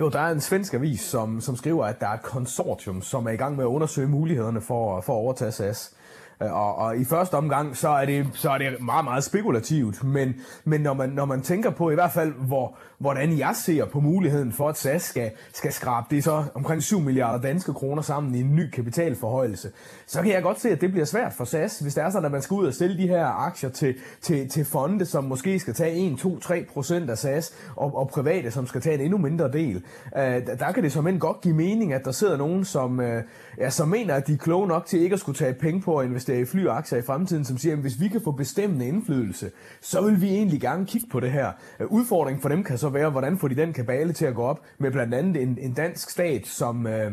Jo, 0.00 0.08
der 0.08 0.20
er 0.20 0.30
en 0.32 0.40
svensk 0.40 0.74
avis, 0.74 1.00
som, 1.00 1.40
som 1.40 1.56
skriver, 1.56 1.84
at 1.84 2.00
der 2.00 2.06
er 2.08 2.12
et 2.12 2.22
konsortium, 2.22 3.02
som 3.02 3.26
er 3.26 3.30
i 3.30 3.36
gang 3.36 3.56
med 3.56 3.64
at 3.64 3.68
undersøge 3.68 4.08
mulighederne 4.08 4.60
for, 4.60 5.00
for 5.00 5.12
at 5.12 5.18
overtage 5.18 5.52
SAS. 5.52 5.94
Øh, 6.42 6.52
og, 6.52 6.76
og 6.76 6.96
i 6.96 7.04
første 7.04 7.34
omgang, 7.34 7.76
så 7.76 7.88
er 7.88 8.04
det, 8.04 8.26
så 8.32 8.50
er 8.50 8.58
det 8.58 8.80
meget, 8.80 9.04
meget 9.04 9.24
spekulativt, 9.24 10.04
men, 10.04 10.34
men 10.64 10.80
når, 10.80 10.94
man, 10.94 11.08
når 11.08 11.24
man 11.24 11.42
tænker 11.42 11.70
på 11.70 11.90
i 11.90 11.94
hvert 11.94 12.12
fald, 12.12 12.32
hvor, 12.32 12.76
hvordan 12.98 13.38
jeg 13.38 13.56
ser 13.56 13.84
på 13.84 14.00
muligheden 14.00 14.52
for, 14.52 14.68
at 14.68 14.76
SAS 14.76 15.02
skal, 15.02 15.30
skal 15.52 15.72
skrabe 15.72 16.06
det 16.10 16.24
så 16.24 16.44
omkring 16.54 16.82
7 16.82 17.00
milliarder 17.00 17.40
danske 17.40 17.72
kroner 17.72 18.02
sammen 18.02 18.34
i 18.34 18.40
en 18.40 18.56
ny 18.56 18.70
kapitalforhøjelse, 18.70 19.70
så 20.06 20.22
kan 20.22 20.32
jeg 20.32 20.42
godt 20.42 20.60
se, 20.60 20.70
at 20.70 20.80
det 20.80 20.90
bliver 20.90 21.04
svært 21.04 21.32
for 21.32 21.44
SAS, 21.44 21.78
hvis 21.78 21.94
det 21.94 22.04
er 22.04 22.10
sådan, 22.10 22.24
at 22.24 22.32
man 22.32 22.42
skal 22.42 22.54
ud 22.54 22.66
og 22.66 22.74
sælge 22.74 23.02
de 23.02 23.08
her 23.08 23.26
aktier 23.26 23.70
til, 23.70 23.94
til, 24.20 24.48
til 24.48 24.64
fonde, 24.64 25.04
som 25.04 25.24
måske 25.24 25.58
skal 25.58 25.74
tage 25.74 26.12
1, 26.12 26.18
2, 26.18 26.38
3 26.38 26.66
procent 26.72 27.10
af 27.10 27.18
SAS, 27.18 27.54
og, 27.76 27.96
og 27.96 28.08
private, 28.08 28.50
som 28.50 28.66
skal 28.66 28.80
tage 28.80 28.94
en 28.94 29.00
endnu 29.00 29.18
mindre 29.18 29.52
del. 29.52 29.82
Øh, 30.16 30.46
der 30.58 30.72
kan 30.74 30.82
det 30.82 30.92
som 30.92 31.06
end 31.06 31.20
godt 31.20 31.40
give 31.40 31.54
mening, 31.54 31.92
at 31.92 32.04
der 32.04 32.12
sidder 32.12 32.36
nogen, 32.36 32.64
som, 32.64 33.00
øh, 33.00 33.22
ja, 33.58 33.70
som 33.70 33.88
mener, 33.88 34.14
at 34.14 34.26
de 34.26 34.32
er 34.32 34.36
kloge 34.36 34.68
nok 34.68 34.86
til 34.86 35.00
ikke 35.00 35.14
at 35.14 35.20
skulle 35.20 35.38
tage 35.38 35.54
penge 35.54 35.80
på 35.80 35.96
at 35.96 36.06
investere 36.06 36.27
i 36.34 36.44
flyaktier 36.44 36.98
i 36.98 37.02
fremtiden, 37.02 37.44
som 37.44 37.58
siger, 37.58 37.72
at 37.72 37.80
hvis 37.80 38.00
vi 38.00 38.08
kan 38.08 38.20
få 38.24 38.32
bestemmende 38.32 38.86
indflydelse, 38.86 39.50
så 39.80 40.00
vil 40.00 40.20
vi 40.20 40.28
egentlig 40.28 40.60
gerne 40.60 40.86
kigge 40.86 41.06
på 41.10 41.20
det 41.20 41.32
her. 41.32 41.52
Øh, 41.80 41.86
udfordringen 41.86 42.42
for 42.42 42.48
dem 42.48 42.64
kan 42.64 42.78
så 42.78 42.88
være, 42.88 43.10
hvordan 43.10 43.38
får 43.38 43.48
de 43.48 43.56
den 43.56 43.72
kabale 43.72 44.12
til 44.12 44.24
at 44.24 44.34
gå 44.34 44.42
op 44.42 44.60
med 44.78 44.90
blandt 44.90 45.14
andet 45.14 45.42
en, 45.42 45.58
en 45.60 45.72
dansk 45.72 46.10
stat, 46.10 46.46
som... 46.46 46.86
Øh, 46.86 47.12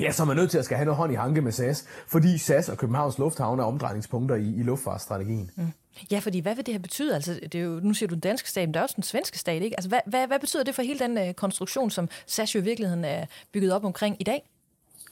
Ja, 0.00 0.12
som 0.12 0.28
er 0.28 0.34
nødt 0.34 0.50
til 0.50 0.58
at 0.58 0.64
skal 0.64 0.76
have 0.76 0.84
noget 0.84 0.96
hånd 0.96 1.12
i 1.12 1.14
hanke 1.14 1.42
med 1.42 1.52
SAS, 1.52 1.84
fordi 2.06 2.38
SAS 2.38 2.68
og 2.68 2.78
Københavns 2.78 3.18
Lufthavn 3.18 3.58
er 3.58 3.64
omdrejningspunkter 3.64 4.36
i, 4.36 4.54
i 4.56 4.62
luftfartsstrategien. 4.62 5.50
Mm. 5.56 5.66
Ja, 6.10 6.18
fordi 6.18 6.40
hvad 6.40 6.54
vil 6.54 6.66
det 6.66 6.74
her 6.74 6.78
betyde? 6.78 7.14
Altså, 7.14 7.40
det 7.42 7.54
er 7.54 7.62
jo, 7.62 7.80
nu 7.82 7.94
siger 7.94 8.08
du 8.08 8.14
den 8.14 8.20
danske 8.20 8.48
stat, 8.48 8.68
men 8.68 8.74
der 8.74 8.80
er 8.80 8.84
også 8.84 8.94
den 8.96 9.02
svenske 9.02 9.38
stat, 9.38 9.62
ikke? 9.62 9.76
Altså, 9.76 9.88
hvad, 9.88 10.00
hvad, 10.06 10.26
hvad 10.26 10.38
betyder 10.38 10.64
det 10.64 10.74
for 10.74 10.82
hele 10.82 10.98
den 10.98 11.18
øh, 11.18 11.34
konstruktion, 11.34 11.90
som 11.90 12.08
SAS 12.26 12.54
jo 12.54 12.60
i 12.60 12.64
virkeligheden 12.64 13.04
er 13.04 13.26
bygget 13.52 13.72
op 13.72 13.84
omkring 13.84 14.16
i 14.20 14.24
dag? 14.24 14.42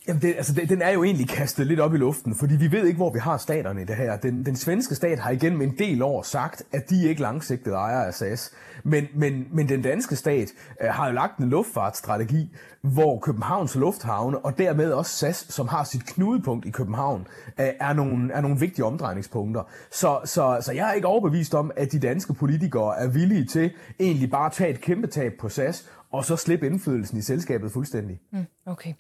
Jamen, 0.09 0.23
det, 0.23 0.35
altså, 0.37 0.53
det, 0.53 0.69
den 0.69 0.83
er 0.83 0.91
jo 0.91 1.05
egentlig 1.05 1.29
kastet 1.29 1.67
lidt 1.67 1.81
op 1.81 1.95
i 1.95 1.97
luften, 1.97 2.35
fordi 2.35 2.57
vi 2.57 2.73
ved 2.73 2.87
ikke, 2.87 2.97
hvor 2.97 3.11
vi 3.11 3.19
har 3.19 3.37
staterne 3.37 3.83
i 3.83 3.85
det 3.85 3.97
her. 3.97 4.17
Den, 4.17 4.47
den 4.47 4.57
svenske 4.57 4.95
stat 4.95 5.19
har 5.19 5.31
igennem 5.31 5.63
en 5.63 5.79
del 5.79 6.03
år 6.03 6.23
sagt, 6.23 6.63
at 6.73 6.91
de 6.91 7.09
ikke 7.09 7.21
langsigtet 7.21 7.75
ejer 7.75 8.01
af 8.01 8.15
SAS. 8.15 8.53
Men, 8.85 9.07
men, 9.15 9.49
men 9.53 9.69
den 9.69 9.83
danske 9.83 10.17
stat 10.17 10.49
øh, 10.81 10.89
har 10.91 11.07
jo 11.07 11.13
lagt 11.13 11.39
en 11.39 11.49
luftfartsstrategi, 11.51 12.57
hvor 12.83 13.19
Københavns 13.19 13.75
Lufthavne, 13.75 14.39
og 14.39 14.59
dermed 14.59 14.93
også 14.93 15.17
SAS, 15.17 15.47
som 15.49 15.69
har 15.69 15.85
sit 15.85 16.07
knudepunkt 16.07 16.67
i 16.67 16.71
København, 16.71 17.27
øh, 17.61 17.67
er, 17.81 17.93
nogle, 17.93 18.33
er 18.33 18.41
nogle 18.41 18.61
vigtige 18.61 18.85
omdrejningspunkter. 18.85 19.63
Så, 19.91 20.21
så, 20.25 20.59
så 20.61 20.73
jeg 20.73 20.89
er 20.89 20.93
ikke 20.93 21.09
overbevist 21.09 21.55
om, 21.55 21.71
at 21.77 21.93
de 21.93 21.99
danske 21.99 22.35
politikere 22.35 22.99
er 22.99 23.09
villige 23.09 23.45
til 23.45 23.71
egentlig 24.01 24.31
bare 24.31 24.47
at 24.47 24.53
tage 24.53 24.71
et 24.71 24.81
kæmpe 24.81 25.07
tab 25.07 25.33
på 25.41 25.49
SAS, 25.49 25.89
og 26.17 26.25
så 26.25 26.37
slippe 26.37 26.67
indflydelsen 26.67 27.19
i 27.19 27.23
selskabet 27.23 27.73
fuldstændig. 27.73 28.21
Mm, 28.33 28.47
okay. 28.67 28.95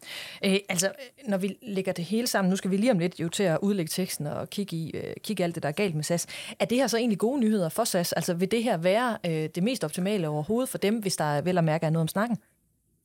Øh, 0.45 0.57
altså, 0.69 0.93
når 1.29 1.39
vi 1.39 1.59
lægger 1.63 1.93
det 1.93 2.05
hele 2.05 2.27
sammen, 2.27 2.51
nu 2.51 2.57
skal 2.57 2.71
vi 2.71 2.77
lige 2.77 2.91
om 2.91 2.99
lidt 2.99 3.21
jo 3.21 3.29
til 3.29 3.43
at 3.43 3.59
udlægge 3.63 3.91
teksten 3.91 4.27
og 4.27 4.51
kigge, 4.51 4.77
i, 4.77 4.91
øh, 4.95 5.15
kigge 5.23 5.45
alt 5.45 5.55
det, 5.55 5.63
der 5.63 5.69
er 5.69 5.73
galt 5.73 5.95
med 5.95 6.05
SAS. 6.05 6.27
Er 6.61 6.65
det 6.65 6.79
her 6.79 6.87
så 6.87 6.97
egentlig 6.97 7.19
gode 7.19 7.41
nyheder 7.41 7.69
for 7.69 7.85
SAS? 7.85 8.13
Altså, 8.13 8.35
vil 8.35 8.51
det 8.51 8.63
her 8.63 8.77
være 8.77 9.19
øh, 9.27 9.49
det 9.55 9.63
mest 9.63 9.85
optimale 9.85 10.29
overhovedet 10.29 10.69
for 10.69 10.79
dem, 10.79 10.99
hvis 10.99 11.17
der 11.17 11.41
vel 11.41 11.59
at 11.59 11.65
mærke 11.65 11.87
er 11.87 11.91
noget 11.91 12.03
om 12.03 12.09
snakken? 12.09 12.37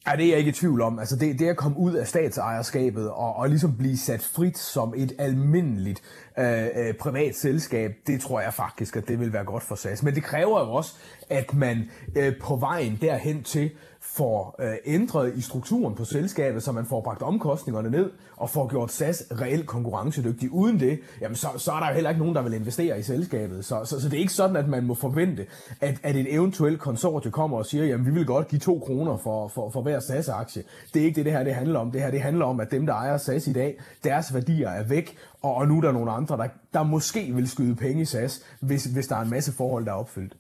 Ja, 0.07 0.15
det 0.15 0.25
er 0.25 0.29
jeg 0.29 0.37
ikke 0.37 0.49
i 0.49 0.53
tvivl 0.53 0.81
om. 0.81 0.99
Altså 0.99 1.15
det, 1.15 1.39
det 1.39 1.49
at 1.49 1.57
komme 1.57 1.77
ud 1.77 1.93
af 1.93 2.07
statsejerskabet 2.07 3.09
og, 3.09 3.35
og 3.35 3.49
ligesom 3.49 3.77
blive 3.77 3.97
sat 3.97 4.21
frit 4.21 4.57
som 4.57 4.93
et 4.97 5.13
almindeligt 5.19 6.01
øh, 6.39 6.63
øh, 6.75 6.93
privat 6.93 7.35
selskab, 7.35 7.91
det 8.07 8.21
tror 8.21 8.41
jeg 8.41 8.53
faktisk, 8.53 8.95
at 8.95 9.07
det 9.07 9.19
vil 9.19 9.33
være 9.33 9.43
godt 9.43 9.63
for 9.63 9.75
SAS. 9.75 10.03
Men 10.03 10.15
det 10.15 10.23
kræver 10.23 10.59
jo 10.59 10.71
også, 10.71 10.95
at 11.29 11.53
man 11.53 11.89
øh, 12.17 12.33
på 12.41 12.55
vejen 12.55 12.97
derhen 13.01 13.43
til 13.43 13.71
får 14.13 14.55
øh, 14.59 14.73
ændret 14.85 15.33
i 15.35 15.41
strukturen 15.41 15.95
på 15.95 16.05
selskabet, 16.05 16.63
så 16.63 16.71
man 16.71 16.85
får 16.85 17.01
bragt 17.01 17.21
omkostningerne 17.21 17.89
ned 17.89 18.11
og 18.37 18.49
får 18.49 18.67
gjort 18.67 18.91
SAS 18.91 19.23
reelt 19.41 19.67
konkurrencedygtig. 19.67 20.51
Uden 20.51 20.79
det, 20.79 20.99
jamen 21.21 21.35
så, 21.35 21.47
så 21.57 21.71
er 21.71 21.79
der 21.79 21.87
jo 21.87 21.93
heller 21.93 22.09
ikke 22.09 22.19
nogen, 22.19 22.35
der 22.35 22.41
vil 22.41 22.53
investere 22.53 22.99
i 22.99 23.01
selskabet. 23.01 23.65
Så, 23.65 23.85
så, 23.85 24.01
så 24.01 24.09
det 24.09 24.17
er 24.17 24.19
ikke 24.19 24.33
sådan, 24.33 24.55
at 24.55 24.67
man 24.67 24.83
må 24.83 24.93
forvente, 24.93 25.45
at, 25.81 25.99
at 26.03 26.15
et 26.15 26.33
eventuelt 26.33 26.79
konsortie 26.79 27.31
kommer 27.31 27.57
og 27.57 27.65
siger, 27.65 27.85
jamen 27.85 28.05
vi 28.05 28.11
vil 28.11 28.25
godt 28.25 28.47
give 28.47 28.59
to 28.59 28.79
kroner 28.85 29.17
for, 29.17 29.47
for, 29.47 29.69
for 29.69 29.81
hver 29.81 29.99
SAS-aktie. 29.99 30.63
Det 30.93 31.01
er 31.01 31.05
ikke 31.05 31.15
det, 31.15 31.25
det 31.25 31.33
her 31.33 31.43
det 31.43 31.55
handler 31.55 31.79
om. 31.79 31.91
Det 31.91 32.01
her 32.01 32.11
det 32.11 32.21
handler 32.21 32.45
om, 32.45 32.59
at 32.59 32.71
dem, 32.71 32.85
der 32.85 32.93
ejer 32.93 33.17
SAS 33.17 33.47
i 33.47 33.53
dag, 33.53 33.79
deres 34.03 34.33
værdier 34.33 34.69
er 34.69 34.83
væk, 34.83 35.17
og, 35.41 35.55
og 35.55 35.67
nu 35.67 35.77
er 35.77 35.81
der 35.81 35.91
nogle 35.91 36.11
andre, 36.11 36.37
der, 36.37 36.47
der 36.73 36.83
måske 36.83 37.31
vil 37.35 37.49
skyde 37.49 37.75
penge 37.75 38.01
i 38.01 38.05
SAS, 38.05 38.43
hvis, 38.59 38.85
hvis 38.85 39.07
der 39.07 39.15
er 39.15 39.21
en 39.21 39.29
masse 39.29 39.51
forhold, 39.51 39.85
der 39.85 39.91
er 39.91 39.95
opfyldt. 39.95 40.33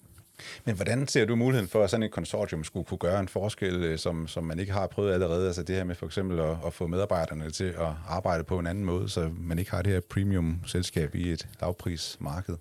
Men 0.65 0.75
hvordan 0.75 1.07
ser 1.07 1.25
du 1.25 1.35
muligheden 1.35 1.69
for, 1.69 1.83
at 1.83 1.89
sådan 1.89 2.03
et 2.03 2.11
konsortium 2.11 2.63
skulle 2.63 2.85
kunne 2.85 2.97
gøre 2.97 3.19
en 3.19 3.27
forskel, 3.27 3.83
øh, 3.83 3.99
som, 3.99 4.27
som 4.27 4.43
man 4.43 4.59
ikke 4.59 4.71
har 4.71 4.87
prøvet 4.87 5.13
allerede? 5.13 5.47
Altså 5.47 5.63
det 5.63 5.75
her 5.75 5.83
med 5.83 5.95
for 5.95 6.05
eksempel 6.05 6.39
at, 6.39 6.57
at 6.65 6.73
få 6.73 6.87
medarbejderne 6.87 7.51
til 7.51 7.63
at 7.63 7.91
arbejde 8.07 8.43
på 8.43 8.59
en 8.59 8.67
anden 8.67 8.85
måde, 8.85 9.09
så 9.09 9.31
man 9.39 9.59
ikke 9.59 9.71
har 9.71 9.81
det 9.81 9.93
her 9.93 9.99
premium-selskab 10.09 11.15
i 11.15 11.31
et 11.31 11.47
lavprismarked? 11.61 12.55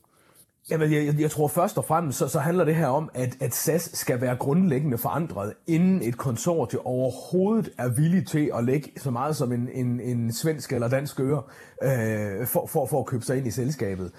Jamen, 0.70 0.92
jeg, 0.92 1.20
jeg 1.20 1.30
tror 1.30 1.48
først 1.48 1.78
og 1.78 1.84
fremmest, 1.84 2.18
så, 2.18 2.28
så 2.28 2.38
handler 2.38 2.64
det 2.64 2.74
her 2.74 2.86
om, 2.86 3.10
at, 3.14 3.36
at 3.40 3.54
SAS 3.54 3.90
skal 3.92 4.20
være 4.20 4.36
grundlæggende 4.36 4.98
forandret, 4.98 5.52
inden 5.66 6.02
et 6.02 6.18
konsortie 6.18 6.86
overhovedet 6.86 7.70
er 7.78 7.88
villig 7.88 8.26
til 8.26 8.50
at 8.54 8.64
lægge 8.64 8.92
så 8.96 9.10
meget 9.10 9.36
som 9.36 9.52
en, 9.52 9.68
en, 9.72 10.00
en 10.00 10.32
svensk 10.32 10.72
eller 10.72 10.88
dansk 10.88 11.20
øre 11.20 11.42
øh, 11.82 12.46
for, 12.46 12.66
for, 12.66 12.86
for 12.86 13.00
at 13.00 13.06
købe 13.06 13.24
sig 13.24 13.36
ind 13.36 13.46
i 13.46 13.50
selskabet. 13.50 14.12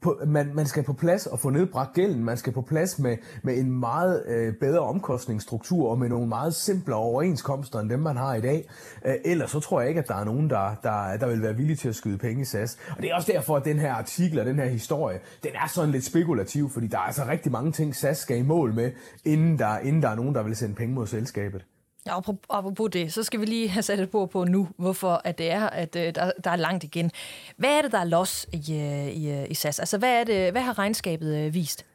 På, 0.00 0.20
man, 0.26 0.50
man 0.54 0.66
skal 0.66 0.82
på 0.82 0.92
plads 0.92 1.26
og 1.26 1.38
få 1.38 1.50
nedbragt 1.50 1.94
gælden, 1.94 2.24
man 2.24 2.36
skal 2.36 2.52
på 2.52 2.62
plads 2.62 2.98
med, 2.98 3.16
med 3.42 3.58
en 3.58 3.80
meget 3.80 4.22
øh, 4.26 4.54
bedre 4.60 4.80
omkostningsstruktur 4.80 5.90
og 5.90 5.98
med 5.98 6.08
nogle 6.08 6.26
meget 6.26 6.54
simplere 6.54 6.98
overenskomster 6.98 7.80
end 7.80 7.90
dem, 7.90 8.00
man 8.00 8.16
har 8.16 8.34
i 8.34 8.40
dag. 8.40 8.68
Øh, 9.06 9.14
ellers 9.24 9.50
så 9.50 9.60
tror 9.60 9.80
jeg 9.80 9.88
ikke, 9.88 10.00
at 10.00 10.08
der 10.08 10.16
er 10.16 10.24
nogen, 10.24 10.50
der, 10.50 10.74
der, 10.82 11.16
der 11.16 11.26
vil 11.26 11.42
være 11.42 11.56
villige 11.56 11.76
til 11.76 11.88
at 11.88 11.94
skyde 11.94 12.18
penge 12.18 12.42
i 12.42 12.44
SAS. 12.44 12.78
Og 12.90 13.02
det 13.02 13.10
er 13.10 13.14
også 13.14 13.32
derfor, 13.32 13.56
at 13.56 13.64
den 13.64 13.78
her 13.78 13.94
artikel 13.94 14.38
og 14.38 14.46
den 14.46 14.58
her 14.58 14.66
historie, 14.66 15.18
den 15.42 15.50
er 15.54 15.68
sådan 15.68 15.95
lidt 15.96 16.04
spekulativ, 16.04 16.70
fordi 16.70 16.86
der 16.86 16.98
er 16.98 17.02
altså 17.02 17.24
rigtig 17.28 17.52
mange 17.52 17.72
ting, 17.72 17.96
SAS 17.96 18.18
skal 18.18 18.38
i 18.38 18.42
mål 18.42 18.74
med, 18.74 18.92
inden 19.24 19.58
der, 19.58 19.78
inden 19.78 20.02
der 20.02 20.08
er 20.08 20.14
nogen, 20.14 20.34
der 20.34 20.42
vil 20.42 20.56
sende 20.56 20.74
penge 20.74 20.94
mod 20.94 21.06
selskabet. 21.06 21.64
Ja, 22.06 22.18
apropos 22.50 22.90
det, 22.92 23.12
så 23.12 23.22
skal 23.22 23.40
vi 23.40 23.46
lige 23.46 23.68
have 23.68 23.82
sat 23.82 24.00
et 24.00 24.10
bord 24.10 24.30
på 24.30 24.44
nu, 24.44 24.68
hvorfor 24.76 25.20
at 25.24 25.38
det 25.38 25.50
er, 25.50 25.66
at 25.66 25.96
øh, 25.96 26.14
der, 26.14 26.32
der 26.44 26.50
er 26.50 26.56
langt 26.56 26.84
igen. 26.84 27.10
Hvad 27.56 27.70
er 27.70 27.82
det, 27.82 27.92
der 27.92 27.98
er 27.98 28.04
los 28.04 28.46
i, 28.52 28.56
øh, 28.56 29.08
i, 29.08 29.30
øh, 29.30 29.50
i 29.50 29.54
SAS? 29.54 29.78
Altså, 29.78 29.98
hvad, 29.98 30.20
er 30.20 30.24
det, 30.24 30.52
hvad 30.52 30.62
har 30.62 30.78
regnskabet 30.78 31.54
vist? 31.54 31.86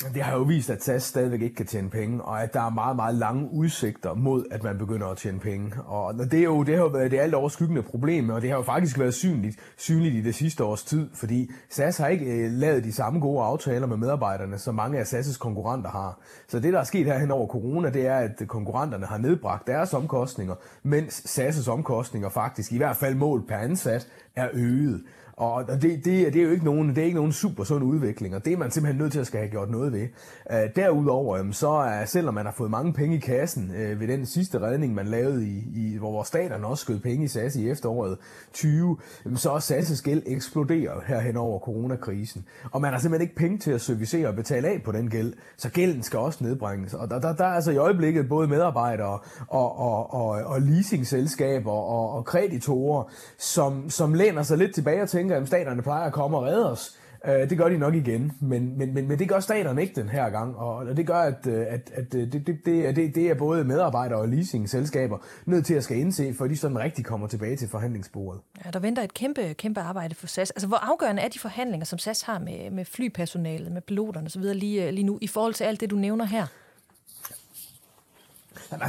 Det 0.00 0.22
har 0.22 0.36
jo 0.36 0.42
vist, 0.42 0.70
at 0.70 0.84
SAS 0.84 1.02
stadigvæk 1.02 1.42
ikke 1.42 1.54
kan 1.54 1.66
tjene 1.66 1.90
penge, 1.90 2.22
og 2.22 2.42
at 2.42 2.54
der 2.54 2.60
er 2.60 2.70
meget, 2.70 2.96
meget 2.96 3.14
lange 3.14 3.48
udsigter 3.52 4.14
mod, 4.14 4.44
at 4.50 4.62
man 4.62 4.78
begynder 4.78 5.06
at 5.06 5.16
tjene 5.16 5.38
penge. 5.40 5.72
Og 5.86 6.14
det 6.14 6.34
er 6.34 6.44
jo 6.44 6.62
det 6.62 6.74
har 6.74 6.82
jo 6.82 6.88
været 6.88 7.10
det 7.10 7.18
alt 7.18 7.34
overskyggende 7.34 7.82
problem, 7.82 8.30
og 8.30 8.42
det 8.42 8.50
har 8.50 8.56
jo 8.56 8.62
faktisk 8.62 8.98
været 8.98 9.14
synligt, 9.14 9.58
synligt 9.76 10.14
i 10.14 10.20
det 10.20 10.34
sidste 10.34 10.64
års 10.64 10.84
tid, 10.84 11.10
fordi 11.14 11.50
SAS 11.70 11.98
har 11.98 12.08
ikke 12.08 12.26
øh, 12.26 12.50
lavet 12.50 12.84
de 12.84 12.92
samme 12.92 13.20
gode 13.20 13.42
aftaler 13.42 13.86
med 13.86 13.96
medarbejderne, 13.96 14.58
som 14.58 14.74
mange 14.74 14.98
af 14.98 15.04
SAS' 15.04 15.38
konkurrenter 15.38 15.90
har. 15.90 16.20
Så 16.48 16.60
det, 16.60 16.72
der 16.72 16.80
er 16.80 16.84
sket 16.84 17.06
her 17.06 17.18
hen 17.18 17.30
over 17.30 17.46
corona, 17.46 17.90
det 17.90 18.06
er, 18.06 18.16
at 18.16 18.42
konkurrenterne 18.48 19.06
har 19.06 19.18
nedbragt 19.18 19.66
deres 19.66 19.94
omkostninger, 19.94 20.54
mens 20.82 21.38
SAS' 21.38 21.70
omkostninger 21.70 22.28
faktisk, 22.28 22.72
i 22.72 22.76
hvert 22.76 22.96
fald 22.96 23.14
mål 23.14 23.46
per 23.46 23.56
ansat, 23.56 24.08
er 24.36 24.48
øget. 24.52 25.02
Og 25.36 25.68
det, 25.68 25.82
det, 25.82 26.04
det, 26.04 26.36
er 26.36 26.42
jo 26.42 26.50
ikke 26.50 26.64
nogen, 26.64 26.88
det 26.88 26.98
er 26.98 27.04
ikke 27.04 27.16
nogen 27.16 27.32
super 27.32 27.64
sund 27.64 27.84
udvikling, 27.84 28.34
og 28.34 28.44
det 28.44 28.52
er 28.52 28.56
man 28.56 28.70
simpelthen 28.70 29.02
nødt 29.02 29.12
til 29.12 29.20
at 29.20 29.26
skal 29.26 29.40
have 29.40 29.50
gjort 29.50 29.70
noget 29.70 29.92
ved. 29.92 30.08
Øh, 30.52 30.58
derudover, 30.76 31.52
så 31.52 31.68
er, 31.68 32.04
selvom 32.04 32.34
man 32.34 32.44
har 32.46 32.52
fået 32.52 32.70
mange 32.70 32.92
penge 32.92 33.16
i 33.16 33.18
kassen 33.18 33.72
øh, 33.76 34.00
ved 34.00 34.08
den 34.08 34.26
sidste 34.26 34.60
redning, 34.60 34.94
man 34.94 35.06
lavede, 35.06 35.46
i, 35.46 35.64
i, 35.74 35.96
hvor 35.98 36.22
staterne 36.22 36.66
også 36.66 36.82
skød 36.82 36.98
penge 36.98 37.24
i 37.24 37.28
SAS 37.28 37.56
i 37.56 37.70
efteråret 37.70 38.18
20, 38.52 38.96
så 39.34 39.50
er 39.50 39.58
SAS' 39.58 40.02
gæld 40.02 40.22
eksploderet 40.26 41.02
herhen 41.06 41.36
over 41.36 41.58
coronakrisen. 41.58 42.44
Og 42.72 42.80
man 42.80 42.92
har 42.92 43.00
simpelthen 43.00 43.28
ikke 43.28 43.36
penge 43.36 43.58
til 43.58 43.70
at 43.70 43.80
servicere 43.80 44.28
og 44.28 44.34
betale 44.34 44.68
af 44.68 44.82
på 44.84 44.92
den 44.92 45.10
gæld, 45.10 45.32
så 45.56 45.70
gælden 45.70 46.02
skal 46.02 46.18
også 46.18 46.44
nedbringes. 46.44 46.94
Og 46.94 47.10
der, 47.10 47.20
der, 47.20 47.32
der 47.32 47.44
er 47.44 47.54
altså 47.54 47.70
i 47.70 47.76
øjeblikket 47.76 48.28
både 48.28 48.48
medarbejdere 48.48 49.18
og, 49.48 49.78
og, 49.78 50.14
og, 50.14 50.28
og 50.28 50.62
leasingselskaber 50.62 51.72
og, 51.72 52.10
og 52.10 52.24
kreditorer, 52.24 53.04
som, 53.38 53.90
som 53.90 54.14
læner 54.14 54.42
sig 54.42 54.58
lidt 54.58 54.74
tilbage 54.74 55.02
og 55.02 55.08
tænker, 55.08 55.25
tænker, 55.28 55.42
at 55.42 55.48
staterne 55.48 55.82
plejer 55.82 56.06
at 56.06 56.12
komme 56.12 56.36
og 56.36 56.42
redde 56.42 56.72
os. 56.72 56.98
Øh, 57.26 57.50
det 57.50 57.58
gør 57.58 57.68
de 57.68 57.78
nok 57.78 57.94
igen, 57.94 58.32
men, 58.40 58.78
men, 58.78 58.94
men, 58.94 59.08
men 59.08 59.18
det 59.18 59.28
gør 59.28 59.40
staterne 59.40 59.82
ikke 59.82 60.00
den 60.00 60.08
her 60.08 60.30
gang, 60.30 60.56
og 60.56 60.96
det 60.96 61.06
gør, 61.06 61.18
at, 61.18 61.46
at, 61.46 61.90
at 61.94 62.12
det, 62.12 62.32
det, 62.32 62.46
det, 62.46 62.96
det, 62.96 63.14
det 63.14 63.30
er 63.30 63.34
både 63.34 63.64
medarbejdere 63.64 64.18
og 64.18 64.28
leasingselskaber 64.28 65.18
nødt 65.46 65.66
til 65.66 65.74
at 65.74 65.84
skal 65.84 65.96
indse, 65.96 66.34
for 66.34 66.46
de 66.46 66.56
sådan 66.56 66.78
rigtig 66.78 67.04
kommer 67.04 67.26
tilbage 67.26 67.56
til 67.56 67.68
forhandlingsbordet. 67.68 68.40
Ja, 68.64 68.70
der 68.70 68.78
venter 68.78 69.02
et 69.02 69.14
kæmpe, 69.14 69.54
kæmpe 69.54 69.80
arbejde 69.80 70.14
for 70.14 70.26
SAS. 70.26 70.50
Altså, 70.50 70.66
hvor 70.66 70.92
afgørende 70.92 71.22
er 71.22 71.28
de 71.28 71.38
forhandlinger, 71.38 71.84
som 71.84 71.98
SAS 71.98 72.22
har 72.22 72.38
med, 72.38 72.70
med 72.70 72.84
flypersonalet, 72.84 73.72
med 73.72 73.82
piloterne 73.82 74.26
osv. 74.26 74.42
Lige, 74.42 74.92
lige 74.92 75.04
nu, 75.04 75.18
i 75.22 75.26
forhold 75.26 75.54
til 75.54 75.64
alt 75.64 75.80
det, 75.80 75.90
du 75.90 75.96
nævner 75.96 76.24
her? 76.24 76.46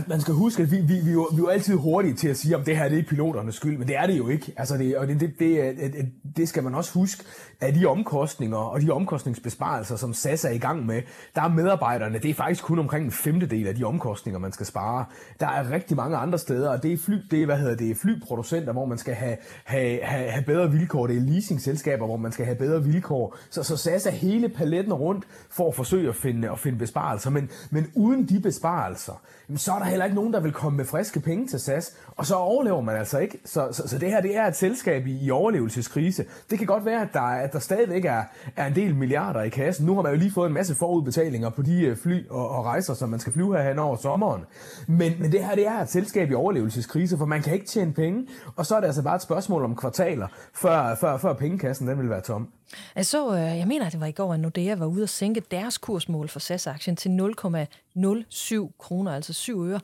Man 0.07 0.21
skal 0.21 0.33
huske, 0.33 0.63
at 0.63 0.71
vi, 0.71 0.77
vi, 0.81 0.99
vi, 0.99 1.11
jo, 1.11 1.27
vi 1.31 1.35
er 1.35 1.39
jo 1.39 1.47
altid 1.47 1.75
hurtige 1.75 2.13
til 2.13 2.27
at 2.27 2.37
sige, 2.37 2.55
om 2.55 2.63
det 2.63 2.77
her 2.77 2.83
det 2.83 2.93
er 2.93 2.97
ikke 2.97 3.09
piloternes 3.09 3.55
skyld, 3.55 3.77
men 3.77 3.87
det 3.87 3.97
er 3.97 4.07
det 4.07 4.17
jo 4.17 4.27
ikke. 4.27 4.53
Altså 4.57 4.77
det, 4.77 4.97
og 4.97 5.07
det, 5.07 5.19
det, 5.19 5.39
det, 5.39 6.11
det 6.37 6.49
skal 6.49 6.63
man 6.63 6.75
også 6.75 6.93
huske, 6.93 7.23
at 7.61 7.75
de 7.75 7.85
omkostninger 7.85 8.57
og 8.57 8.81
de 8.81 8.91
omkostningsbesparelser, 8.91 9.95
som 9.95 10.13
SAS 10.13 10.45
er 10.45 10.49
i 10.49 10.57
gang 10.57 10.85
med, 10.85 11.01
der 11.35 11.41
er 11.41 11.47
medarbejderne, 11.47 12.19
det 12.19 12.29
er 12.29 12.33
faktisk 12.33 12.63
kun 12.63 12.79
omkring 12.79 13.05
en 13.05 13.11
femtedel 13.11 13.67
af 13.67 13.75
de 13.75 13.83
omkostninger, 13.83 14.39
man 14.39 14.51
skal 14.51 14.65
spare. 14.65 15.05
Der 15.39 15.47
er 15.47 15.71
rigtig 15.71 15.97
mange 15.97 16.17
andre 16.17 16.37
steder, 16.37 16.69
og 16.69 16.83
det 16.83 16.93
er, 16.93 16.97
fly, 16.97 17.15
det 17.31 17.41
er, 17.41 17.45
hvad 17.45 17.57
hedder 17.57 17.75
det, 17.75 17.97
flyproducenter, 17.97 18.73
hvor 18.73 18.85
man 18.85 18.97
skal 18.97 19.13
have, 19.13 19.37
have, 19.63 19.99
have, 20.03 20.31
have 20.31 20.45
bedre 20.45 20.71
vilkår. 20.71 21.07
Det 21.07 21.17
er 21.17 21.21
leasingselskaber, 21.21 22.05
hvor 22.05 22.17
man 22.17 22.31
skal 22.31 22.45
have 22.45 22.57
bedre 22.57 22.83
vilkår. 22.83 23.37
Så, 23.49 23.63
så 23.63 23.77
SAS 23.77 24.05
er 24.05 24.11
hele 24.11 24.49
paletten 24.49 24.93
rundt 24.93 25.25
for 25.49 25.67
at 25.67 25.75
forsøge 25.75 26.09
at 26.09 26.15
finde, 26.15 26.51
at 26.51 26.59
finde 26.59 26.77
besparelser. 26.77 27.29
Men, 27.29 27.49
men 27.69 27.91
uden 27.95 28.29
de 28.29 28.39
besparelser, 28.39 29.21
så 29.67 29.73
er 29.73 29.80
der 29.80 29.86
heller 29.86 30.06
ikke 30.06 30.15
nogen, 30.15 30.34
der 30.34 30.39
vil 30.39 30.51
komme 30.51 30.77
med 30.77 30.86
friske 30.86 31.19
penge 31.19 31.47
til 31.47 31.60
SAS, 31.60 31.95
og 32.15 32.25
så 32.25 32.36
overlever 32.36 32.82
man 32.82 32.95
altså 32.95 33.19
ikke. 33.19 33.39
Så, 33.45 33.67
så, 33.71 33.88
så 33.88 33.97
det 33.97 34.10
her 34.10 34.21
det 34.21 34.38
er 34.38 34.47
et 34.47 34.56
selskab 34.56 35.08
i, 35.08 35.25
i 35.25 35.32
overlevelseskrise. 35.32 36.25
Det 36.49 36.58
kan 36.58 36.67
godt 36.67 36.86
være, 36.86 37.01
at 37.01 37.08
der, 37.13 37.21
at 37.21 37.53
der 37.53 37.60
stadigvæk 37.60 38.06
er, 38.06 38.23
er 38.56 38.67
en 38.67 38.75
del 38.75 38.95
milliarder 38.95 39.41
i 39.41 39.49
kassen. 39.49 39.86
Nu 39.86 39.95
har 39.95 40.01
man 40.01 40.12
jo 40.12 40.17
lige 40.17 40.32
fået 40.32 40.47
en 40.47 40.53
masse 40.53 40.75
forudbetalinger 40.75 41.49
på 41.49 41.62
de 41.62 41.82
øh, 41.82 41.97
fly 41.97 42.27
og, 42.30 42.49
og 42.49 42.65
rejser, 42.65 42.93
som 42.93 43.10
man 43.10 43.19
skal 43.19 43.34
flyve 43.34 43.58
her 43.58 43.69
hen 43.69 43.80
over 43.80 43.95
sommeren. 43.95 44.41
Men, 44.88 45.13
men 45.19 45.32
det 45.32 45.45
her 45.45 45.56
det 45.56 45.67
er 45.67 45.82
et 45.82 45.89
selskab 45.89 46.32
i 46.32 46.34
overlevelseskrise, 46.34 47.17
for 47.17 47.25
man 47.25 47.41
kan 47.41 47.53
ikke 47.53 47.65
tjene 47.65 47.93
penge, 47.93 48.27
og 48.56 48.65
så 48.65 48.75
er 48.75 48.80
det 48.80 48.88
altså 48.88 49.03
bare 49.03 49.15
et 49.15 49.21
spørgsmål 49.21 49.63
om 49.63 49.75
kvartaler, 49.75 50.27
før, 50.53 50.95
før, 50.95 51.17
før 51.17 51.34
pengekassen 51.34 51.88
den 51.88 51.99
vil 51.99 52.10
være 52.10 52.21
tom. 52.21 52.47
Jeg 52.95 53.06
så, 53.06 53.34
øh, 53.34 53.39
jeg 53.39 53.67
mener, 53.67 53.86
at 53.86 53.91
det 53.91 53.99
var 53.99 54.06
i 54.06 54.12
går, 54.12 54.34
at 54.34 54.39
Nordea 54.39 54.75
var 54.75 54.86
ude 54.86 55.03
og 55.03 55.10
sænke 55.10 55.39
deres 55.51 55.77
kursmål 55.77 56.30
for 56.30 56.39
SAS-aktien 56.39 56.95
til 56.95 57.10
0,07 57.10 58.71
kroner, 58.77 59.15
altså 59.15 59.34
7 59.34 59.65
øre. 59.65 59.80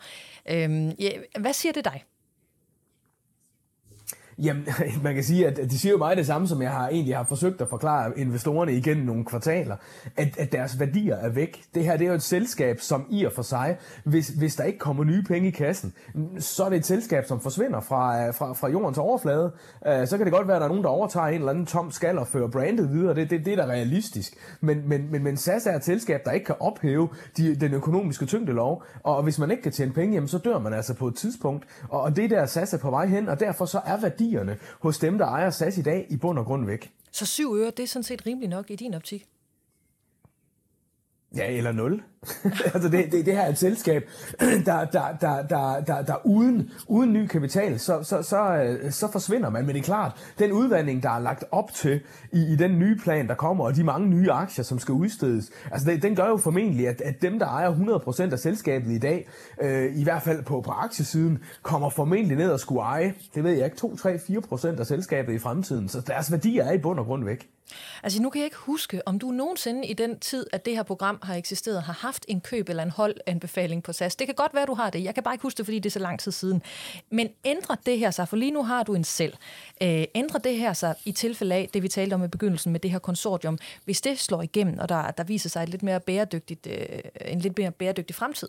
Øhm, 0.49 0.89
ja, 0.89 1.11
hvad 1.39 1.53
siger 1.53 1.73
det 1.73 1.85
dig? 1.85 2.03
Jamen, 4.37 4.67
man 5.03 5.15
kan 5.15 5.23
sige, 5.23 5.47
at 5.47 5.57
de 5.71 5.79
siger 5.79 5.91
jo 5.91 5.97
meget 5.97 6.17
det 6.17 6.25
samme, 6.25 6.47
som 6.47 6.61
jeg 6.61 6.71
har 6.71 6.89
egentlig 6.89 7.17
har 7.17 7.23
forsøgt 7.23 7.61
at 7.61 7.69
forklare 7.69 8.19
investorerne 8.19 8.73
igen 8.73 8.97
nogle 8.97 9.25
kvartaler, 9.25 9.75
at, 10.17 10.37
at 10.37 10.51
deres 10.51 10.79
værdier 10.79 11.15
er 11.15 11.29
væk. 11.29 11.63
Det 11.75 11.83
her 11.83 11.97
det 11.97 12.05
er 12.05 12.09
jo 12.09 12.15
et 12.15 12.23
selskab, 12.23 12.79
som 12.79 13.05
i 13.09 13.23
og 13.23 13.31
for 13.35 13.41
sig, 13.41 13.77
hvis, 14.03 14.27
hvis 14.27 14.55
der 14.55 14.63
ikke 14.63 14.79
kommer 14.79 15.03
nye 15.03 15.23
penge 15.23 15.47
i 15.47 15.51
kassen, 15.51 15.93
så 16.39 16.63
er 16.63 16.69
det 16.69 16.77
et 16.77 16.85
selskab, 16.85 17.25
som 17.25 17.41
forsvinder 17.41 17.81
fra, 17.81 18.27
øh, 18.27 18.33
fra, 18.33 18.53
fra 18.53 18.69
jordens 18.69 18.97
overflade. 18.97 19.51
Øh, 19.87 20.07
så 20.07 20.17
kan 20.17 20.25
det 20.25 20.33
godt 20.33 20.47
være, 20.47 20.55
at 20.55 20.61
der 20.61 20.65
er 20.65 20.69
nogen, 20.69 20.83
der 20.83 20.89
overtager 20.89 21.27
en 21.27 21.33
eller 21.33 21.49
anden 21.49 21.65
tom 21.65 21.91
skal 21.91 22.17
og 22.17 22.27
fører 22.27 22.47
brandet 22.47 22.91
videre. 22.91 23.15
Det, 23.15 23.29
det, 23.29 23.45
det 23.45 23.53
er 23.53 23.57
da 23.57 23.65
realistisk. 23.65 24.33
Men, 24.61 24.89
men, 24.89 25.11
men, 25.11 25.23
men 25.23 25.37
SAS 25.37 25.65
er 25.65 25.75
et 25.75 25.85
selskab, 25.85 26.21
der 26.25 26.31
ikke 26.31 26.45
kan 26.45 26.55
ophæve 26.59 27.09
de, 27.37 27.55
den 27.55 27.73
økonomiske 27.73 28.25
tyngdelov, 28.25 28.83
og 29.03 29.23
hvis 29.23 29.39
man 29.39 29.51
ikke 29.51 29.63
kan 29.63 29.71
tjene 29.71 29.93
penge, 29.93 30.13
jamen, 30.13 30.27
så 30.27 30.37
dør 30.37 30.59
man 30.59 30.73
altså 30.73 30.93
på 30.93 31.07
et 31.07 31.15
tidspunkt. 31.15 31.65
Og, 31.89 32.01
og 32.01 32.15
det 32.15 32.29
der 32.29 32.45
SAS 32.45 32.73
er 32.73 32.77
på 32.77 32.89
vej 32.89 33.05
hen, 33.05 33.29
og 33.29 33.39
derfor 33.39 33.65
så 33.65 33.81
er 33.85 33.97
værdi 34.01 34.22
værdierne 34.23 34.57
hos 34.79 34.99
dem, 34.99 35.17
der 35.17 35.25
ejer 35.25 35.49
SAS 35.49 35.77
i 35.77 35.81
dag, 35.81 36.07
i 36.09 36.17
bund 36.17 36.39
og 36.39 36.45
grund 36.45 36.65
væk. 36.65 36.91
Så 37.11 37.25
7 37.25 37.55
øre, 37.55 37.71
det 37.77 37.83
er 37.83 37.87
sådan 37.87 38.03
set 38.03 38.25
rimeligt 38.25 38.49
nok 38.49 38.71
i 38.71 38.75
din 38.75 38.93
optik? 38.93 39.25
Ja, 41.37 41.51
eller 41.51 41.71
nul. 41.71 42.03
altså 42.73 42.89
det, 42.89 43.11
det, 43.11 43.25
det 43.25 43.33
her 43.33 43.41
er 43.41 43.49
et 43.49 43.57
selskab, 43.57 44.03
der, 44.39 44.85
der, 44.85 45.17
der, 45.21 45.41
der, 45.41 45.81
der, 45.87 46.01
der 46.01 46.25
uden, 46.25 46.71
uden 46.87 47.13
ny 47.13 47.27
kapital, 47.27 47.79
så, 47.79 48.03
så, 48.03 48.21
så, 48.21 48.53
øh, 48.53 48.91
så 48.91 49.11
forsvinder 49.11 49.49
man. 49.49 49.65
Men 49.65 49.75
det 49.75 49.81
er 49.81 49.83
klart, 49.83 50.33
den 50.39 50.51
udvandring, 50.51 51.03
der 51.03 51.09
er 51.09 51.19
lagt 51.19 51.43
op 51.51 51.73
til 51.73 52.01
i, 52.31 52.53
i 52.53 52.55
den 52.55 52.79
nye 52.79 52.95
plan, 52.95 53.27
der 53.27 53.35
kommer, 53.35 53.65
og 53.65 53.75
de 53.75 53.83
mange 53.83 54.07
nye 54.07 54.31
aktier, 54.31 54.63
som 54.63 54.79
skal 54.79 54.93
udstedes, 54.93 55.51
altså 55.71 55.89
det, 55.89 56.03
den 56.03 56.15
gør 56.15 56.27
jo 56.27 56.37
formentlig, 56.37 56.87
at, 56.87 57.01
at 57.01 57.21
dem, 57.21 57.39
der 57.39 57.45
ejer 57.45 57.71
100% 58.29 58.31
af 58.31 58.39
selskabet 58.39 58.91
i 58.91 58.99
dag, 58.99 59.29
øh, 59.61 59.95
i 59.95 60.03
hvert 60.03 60.21
fald 60.21 60.43
på, 60.43 60.61
på 60.61 60.71
aktiesiden, 60.71 61.39
kommer 61.61 61.89
formentlig 61.89 62.37
ned 62.37 62.51
og 62.51 62.59
skulle 62.59 62.81
eje, 62.81 63.13
det 63.35 63.43
ved 63.43 63.51
jeg 63.51 63.65
ikke, 63.65 63.77
2, 63.77 63.95
3, 63.95 64.15
4% 64.15 64.79
af 64.79 64.85
selskabet 64.85 65.33
i 65.33 65.39
fremtiden. 65.39 65.89
Så 65.89 66.01
deres 66.01 66.31
værdier 66.31 66.63
er 66.63 66.71
i 66.71 66.77
bund 66.77 66.99
og 66.99 67.05
grund 67.05 67.25
væk. 67.25 67.49
Altså 68.03 68.21
nu 68.21 68.29
kan 68.29 68.39
jeg 68.39 68.45
ikke 68.45 68.57
huske, 68.57 69.07
om 69.07 69.19
du 69.19 69.31
nogensinde 69.31 69.87
i 69.87 69.93
den 69.93 70.19
tid, 70.19 70.45
at 70.51 70.65
det 70.65 70.75
her 70.75 70.83
program 70.83 71.19
har 71.23 71.35
eksisteret, 71.35 71.83
har 71.83 71.93
haft 71.93 72.25
en 72.27 72.41
køb 72.41 72.69
eller 72.69 72.83
en 72.83 72.89
holdanbefaling 72.89 73.83
på 73.83 73.93
SAS. 73.93 74.15
Det 74.15 74.27
kan 74.27 74.35
godt 74.35 74.53
være, 74.53 74.65
du 74.65 74.73
har 74.73 74.89
det. 74.89 75.03
Jeg 75.03 75.13
kan 75.13 75.23
bare 75.23 75.33
ikke 75.33 75.41
huske 75.41 75.57
det, 75.57 75.65
fordi 75.65 75.79
det 75.79 75.89
er 75.89 75.91
så 75.91 75.99
lang 75.99 76.19
tid 76.19 76.31
siden. 76.31 76.61
Men 77.09 77.29
ændrer 77.45 77.75
det 77.85 77.99
her 77.99 78.11
sig, 78.11 78.27
for 78.27 78.37
lige 78.37 78.51
nu 78.51 78.63
har 78.63 78.83
du 78.83 78.95
en 78.95 79.03
selv. 79.03 79.33
Øh, 79.83 80.03
ændrer 80.15 80.39
det 80.39 80.57
her 80.57 80.73
sig 80.73 80.95
i 81.05 81.11
tilfælde 81.11 81.55
af 81.55 81.69
det, 81.73 81.83
vi 81.83 81.87
talte 81.87 82.13
om 82.13 82.23
i 82.23 82.27
begyndelsen 82.27 82.71
med 82.71 82.79
det 82.79 82.91
her 82.91 82.99
konsortium, 82.99 83.57
hvis 83.85 84.01
det 84.01 84.19
slår 84.19 84.41
igennem, 84.41 84.79
og 84.79 84.89
der, 84.89 85.11
der 85.11 85.23
viser 85.23 85.49
sig 85.49 85.63
et 85.63 85.69
lidt 85.69 85.83
mere 85.83 85.99
bæredygtigt, 85.99 86.67
øh, 86.67 86.99
en 87.25 87.39
lidt 87.39 87.57
mere 87.57 87.71
bæredygtig 87.71 88.15
fremtid? 88.15 88.47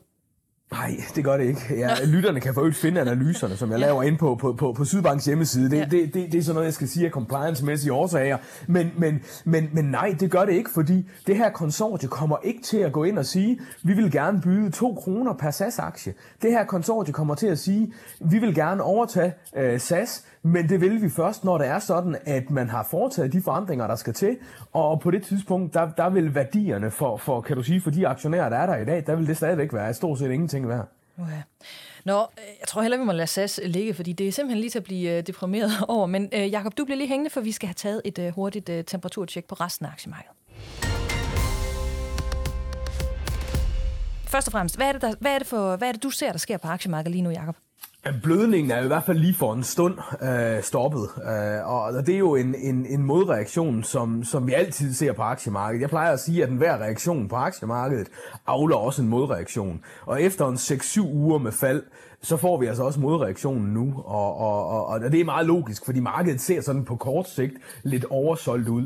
Nej, 0.72 0.90
det 1.14 1.24
gør 1.24 1.36
det 1.36 1.44
ikke. 1.44 1.60
Ja, 1.70 2.04
lytterne 2.04 2.40
kan 2.40 2.54
få 2.54 2.70
finde 2.70 3.00
analyserne, 3.00 3.56
som 3.56 3.70
jeg 3.70 3.78
laver 3.78 4.02
ind 4.02 4.18
på, 4.18 4.34
på, 4.34 4.52
på, 4.52 4.72
på 4.72 4.84
Sydbanks 4.84 5.24
hjemmeside. 5.24 5.70
Det, 5.70 5.76
ja. 5.76 5.84
det, 5.84 6.14
det, 6.14 6.32
det 6.32 6.38
er 6.38 6.42
sådan 6.42 6.54
noget, 6.54 6.66
jeg 6.66 6.74
skal 6.74 6.88
sige 6.88 7.06
af 7.06 7.12
compliance-mæssige 7.12 7.92
årsager. 7.92 8.38
Men, 8.68 8.90
men, 8.98 9.22
men, 9.44 9.68
men 9.72 9.84
nej, 9.84 10.16
det 10.20 10.30
gør 10.30 10.44
det 10.44 10.52
ikke, 10.52 10.70
fordi 10.74 11.08
det 11.26 11.36
her 11.36 11.50
konsortie 11.50 12.08
kommer 12.08 12.36
ikke 12.42 12.62
til 12.62 12.78
at 12.78 12.92
gå 12.92 13.04
ind 13.04 13.18
og 13.18 13.26
sige, 13.26 13.60
vi 13.82 13.92
vil 13.92 14.12
gerne 14.12 14.40
byde 14.40 14.70
2 14.70 14.94
kroner 14.94 15.32
per 15.32 15.50
SAS-aktie. 15.50 16.14
Det 16.42 16.50
her 16.50 16.64
konsortie 16.64 17.12
kommer 17.12 17.34
til 17.34 17.46
at 17.46 17.58
sige, 17.58 17.92
vi 18.20 18.38
vil 18.38 18.54
gerne 18.54 18.82
overtage 18.82 19.32
øh, 19.56 19.80
SAS, 19.80 20.24
men 20.46 20.68
det 20.68 20.80
vil 20.80 21.02
vi 21.02 21.10
først, 21.10 21.44
når 21.44 21.58
det 21.58 21.66
er 21.66 21.78
sådan, 21.78 22.16
at 22.24 22.50
man 22.50 22.68
har 22.68 22.86
foretaget 22.90 23.32
de 23.32 23.42
forandringer, 23.42 23.86
der 23.86 23.96
skal 23.96 24.12
til, 24.14 24.36
og 24.72 25.00
på 25.00 25.10
det 25.10 25.22
tidspunkt, 25.22 25.74
der, 25.74 25.90
der 25.90 26.10
vil 26.10 26.34
værdierne 26.34 26.90
for, 26.90 27.16
for, 27.16 27.40
kan 27.40 27.56
du 27.56 27.62
sige, 27.62 27.80
for 27.80 27.90
de 27.90 28.08
aktionærer, 28.08 28.48
der 28.48 28.56
er 28.56 28.66
der 28.66 28.76
i 28.76 28.84
dag, 28.84 29.04
der 29.06 29.14
vil 29.14 29.26
det 29.26 29.36
stadigvæk 29.36 29.72
være 29.72 29.94
stort 29.94 30.18
set 30.18 30.30
ingenting 30.30 30.68
værd. 30.68 30.88
Okay. 31.18 31.42
Nå, 32.04 32.18
øh, 32.18 32.44
jeg 32.60 32.68
tror 32.68 32.82
heller, 32.82 32.98
vi 32.98 33.04
må 33.04 33.12
lade 33.12 33.26
SAS 33.26 33.60
ligge, 33.64 33.94
fordi 33.94 34.12
det 34.12 34.28
er 34.28 34.32
simpelthen 34.32 34.60
lige 34.60 34.70
til 34.70 34.78
at 34.78 34.84
blive 34.84 35.18
øh, 35.18 35.26
deprimeret 35.26 35.70
over. 35.88 36.06
Men 36.06 36.28
øh, 36.32 36.50
Jakob, 36.50 36.78
du 36.78 36.84
bliver 36.84 36.98
lige 36.98 37.08
hængende, 37.08 37.30
for 37.30 37.40
vi 37.40 37.52
skal 37.52 37.66
have 37.66 37.74
taget 37.74 38.02
et 38.04 38.18
øh, 38.18 38.34
hurtigt 38.34 38.68
øh, 38.68 38.84
temperaturtjek 38.84 39.44
på 39.44 39.54
resten 39.54 39.86
af 39.86 39.90
aktiemarkedet. 39.90 40.36
Først 44.26 44.48
og 44.48 44.52
fremmest, 44.52 44.76
hvad 44.76 44.86
er 44.86 44.92
det, 44.92 45.02
der, 45.02 45.14
hvad 45.20 45.34
er 45.34 45.38
det, 45.38 45.46
for, 45.46 45.76
hvad 45.76 45.88
er 45.88 45.92
det 45.92 46.02
du 46.02 46.10
ser, 46.10 46.30
der 46.30 46.38
sker 46.38 46.56
på 46.56 46.68
aktiemarkedet 46.68 47.12
lige 47.12 47.22
nu, 47.22 47.30
Jakob? 47.30 47.56
Blødningen 48.22 48.70
er 48.70 48.84
i 48.84 48.86
hvert 48.86 49.04
fald 49.04 49.18
lige 49.18 49.34
for 49.34 49.52
en 49.52 49.62
stund 49.62 49.98
øh, 50.22 50.62
stoppet, 50.62 51.08
øh, 51.16 51.72
og 51.72 52.06
det 52.06 52.14
er 52.14 52.18
jo 52.18 52.34
en, 52.34 52.54
en, 52.54 52.86
en 52.86 53.02
modreaktion, 53.02 53.82
som, 53.82 54.24
som 54.24 54.46
vi 54.46 54.52
altid 54.52 54.94
ser 54.94 55.12
på 55.12 55.22
aktiemarkedet. 55.22 55.80
Jeg 55.80 55.88
plejer 55.88 56.12
at 56.12 56.20
sige, 56.20 56.42
at 56.42 56.48
enhver 56.48 56.78
reaktion 56.78 57.28
på 57.28 57.36
aktiemarkedet 57.36 58.08
afler 58.46 58.76
også 58.76 59.02
en 59.02 59.08
modreaktion. 59.08 59.80
Og 60.06 60.22
efter 60.22 60.48
en 60.48 60.54
6-7 60.54 61.00
uger 61.00 61.38
med 61.38 61.52
fald, 61.52 61.82
så 62.24 62.36
får 62.36 62.60
vi 62.60 62.66
altså 62.66 62.82
også 62.82 63.00
modreaktionen 63.00 63.72
nu, 63.74 64.02
og, 64.04 64.38
og, 64.38 64.68
og, 64.68 64.86
og 64.86 65.00
det 65.00 65.20
er 65.20 65.24
meget 65.24 65.46
logisk, 65.46 65.84
fordi 65.84 66.00
markedet 66.00 66.40
ser 66.40 66.60
sådan 66.60 66.84
på 66.84 66.96
kort 66.96 67.28
sigt 67.28 67.54
lidt 67.82 68.04
oversolgt 68.10 68.68
ud. 68.68 68.82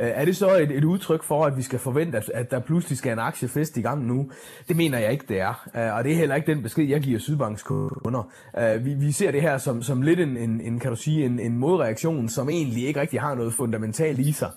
Øh, 0.00 0.08
er 0.14 0.24
det 0.24 0.36
så 0.36 0.56
et, 0.56 0.70
et 0.70 0.84
udtryk 0.84 1.22
for, 1.22 1.44
at 1.44 1.56
vi 1.56 1.62
skal 1.62 1.78
forvente, 1.78 2.18
at, 2.18 2.30
at 2.34 2.50
der 2.50 2.60
pludselig 2.60 2.98
skal 2.98 3.12
en 3.12 3.18
aktiefest 3.18 3.76
i 3.76 3.80
gang 3.80 4.06
nu? 4.06 4.30
Det 4.68 4.76
mener 4.76 4.98
jeg 4.98 5.12
ikke, 5.12 5.24
det 5.28 5.40
er. 5.40 5.68
Øh, 5.76 5.96
og 5.96 6.04
det 6.04 6.12
er 6.12 6.16
heller 6.16 6.34
ikke 6.34 6.54
den 6.54 6.62
besked, 6.62 6.84
jeg 6.84 7.00
giver 7.00 7.18
Sydbanks 7.18 7.62
kunder. 7.62 8.30
Øh, 8.58 8.84
vi, 8.84 8.94
vi 8.94 9.12
ser 9.12 9.30
det 9.30 9.42
her 9.42 9.58
som, 9.58 9.82
som 9.82 10.02
lidt 10.02 10.20
en, 10.20 10.36
en, 10.36 10.60
en, 10.60 10.78
kan 10.78 10.90
du 10.90 10.96
sige, 10.96 11.24
en, 11.24 11.40
en 11.40 11.58
modreaktion, 11.58 12.28
som 12.28 12.48
egentlig 12.48 12.86
ikke 12.86 13.00
rigtig 13.00 13.20
har 13.20 13.34
noget 13.34 13.54
fundamentalt 13.54 14.18
i 14.18 14.32
sig. 14.32 14.50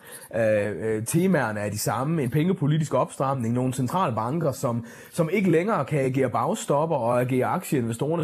Temaerne 1.05 1.59
er 1.59 1.69
de 1.69 1.79
samme. 1.79 2.23
En 2.23 2.29
pengepolitisk 2.29 2.93
opstramning, 2.93 3.53
nogle 3.53 3.73
centralbanker, 3.73 4.51
som, 4.51 4.85
som 5.11 5.29
ikke 5.29 5.51
længere 5.51 5.85
kan 5.85 5.99
agere 5.99 6.29
bagstopper 6.29 6.95
og 6.95 7.21
agere 7.21 7.45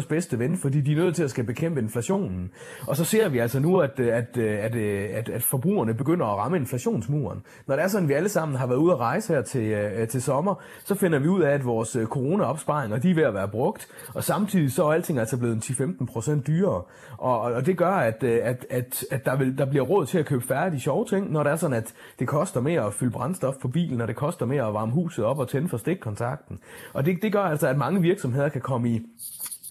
kunders 0.02 0.08
bedste 0.08 0.38
ven, 0.38 0.56
fordi 0.56 0.80
de 0.80 0.92
er 0.92 0.96
nødt 0.96 1.16
til 1.16 1.22
at 1.22 1.30
skal 1.30 1.44
bekæmpe 1.44 1.80
inflationen. 1.80 2.50
Og 2.86 2.96
så 2.96 3.04
ser 3.04 3.28
vi 3.28 3.38
altså 3.38 3.60
nu, 3.60 3.80
at, 3.80 3.98
øh, 3.98 4.16
at, 4.16 4.36
øh, 4.36 4.64
at, 4.64 4.74
øh, 4.74 5.08
at, 5.12 5.28
at 5.28 5.42
forbrugerne 5.42 5.94
begynder 5.94 6.26
at 6.26 6.38
ramme 6.38 6.56
inflationsmuren. 6.56 7.42
Når 7.66 7.76
det 7.76 7.84
er 7.84 7.88
sådan, 7.88 8.04
at 8.04 8.08
vi 8.08 8.14
alle 8.14 8.28
sammen 8.28 8.58
har 8.58 8.66
været 8.66 8.78
ude 8.78 8.92
at 8.92 8.98
rejse 8.98 9.34
her 9.34 9.42
til, 9.42 10.08
til 10.08 10.22
sommer, 10.22 10.54
så 10.84 10.94
finder 10.94 11.18
vi 11.18 11.28
ud 11.28 11.42
af, 11.42 11.50
at 11.50 11.64
vores 11.64 11.96
corona-opsparinger 12.04 12.98
de 12.98 13.10
er 13.10 13.14
ved 13.14 13.22
at 13.22 13.34
være 13.34 13.48
brugt, 13.48 13.88
og 14.14 14.24
samtidig 14.24 14.72
så 14.72 14.84
er 14.84 14.92
alting 14.92 15.18
altså 15.18 15.36
blevet 15.36 15.70
10-15 15.70 16.06
procent 16.12 16.46
dyrere. 16.46 16.82
Og, 17.18 17.40
og 17.40 17.66
det 17.66 17.76
gør, 17.76 17.90
at, 17.90 18.24
at, 18.24 18.66
at, 18.70 19.04
at 19.10 19.24
der, 19.24 19.36
vil, 19.36 19.58
der 19.58 19.64
bliver 19.64 19.84
råd 19.84 20.06
til 20.06 20.18
at 20.18 20.26
købe 20.26 20.44
færdige 20.46 20.80
sjove 20.80 21.04
ting, 21.04 21.32
når 21.32 21.42
det 21.42 21.52
er 21.52 21.56
sådan, 21.56 21.76
at 21.76 21.94
det 22.18 22.28
koster 22.28 22.60
mere 22.60 22.86
at 22.86 22.94
fylde 22.94 23.12
brændstof 23.12 23.54
på 23.62 23.68
bilen, 23.68 24.00
og 24.00 24.08
det 24.08 24.16
koster 24.16 24.46
mere 24.46 24.66
at 24.68 24.74
varme 24.74 24.92
huset 24.92 25.24
op 25.24 25.38
og 25.38 25.48
tænde 25.48 25.68
for 25.68 25.76
stikkontakten. 25.76 26.58
Og 26.92 27.06
det, 27.06 27.22
det 27.22 27.32
gør 27.32 27.42
altså, 27.42 27.68
at 27.68 27.76
mange 27.76 28.02
virksomheder 28.02 28.48
kan 28.48 28.60
komme 28.60 28.90
i 28.90 29.02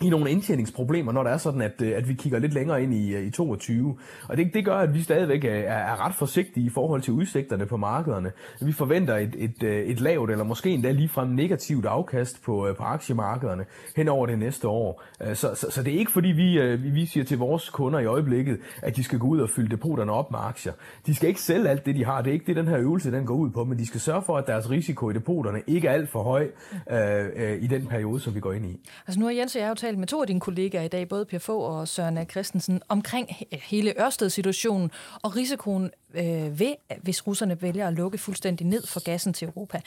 i 0.02 0.10
nogle 0.10 0.32
indtjeningsproblemer, 0.32 1.12
når 1.12 1.24
det 1.24 1.32
er 1.32 1.38
sådan, 1.38 1.62
at, 1.62 1.82
øh, 1.82 1.98
at 1.98 2.08
vi 2.08 2.14
kigger 2.14 2.40
lidt 2.40 2.54
længere 2.54 2.84
ind 2.84 2.94
i, 2.94 3.16
øh, 3.16 3.28
i 3.28 3.30
22. 3.30 3.98
Og 4.30 4.38
det, 4.38 4.54
det 4.54 4.66
gør, 4.66 4.76
at 4.76 4.94
vi 4.94 5.02
stadigvæk 5.02 5.44
er, 5.44 5.50
er 5.50 6.06
ret 6.06 6.16
forsigtige 6.16 6.66
i 6.66 6.70
forhold 6.70 7.02
til 7.02 7.14
udsigterne 7.14 7.66
på 7.66 7.78
markederne. 7.78 8.32
Vi 8.62 8.72
forventer 8.72 9.18
et, 9.18 9.36
et, 9.38 9.64
øh, 9.64 9.86
et 9.86 10.00
lavt, 10.00 10.32
eller 10.32 10.44
måske 10.44 10.70
endda 10.70 10.92
ligefrem 10.92 11.30
negativt 11.30 11.86
afkast 11.86 12.44
på, 12.44 12.68
på 12.78 12.84
aktiemarkederne 12.84 13.66
hen 13.96 14.08
over 14.08 14.26
det 14.26 14.40
næste 14.40 14.68
år. 14.68 15.04
Så, 15.34 15.56
så, 15.56 15.68
så 15.70 15.84
det 15.84 15.94
er 15.94 16.00
ikke 16.00 16.12
fordi, 16.12 16.28
vi, 16.28 16.76
vi 16.76 17.06
siger 17.06 17.24
til 17.24 17.38
vores 17.38 17.70
kunder 17.70 18.00
i 18.00 18.06
øjeblikket, 18.06 18.60
at 18.82 18.96
de 18.96 19.04
skal 19.04 19.20
gå 19.20 19.28
ud 19.28 19.40
og 19.40 19.50
fylde 19.50 19.70
depoterne 19.70 20.12
op 20.12 20.32
med 20.32 20.40
aktier. 20.42 20.74
De 21.06 21.16
skal 21.16 21.30
ikke 21.30 21.42
sælge 21.42 21.70
alt 21.70 21.86
det, 21.86 21.96
de 21.96 22.06
har. 22.06 22.22
Det 22.22 22.30
er 22.30 22.34
ikke 22.34 22.46
det, 22.46 22.56
den 22.56 22.68
her 22.68 22.78
øvelse 22.78 23.12
den 23.12 23.26
går 23.26 23.36
ud 23.36 23.50
på, 23.50 23.64
men 23.64 23.78
de 23.78 23.88
skal 23.88 24.00
sørge 24.00 24.22
for, 24.22 24.38
at 24.38 24.48
deres 24.48 24.70
risiko 24.70 25.10
i 25.10 25.14
depoterne 25.14 25.62
ikke 25.68 25.88
er 25.88 25.92
alt 25.92 26.10
for 26.10 26.24
høj 26.24 26.48
øh, 26.92 27.26
øh, 27.36 27.64
i 27.64 27.68
den 27.68 27.88
periode, 27.88 28.20
som 28.20 28.36
vi 28.36 28.40
går 28.40 28.54
ind 28.54 28.66
i. 28.66 28.80
Altså 29.08 29.20
nu 29.20 29.26
har 29.26 29.34
Jens 29.34 29.56
og 29.56 29.62
jeg 29.62 29.70
jo 29.70 29.74
talt 29.92 30.00
med 30.00 30.08
to 30.08 30.22
af 30.22 30.28
dine 30.28 30.40
kollegaer 30.40 30.82
i 30.82 30.88
dag, 30.88 31.08
både 31.08 31.26
Per 31.26 31.40
Fogh 31.40 31.78
og 31.78 31.88
Søren 31.88 32.30
Christensen, 32.30 32.82
omkring 32.90 33.28
hele 33.52 34.02
Ørsted-situationen 34.02 34.92
og 35.22 35.36
risikoen 35.36 35.92
øh, 36.14 36.60
ved, 36.60 36.76
hvis 37.02 37.28
russerne 37.28 37.62
vælger 37.62 37.88
at 37.88 37.94
lukke 37.94 38.18
fuldstændig 38.18 38.68
ned 38.68 38.88
for 38.88 39.04
gassen 39.04 39.34
til 39.34 39.46
Europa. 39.46 39.82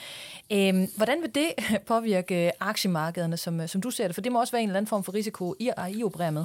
Øh, 0.52 0.88
hvordan 0.96 1.22
vil 1.22 1.34
det 1.34 1.48
påvirke 1.86 2.52
aktiemarkederne, 2.60 3.36
som, 3.36 3.68
som 3.68 3.80
du 3.80 3.90
ser 3.90 4.06
det? 4.06 4.14
For 4.14 4.22
det 4.22 4.32
må 4.32 4.40
også 4.40 4.52
være 4.52 4.62
en 4.62 4.68
eller 4.68 4.78
anden 4.78 4.88
form 4.88 5.04
for 5.04 5.14
risiko, 5.14 5.54
I, 5.58 5.70
I 5.90 6.04
opererer 6.04 6.30
med. 6.30 6.44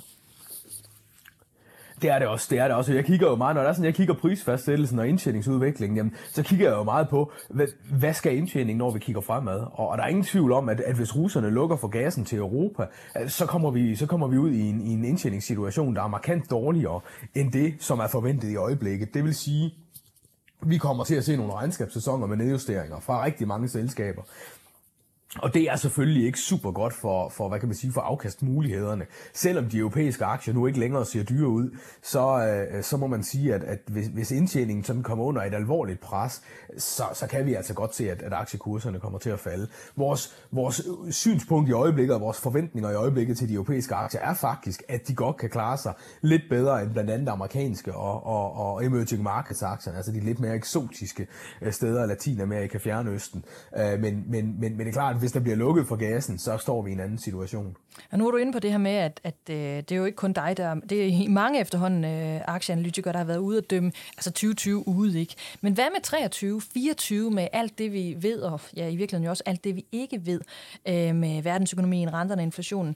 Det 2.02 2.10
er 2.10 2.20
det 2.20 2.28
også, 2.28 2.47
det 2.50 2.60
er 2.60 2.68
det 2.68 2.76
også. 2.76 2.93
Jeg 2.93 3.06
kigger 3.06 3.28
jo 3.28 3.36
meget, 3.36 3.56
når 3.56 3.62
der 3.62 3.70
er 3.70 3.74
sådan, 3.74 3.86
jeg 3.86 3.93
kigger 3.93 4.14
prisfastsættelsen 4.14 5.00
og 5.00 5.08
indtjeningsudviklingen, 5.08 5.97
jamen, 5.97 6.16
så 6.32 6.43
kigger 6.43 6.70
jeg 6.70 6.78
jo 6.78 6.84
meget 6.84 7.10
på, 7.10 7.32
hvad, 7.50 7.68
hvad 7.91 8.14
skal 8.14 8.38
indtjening, 8.38 8.78
når 8.78 8.91
vi 8.91 9.00
kigger 9.00 9.22
fremad? 9.22 9.60
Og, 9.60 9.88
og 9.88 9.97
der 9.97 10.04
er 10.04 10.08
ingen 10.08 10.24
tvivl 10.24 10.52
om, 10.52 10.70
at, 10.70 10.80
at 10.80 10.95
hvis 10.95 11.16
russerne 11.16 11.50
lukker 11.50 11.76
for 11.76 11.88
gassen 11.88 12.26
til 12.26 12.38
Europa, 12.38 12.86
øh, 13.22 13.30
så 13.30 13.45
kommer 13.45 13.72
vi, 13.72 13.95
så 13.95 14.06
kommer 14.06 14.28
vi 14.28 14.38
ud 14.38 14.52
i 14.52 14.70
en, 14.70 14.82
i 14.82 14.89
en 14.93 15.06
indtjeningssituation, 15.06 15.95
der 15.95 16.04
er 16.04 16.08
markant 16.08 16.50
dårligere 16.52 17.00
end 17.36 17.52
det, 17.52 17.74
som 17.80 18.00
er 18.00 18.08
forventet 18.08 18.50
i 18.50 18.56
øjeblikket. 18.56 19.14
Det 19.14 19.24
vil 19.24 19.36
sige, 19.36 19.74
vi 20.62 20.78
kommer 20.78 21.04
til 21.04 21.16
at 21.16 21.24
se 21.24 21.38
nogle 21.38 21.54
regnskabssæsoner 21.54 22.28
med 22.28 22.38
nedjusteringer 22.38 23.00
fra 23.00 23.26
rigtig 23.26 23.47
mange 23.47 23.70
selskaber. 23.70 24.22
Og 25.38 25.54
det 25.54 25.64
er 25.64 25.76
selvfølgelig 25.76 26.26
ikke 26.26 26.40
super 26.40 26.72
godt 26.72 26.94
for, 26.94 27.30
for, 27.30 27.50
hvad 27.50 27.60
kan 27.60 27.68
man 27.70 27.76
sige, 27.76 27.94
for 27.94 28.02
afkastmulighederne. 28.02 29.06
Selvom 29.34 29.66
de 29.66 29.78
europæiske 29.78 30.26
aktier 30.26 30.54
nu 30.54 30.68
ikke 30.68 30.80
længere 30.80 31.06
ser 31.06 31.24
dyre 31.24 31.48
ud, 31.48 31.78
så, 32.02 32.46
øh, 32.74 32.84
så 32.84 32.98
må 32.98 33.08
man 33.08 33.24
sige, 33.24 33.54
at, 33.54 33.64
at 33.64 33.80
hvis, 33.88 34.08
hvis 34.08 34.32
indtjeningen 34.32 34.84
sådan 34.84 35.04
kommer 35.04 35.26
under 35.26 35.42
et 35.42 35.54
alvorligt 35.54 36.00
pres, 36.00 36.42
så, 36.78 37.04
så 37.14 37.28
kan 37.28 37.46
vi 37.46 37.54
altså 37.54 37.74
godt 37.74 37.96
se, 37.96 38.12
at, 38.12 38.22
at 38.22 38.34
aktiekurserne 38.34 39.00
kommer 39.00 39.20
til 39.20 39.30
at 39.30 39.40
falde. 39.40 39.68
Vores, 39.96 40.36
vores 40.52 40.82
synspunkt 41.10 41.70
i 41.70 41.72
øjeblikket 41.72 42.16
og 42.16 42.22
vores 42.22 42.42
forventninger 42.42 42.90
i 42.90 42.96
øjeblikket 42.96 43.38
til 43.38 43.50
de 43.50 43.54
europæiske 43.54 43.96
aktier 43.96 44.22
er 44.22 44.34
faktisk, 44.34 44.84
at 44.88 45.08
de 45.08 45.16
godt 45.16 45.38
kan 45.38 45.50
klare 45.50 45.78
sig 45.78 45.94
lidt 46.22 46.44
bedre 46.50 46.84
end 46.84 46.92
blandt 46.92 47.10
andet 47.10 47.30
amerikanske 47.30 47.94
og, 47.96 48.26
og, 48.26 48.54
og 48.54 48.86
emerging 48.86 49.24
markets 49.24 49.64
aktierne, 49.64 49.98
altså 49.98 50.12
de 50.12 50.20
lidt 50.20 50.40
mere 50.40 50.56
eksotiske 50.56 51.28
øh, 51.62 51.74
steder 51.74 51.90
steder, 51.90 52.06
Latinamerika, 52.06 52.78
Fjernøsten. 52.78 53.46
Øh, 53.78 54.00
men, 54.00 54.24
men, 54.28 54.60
men, 54.60 54.78
men 54.78 54.80
det 54.80 54.88
er 54.88 54.92
klart, 54.92 55.18
hvis 55.20 55.32
der 55.32 55.39
bliver 55.39 55.55
lukket 55.55 55.88
for 55.88 55.95
gassen, 55.95 56.38
så 56.38 56.57
står 56.57 56.82
vi 56.82 56.89
i 56.89 56.93
en 56.93 56.99
anden 56.99 57.17
situation. 57.17 57.76
Og 58.11 58.17
nu 58.17 58.28
er 58.28 58.32
du 58.32 58.38
inde 58.38 58.53
på 58.53 58.59
det 58.59 58.72
her 58.72 58.78
med, 58.78 58.91
at, 58.91 59.20
at 59.24 59.36
øh, 59.49 59.55
det 59.55 59.91
er 59.91 59.95
jo 59.95 60.05
ikke 60.05 60.15
kun 60.15 60.34
dig, 60.34 60.57
der... 60.57 60.76
Det 60.76 61.07
er 61.07 61.30
mange 61.30 61.59
efterhånden 61.59 62.05
øh, 62.05 62.41
aktieanalytikere, 62.47 63.13
der 63.13 63.17
har 63.17 63.26
været 63.26 63.38
ude 63.38 63.57
at 63.57 63.70
dømme 63.70 63.91
altså 64.17 64.32
2020 64.32 64.88
ude, 64.88 65.20
ikke? 65.20 65.36
Men 65.61 65.74
hvad 65.74 65.86
med 65.93 66.01
23, 66.01 66.61
24 66.61 67.32
med 67.32 67.47
alt 67.53 67.78
det, 67.78 67.93
vi 67.93 68.17
ved, 68.20 68.41
og 68.41 68.61
ja, 68.76 68.88
i 68.88 68.95
virkeligheden 68.95 69.24
jo 69.24 69.30
også 69.30 69.43
alt 69.45 69.63
det, 69.63 69.76
vi 69.76 69.86
ikke 69.91 70.26
ved 70.26 70.41
øh, 70.88 71.15
med 71.15 71.41
verdensøkonomien, 71.41 72.13
renterne 72.13 72.39
og 72.39 72.43
inflationen. 72.43 72.95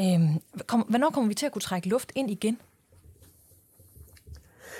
Øh, 0.00 0.20
kom, 0.66 0.80
hvornår 0.80 1.10
kommer 1.10 1.28
vi 1.28 1.34
til 1.34 1.46
at 1.46 1.52
kunne 1.52 1.62
trække 1.62 1.88
luft 1.88 2.12
ind 2.14 2.30
igen? 2.30 2.58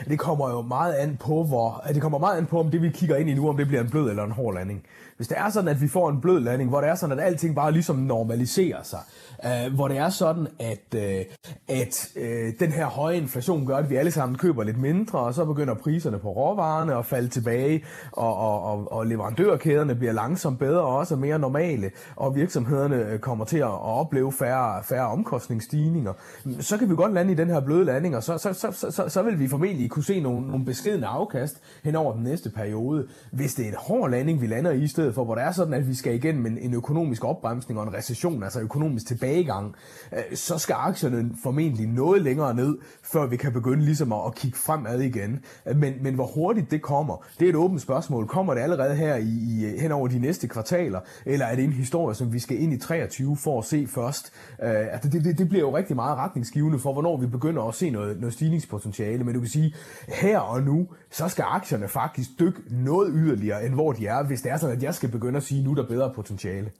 Det 0.04 0.18
kommer 0.18 0.50
jo 0.50 0.62
meget 0.62 0.94
an 0.94 1.16
på, 1.16 1.44
hvor, 1.44 1.84
det 1.88 2.02
kommer 2.02 2.18
meget 2.18 2.38
an 2.38 2.46
på, 2.46 2.60
om 2.60 2.70
det 2.70 2.82
vi 2.82 2.90
kigger 2.90 3.16
ind 3.16 3.30
i 3.30 3.34
nu, 3.34 3.48
om 3.48 3.56
det 3.56 3.66
bliver 3.66 3.82
en 3.82 3.90
blød 3.90 4.10
eller 4.10 4.24
en 4.24 4.30
hård 4.30 4.54
landing. 4.54 4.84
Hvis 5.18 5.28
det 5.28 5.38
er 5.38 5.50
sådan, 5.50 5.68
at 5.68 5.80
vi 5.80 5.88
får 5.88 6.10
en 6.10 6.20
blød 6.20 6.40
landing, 6.40 6.70
hvor 6.70 6.80
det 6.80 6.90
er 6.90 6.94
sådan, 6.94 7.18
at 7.18 7.24
alting 7.24 7.54
bare 7.54 7.72
ligesom 7.72 7.96
normaliserer 7.96 8.82
sig, 8.82 8.98
øh, 9.44 9.74
hvor 9.74 9.88
det 9.88 9.98
er 9.98 10.08
sådan, 10.08 10.46
at, 10.58 10.94
øh, 10.94 11.24
at 11.68 12.08
øh, 12.16 12.52
den 12.60 12.72
her 12.72 12.86
høje 12.86 13.16
inflation 13.16 13.66
gør, 13.66 13.76
at 13.76 13.90
vi 13.90 13.96
alle 13.96 14.10
sammen 14.10 14.38
køber 14.38 14.64
lidt 14.64 14.80
mindre, 14.80 15.18
og 15.18 15.34
så 15.34 15.44
begynder 15.44 15.74
priserne 15.74 16.18
på 16.18 16.28
råvarerne 16.28 16.96
at 16.96 17.06
falde 17.06 17.28
tilbage, 17.28 17.84
og, 18.12 18.36
og, 18.36 18.62
og, 18.62 18.92
og 18.92 19.06
leverandørkæderne 19.06 19.94
bliver 19.94 20.12
langsomt 20.12 20.58
bedre 20.58 20.80
og 20.80 20.96
også 20.96 21.16
mere 21.16 21.38
normale, 21.38 21.90
og 22.16 22.34
virksomhederne 22.36 22.96
øh, 22.96 23.18
kommer 23.18 23.44
til 23.44 23.58
at 23.58 23.80
opleve 23.80 24.32
færre, 24.32 24.82
færre 24.84 25.06
omkostningsstigninger, 25.06 26.12
så 26.60 26.78
kan 26.78 26.90
vi 26.90 26.94
godt 26.94 27.12
lande 27.12 27.32
i 27.32 27.36
den 27.36 27.48
her 27.48 27.60
bløde 27.60 27.84
landing, 27.84 28.16
og 28.16 28.22
så, 28.22 28.38
så, 28.38 28.52
så, 28.52 28.72
så, 28.72 28.90
så, 28.90 29.08
så 29.08 29.22
vil 29.22 29.38
vi 29.38 29.48
formentlig 29.48 29.90
kunne 29.90 30.04
se 30.04 30.20
nogle, 30.20 30.46
nogle 30.46 30.64
beskedende 30.64 31.06
afkast 31.06 31.60
hen 31.84 31.96
over 31.96 32.12
den 32.12 32.22
næste 32.22 32.50
periode. 32.50 33.06
Hvis 33.32 33.54
det 33.54 33.64
er 33.64 33.68
en 33.68 33.76
hård 33.78 34.10
landing, 34.10 34.40
vi 34.40 34.46
lander 34.46 34.70
i, 34.70 34.88
i 35.07 35.07
stedet 35.08 35.14
for, 35.14 35.24
hvor 35.24 35.34
det 35.34 35.44
er 35.44 35.52
sådan, 35.52 35.74
at 35.74 35.88
vi 35.88 35.94
skal 35.94 36.14
igennem 36.14 36.46
en, 36.46 36.58
en 36.58 36.74
økonomisk 36.74 37.24
opbremsning 37.24 37.80
og 37.80 37.86
en 37.86 37.94
recession, 37.94 38.42
altså 38.42 38.60
økonomisk 38.60 39.06
tilbagegang, 39.06 39.74
øh, 40.12 40.36
så 40.36 40.58
skal 40.58 40.74
aktierne 40.78 41.30
formentlig 41.42 41.86
noget 41.86 42.22
længere 42.22 42.54
ned, 42.54 42.78
før 43.02 43.26
vi 43.26 43.36
kan 43.36 43.52
begynde 43.52 43.84
ligesom 43.84 44.12
at, 44.12 44.18
at 44.26 44.34
kigge 44.34 44.58
fremad 44.58 45.00
igen. 45.00 45.40
Øh, 45.66 45.76
men, 45.76 45.94
men 46.02 46.14
hvor 46.14 46.26
hurtigt 46.26 46.70
det 46.70 46.82
kommer, 46.82 47.24
det 47.40 47.44
er 47.44 47.48
et 47.50 47.56
åbent 47.56 47.80
spørgsmål. 47.80 48.26
Kommer 48.26 48.54
det 48.54 48.60
allerede 48.60 48.94
her 48.94 49.16
i, 49.16 49.28
i 49.48 49.78
hen 49.80 49.92
over 49.92 50.08
de 50.08 50.18
næste 50.18 50.48
kvartaler, 50.48 51.00
eller 51.26 51.46
er 51.46 51.54
det 51.54 51.64
en 51.64 51.72
historie, 51.72 52.14
som 52.14 52.32
vi 52.32 52.38
skal 52.38 52.62
ind 52.62 52.72
i 52.72 52.78
23 52.78 53.36
for 53.36 53.58
at 53.58 53.64
se 53.64 53.86
først? 53.86 54.32
Øh, 54.62 54.86
altså 54.92 55.08
det, 55.08 55.24
det, 55.24 55.38
det 55.38 55.48
bliver 55.48 55.64
jo 55.64 55.76
rigtig 55.76 55.96
meget 55.96 56.16
retningsgivende 56.16 56.78
for, 56.78 56.92
hvornår 56.92 57.16
vi 57.16 57.26
begynder 57.26 57.62
at 57.62 57.74
se 57.74 57.90
noget, 57.90 58.20
noget 58.20 58.34
stigningspotentiale. 58.34 59.24
Men 59.24 59.34
du 59.34 59.40
kan 59.40 59.48
sige, 59.48 59.74
her 60.08 60.38
og 60.38 60.62
nu, 60.62 60.88
så 61.10 61.28
skal 61.28 61.44
aktierne 61.48 61.88
faktisk 61.88 62.30
dykke 62.40 62.60
noget 62.70 63.12
yderligere, 63.14 63.66
end 63.66 63.74
hvor 63.74 63.92
de 63.92 64.06
er, 64.06 64.22
hvis 64.22 64.42
det 64.42 64.52
er 64.52 64.56
sådan, 64.56 64.76
at 64.76 64.82
jeg 64.82 64.94
skal 64.98 65.08
begynde 65.08 65.36
at 65.36 65.42
sige, 65.42 65.62
nu 65.62 65.70
er 65.70 65.74
der 65.74 65.86
bedre 65.86 66.12
potentiale. 66.14 66.70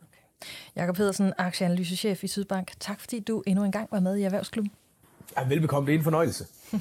Jakob 0.76 0.96
Pedersen, 0.96 1.32
aktieanalysechef 1.38 2.24
i 2.24 2.26
Sydbank. 2.26 2.72
Tak 2.80 3.00
fordi 3.00 3.20
du 3.20 3.42
endnu 3.46 3.64
en 3.64 3.72
gang 3.72 3.88
var 3.90 4.00
med 4.00 4.16
i 4.16 4.22
Erhvervsklubben. 4.22 4.72
Ja, 5.38 5.48
velbekomme, 5.48 5.86
det 5.86 5.94
er 5.94 5.98
en 5.98 6.04
fornøjelse. 6.04 6.46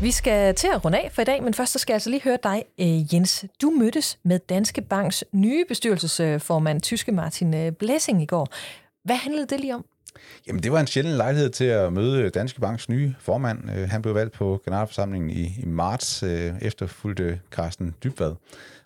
Vi 0.00 0.10
skal 0.10 0.54
til 0.54 0.68
at 0.74 0.84
runde 0.84 0.98
af 0.98 1.10
for 1.12 1.22
i 1.22 1.24
dag, 1.24 1.42
men 1.42 1.54
først 1.54 1.72
så 1.72 1.78
skal 1.78 1.92
jeg 1.92 1.96
altså 1.96 2.10
lige 2.10 2.22
høre 2.22 2.38
dig, 2.42 2.64
øh, 2.78 3.14
Jens. 3.14 3.44
Du 3.62 3.70
mødtes 3.70 4.18
med 4.22 4.38
Danske 4.38 4.80
Banks 4.80 5.24
nye 5.32 5.64
bestyrelsesformand, 5.68 6.80
tyske 6.80 7.12
Martin 7.12 7.54
øh, 7.54 7.72
Blessing, 7.72 8.22
i 8.22 8.26
går. 8.26 8.48
Hvad 9.04 9.16
handlede 9.16 9.46
det 9.46 9.60
lige 9.60 9.74
om? 9.74 9.84
Jamen, 10.46 10.62
det 10.62 10.72
var 10.72 10.80
en 10.80 10.86
sjælden 10.86 11.12
lejlighed 11.16 11.50
til 11.50 11.64
at 11.64 11.92
møde 11.92 12.30
Danske 12.30 12.60
Banks 12.60 12.88
nye 12.88 13.14
formand. 13.18 13.70
Øh, 13.70 13.88
han 13.88 14.02
blev 14.02 14.14
valgt 14.14 14.32
på 14.32 14.62
generalforsamlingen 14.64 15.30
i, 15.30 15.54
i 15.58 15.66
marts, 15.66 16.22
øh, 16.22 16.52
efterfulgte 16.60 17.40
Carsten 17.50 17.94
Dybvad. 18.04 18.34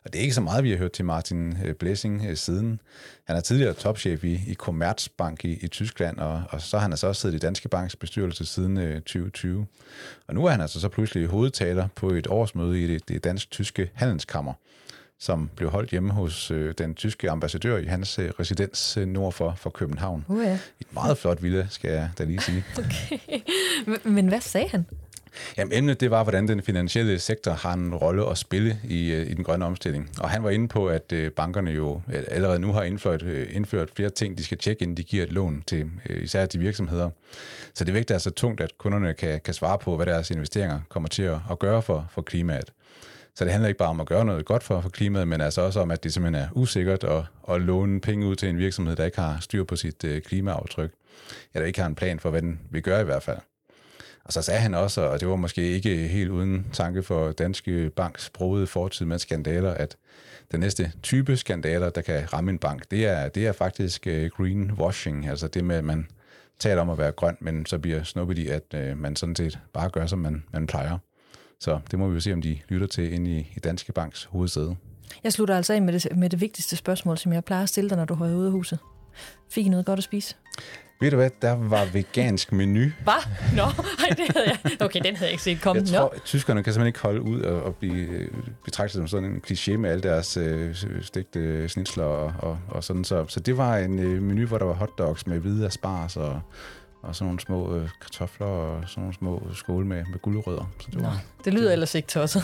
Og 0.04 0.12
det 0.12 0.18
er 0.18 0.22
ikke 0.22 0.34
så 0.34 0.40
meget, 0.40 0.64
vi 0.64 0.70
har 0.70 0.78
hørt 0.78 0.92
til 0.92 1.04
Martin 1.04 1.56
øh, 1.64 1.74
Blessing 1.74 2.38
siden. 2.38 2.80
Han 3.24 3.36
er 3.36 3.40
tidligere 3.40 3.74
topchef 3.74 4.24
i, 4.24 4.40
i 4.46 4.54
Commerzbank 4.54 5.44
i, 5.44 5.52
i 5.52 5.68
Tyskland, 5.68 6.18
og, 6.18 6.42
og 6.50 6.60
så 6.60 6.76
har 6.76 6.82
han 6.82 6.92
altså 6.92 7.06
også 7.06 7.20
siddet 7.20 7.36
i 7.36 7.38
Danske 7.38 7.68
Banks 7.68 7.96
bestyrelse 7.96 8.46
siden 8.46 8.76
2020. 8.76 9.66
Og 10.28 10.34
nu 10.34 10.44
er 10.44 10.50
han 10.50 10.60
altså 10.60 10.80
så 10.80 10.88
pludselig 10.88 11.26
hovedtaler 11.26 11.88
på 11.94 12.10
et 12.10 12.26
årsmøde 12.26 12.84
i 12.84 12.86
det, 12.86 13.08
det 13.08 13.24
dansk-tyske 13.24 13.90
handelskammer 13.94 14.52
som 15.20 15.50
blev 15.56 15.70
holdt 15.70 15.90
hjemme 15.90 16.12
hos 16.12 16.50
øh, 16.50 16.74
den 16.78 16.94
tyske 16.94 17.30
ambassadør 17.30 17.78
i 17.78 17.84
hans 17.84 18.18
øh, 18.18 18.30
residens 18.40 18.96
øh, 18.96 19.06
nord 19.06 19.32
for, 19.32 19.54
for 19.56 19.70
København. 19.70 20.24
Uh, 20.28 20.44
ja. 20.44 20.58
Et 20.80 20.86
meget 20.94 21.18
flot 21.18 21.42
villa, 21.42 21.66
skal 21.70 21.90
jeg 21.90 22.10
da 22.18 22.24
lige 22.24 22.40
sige. 22.40 22.64
Okay. 22.78 23.18
Men 24.04 24.28
hvad 24.28 24.40
sagde 24.40 24.68
han? 24.68 24.86
Jamen, 25.56 25.72
emnet 25.72 26.00
det 26.00 26.10
var, 26.10 26.22
hvordan 26.22 26.48
den 26.48 26.62
finansielle 26.62 27.18
sektor 27.18 27.52
har 27.52 27.72
en 27.72 27.94
rolle 27.94 28.30
at 28.30 28.38
spille 28.38 28.78
i, 28.84 29.12
øh, 29.12 29.30
i 29.30 29.34
den 29.34 29.44
grønne 29.44 29.64
omstilling. 29.64 30.10
Og 30.18 30.30
han 30.30 30.42
var 30.42 30.50
inde 30.50 30.68
på, 30.68 30.88
at 30.88 31.12
øh, 31.12 31.30
bankerne 31.32 31.70
jo 31.70 32.02
allerede 32.28 32.58
nu 32.58 32.72
har 32.72 32.82
indført, 32.82 33.22
øh, 33.22 33.46
indført 33.50 33.90
flere 33.96 34.10
ting, 34.10 34.38
de 34.38 34.44
skal 34.44 34.58
tjekke, 34.58 34.82
inden 34.82 34.96
de 34.96 35.02
giver 35.02 35.24
et 35.24 35.32
lån 35.32 35.62
til 35.66 35.90
især 36.08 36.46
de 36.46 36.58
virksomheder. 36.58 37.10
Så 37.74 37.84
det 37.84 37.94
vægter 37.94 38.14
altså 38.14 38.30
tungt, 38.30 38.60
at 38.60 38.78
kunderne 38.78 39.14
kan, 39.14 39.40
kan 39.44 39.54
svare 39.54 39.78
på, 39.78 39.96
hvad 39.96 40.06
deres 40.06 40.30
investeringer 40.30 40.80
kommer 40.88 41.08
til 41.08 41.22
at, 41.22 41.38
at 41.50 41.58
gøre 41.58 41.82
for, 41.82 42.06
for 42.10 42.22
klimaet. 42.22 42.72
Så 43.34 43.44
det 43.44 43.52
handler 43.52 43.68
ikke 43.68 43.78
bare 43.78 43.88
om 43.88 44.00
at 44.00 44.06
gøre 44.06 44.24
noget 44.24 44.44
godt 44.44 44.62
for, 44.62 44.80
for 44.80 44.88
klimaet, 44.88 45.28
men 45.28 45.40
altså 45.40 45.60
også 45.60 45.80
om, 45.80 45.90
at 45.90 46.04
det 46.04 46.12
simpelthen 46.12 46.44
er 46.44 46.48
usikkert 46.52 47.04
at, 47.04 47.24
at 47.48 47.60
låne 47.60 48.00
penge 48.00 48.26
ud 48.26 48.36
til 48.36 48.48
en 48.48 48.58
virksomhed, 48.58 48.96
der 48.96 49.04
ikke 49.04 49.20
har 49.20 49.38
styr 49.40 49.64
på 49.64 49.76
sit 49.76 50.04
øh, 50.04 50.22
klimaaftryk, 50.22 50.92
eller 51.54 51.66
ikke 51.66 51.80
har 51.80 51.86
en 51.86 51.94
plan 51.94 52.20
for, 52.20 52.30
hvad 52.30 52.42
den 52.42 52.60
vil 52.70 52.82
gøre 52.82 53.00
i 53.00 53.04
hvert 53.04 53.22
fald. 53.22 53.38
Og 54.24 54.32
så 54.32 54.42
sagde 54.42 54.60
han 54.60 54.74
også, 54.74 55.00
og 55.00 55.20
det 55.20 55.28
var 55.28 55.36
måske 55.36 55.62
ikke 55.62 55.96
helt 55.96 56.30
uden 56.30 56.66
tanke 56.72 57.02
for 57.02 57.32
Danske 57.32 57.90
Banks 57.96 58.30
brugede 58.30 58.66
fortid 58.66 59.06
med 59.06 59.18
skandaler, 59.18 59.70
at 59.70 59.96
den 60.52 60.60
næste 60.60 60.92
type 61.02 61.36
skandaler, 61.36 61.90
der 61.90 62.00
kan 62.00 62.32
ramme 62.32 62.50
en 62.50 62.58
bank, 62.58 62.90
det 62.90 63.06
er, 63.06 63.28
det 63.28 63.46
er 63.46 63.52
faktisk 63.52 64.06
øh, 64.06 64.30
greenwashing, 64.30 65.28
altså 65.28 65.48
det 65.48 65.64
med, 65.64 65.76
at 65.76 65.84
man 65.84 66.06
taler 66.58 66.82
om 66.82 66.90
at 66.90 66.98
være 66.98 67.12
grøn, 67.12 67.36
men 67.40 67.66
så 67.66 67.78
bliver 67.78 68.02
snuppet 68.02 68.38
i, 68.38 68.48
at 68.48 68.74
øh, 68.74 68.98
man 68.98 69.16
sådan 69.16 69.36
set 69.36 69.58
bare 69.72 69.90
gør, 69.90 70.06
som 70.06 70.18
man, 70.18 70.44
man 70.52 70.66
plejer. 70.66 70.98
Så 71.60 71.80
det 71.90 71.98
må 71.98 72.08
vi 72.08 72.14
jo 72.14 72.20
se, 72.20 72.32
om 72.32 72.42
de 72.42 72.58
lytter 72.68 72.86
til 72.86 73.12
ind 73.12 73.28
i, 73.28 73.38
i 73.38 73.60
Danske 73.64 73.92
Banks 73.92 74.24
hovedsæde. 74.24 74.76
Jeg 75.24 75.32
slutter 75.32 75.56
altså 75.56 75.72
af 75.72 75.82
med 75.82 75.92
det, 75.92 76.16
med 76.16 76.30
det 76.30 76.40
vigtigste 76.40 76.76
spørgsmål, 76.76 77.18
som 77.18 77.32
jeg 77.32 77.44
plejer 77.44 77.62
at 77.62 77.68
stille 77.68 77.90
dig, 77.90 77.96
når 77.98 78.04
du 78.04 78.14
har 78.14 78.26
ude 78.26 78.46
af 78.46 78.52
huset. 78.52 78.78
Fik 79.50 79.66
I 79.66 79.68
noget 79.68 79.86
godt 79.86 79.98
at 79.98 80.04
spise? 80.04 80.34
Ved 81.00 81.10
du 81.10 81.16
hvad, 81.16 81.30
der 81.42 81.52
var 81.52 81.84
vegansk 81.92 82.52
menu. 82.52 82.80
Hvad? 83.02 83.12
Nå, 83.56 83.62
ej, 83.62 84.08
det 84.08 84.36
havde 84.36 84.46
jeg. 84.46 84.58
Okay, 84.80 85.00
den 85.04 85.16
havde 85.16 85.26
jeg 85.26 85.32
ikke 85.32 85.42
set 85.42 85.60
komme. 85.60 85.82
Jeg 85.82 85.88
tror, 85.88 86.08
at 86.08 86.22
tyskerne 86.22 86.62
kan 86.62 86.72
simpelthen 86.72 86.86
ikke 86.86 86.98
holde 86.98 87.22
ud 87.22 87.40
og, 87.40 87.62
og 87.62 87.74
blive 87.74 88.06
øh, 88.08 88.28
betragtet 88.64 88.92
som 88.92 89.06
sådan 89.06 89.30
en 89.30 89.42
kliché 89.46 89.76
med 89.76 89.90
alle 89.90 90.02
deres 90.02 90.36
øh, 90.36 90.74
stegte 91.02 91.68
snitsler 91.68 92.04
og, 92.04 92.34
og, 92.38 92.58
og 92.68 92.84
sådan. 92.84 93.04
Så, 93.04 93.24
så 93.28 93.40
det 93.40 93.56
var 93.56 93.78
en 93.78 93.98
øh, 93.98 94.22
menu, 94.22 94.46
hvor 94.46 94.58
der 94.58 94.64
var 94.64 94.74
hotdogs 94.74 95.26
med 95.26 95.38
hvide 95.38 95.66
asparges 95.66 96.16
og 96.16 96.40
og 97.02 97.16
sådan 97.16 97.26
nogle 97.26 97.40
små 97.40 97.76
øh, 97.76 97.88
kartofler 98.00 98.46
og 98.46 98.82
sådan 98.86 99.00
nogle 99.02 99.14
små 99.14 99.42
skåle 99.54 99.86
med, 99.86 100.04
med 100.10 100.18
guldrødder. 100.18 100.70
Så 100.80 100.88
det, 100.90 101.02
var, 101.02 101.10
Nå, 101.10 101.16
det 101.44 101.54
lyder 101.54 101.72
ellers 101.72 101.94
ikke 101.94 102.08
tosset. 102.08 102.42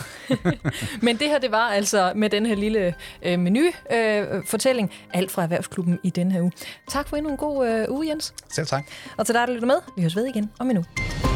Men 1.05 1.17
det 1.17 1.27
her, 1.27 1.39
det 1.39 1.51
var 1.51 1.69
altså 1.69 2.11
med 2.15 2.29
den 2.29 2.45
her 2.45 2.55
lille 2.55 2.95
øh, 3.21 3.39
menu-fortælling, 3.39 4.91
øh, 4.91 5.19
alt 5.19 5.31
fra 5.31 5.43
Erhvervsklubben 5.43 5.99
i 6.03 6.09
den 6.09 6.31
her 6.31 6.41
uge. 6.41 6.51
Tak 6.87 7.07
for 7.07 7.17
endnu 7.17 7.31
en 7.31 7.37
god 7.37 7.67
øh, 7.67 7.85
uge, 7.89 8.07
Jens. 8.07 8.33
Selv 8.49 8.67
tak. 8.67 8.85
Og 9.17 9.25
til 9.25 9.35
dig, 9.35 9.47
der 9.47 9.53
lytter 9.53 9.67
med, 9.67 9.77
vi 9.95 10.01
høres 10.01 10.15
ved 10.15 10.25
igen 10.25 10.51
om 10.59 10.69
en 10.69 10.77
uge. 10.77 11.26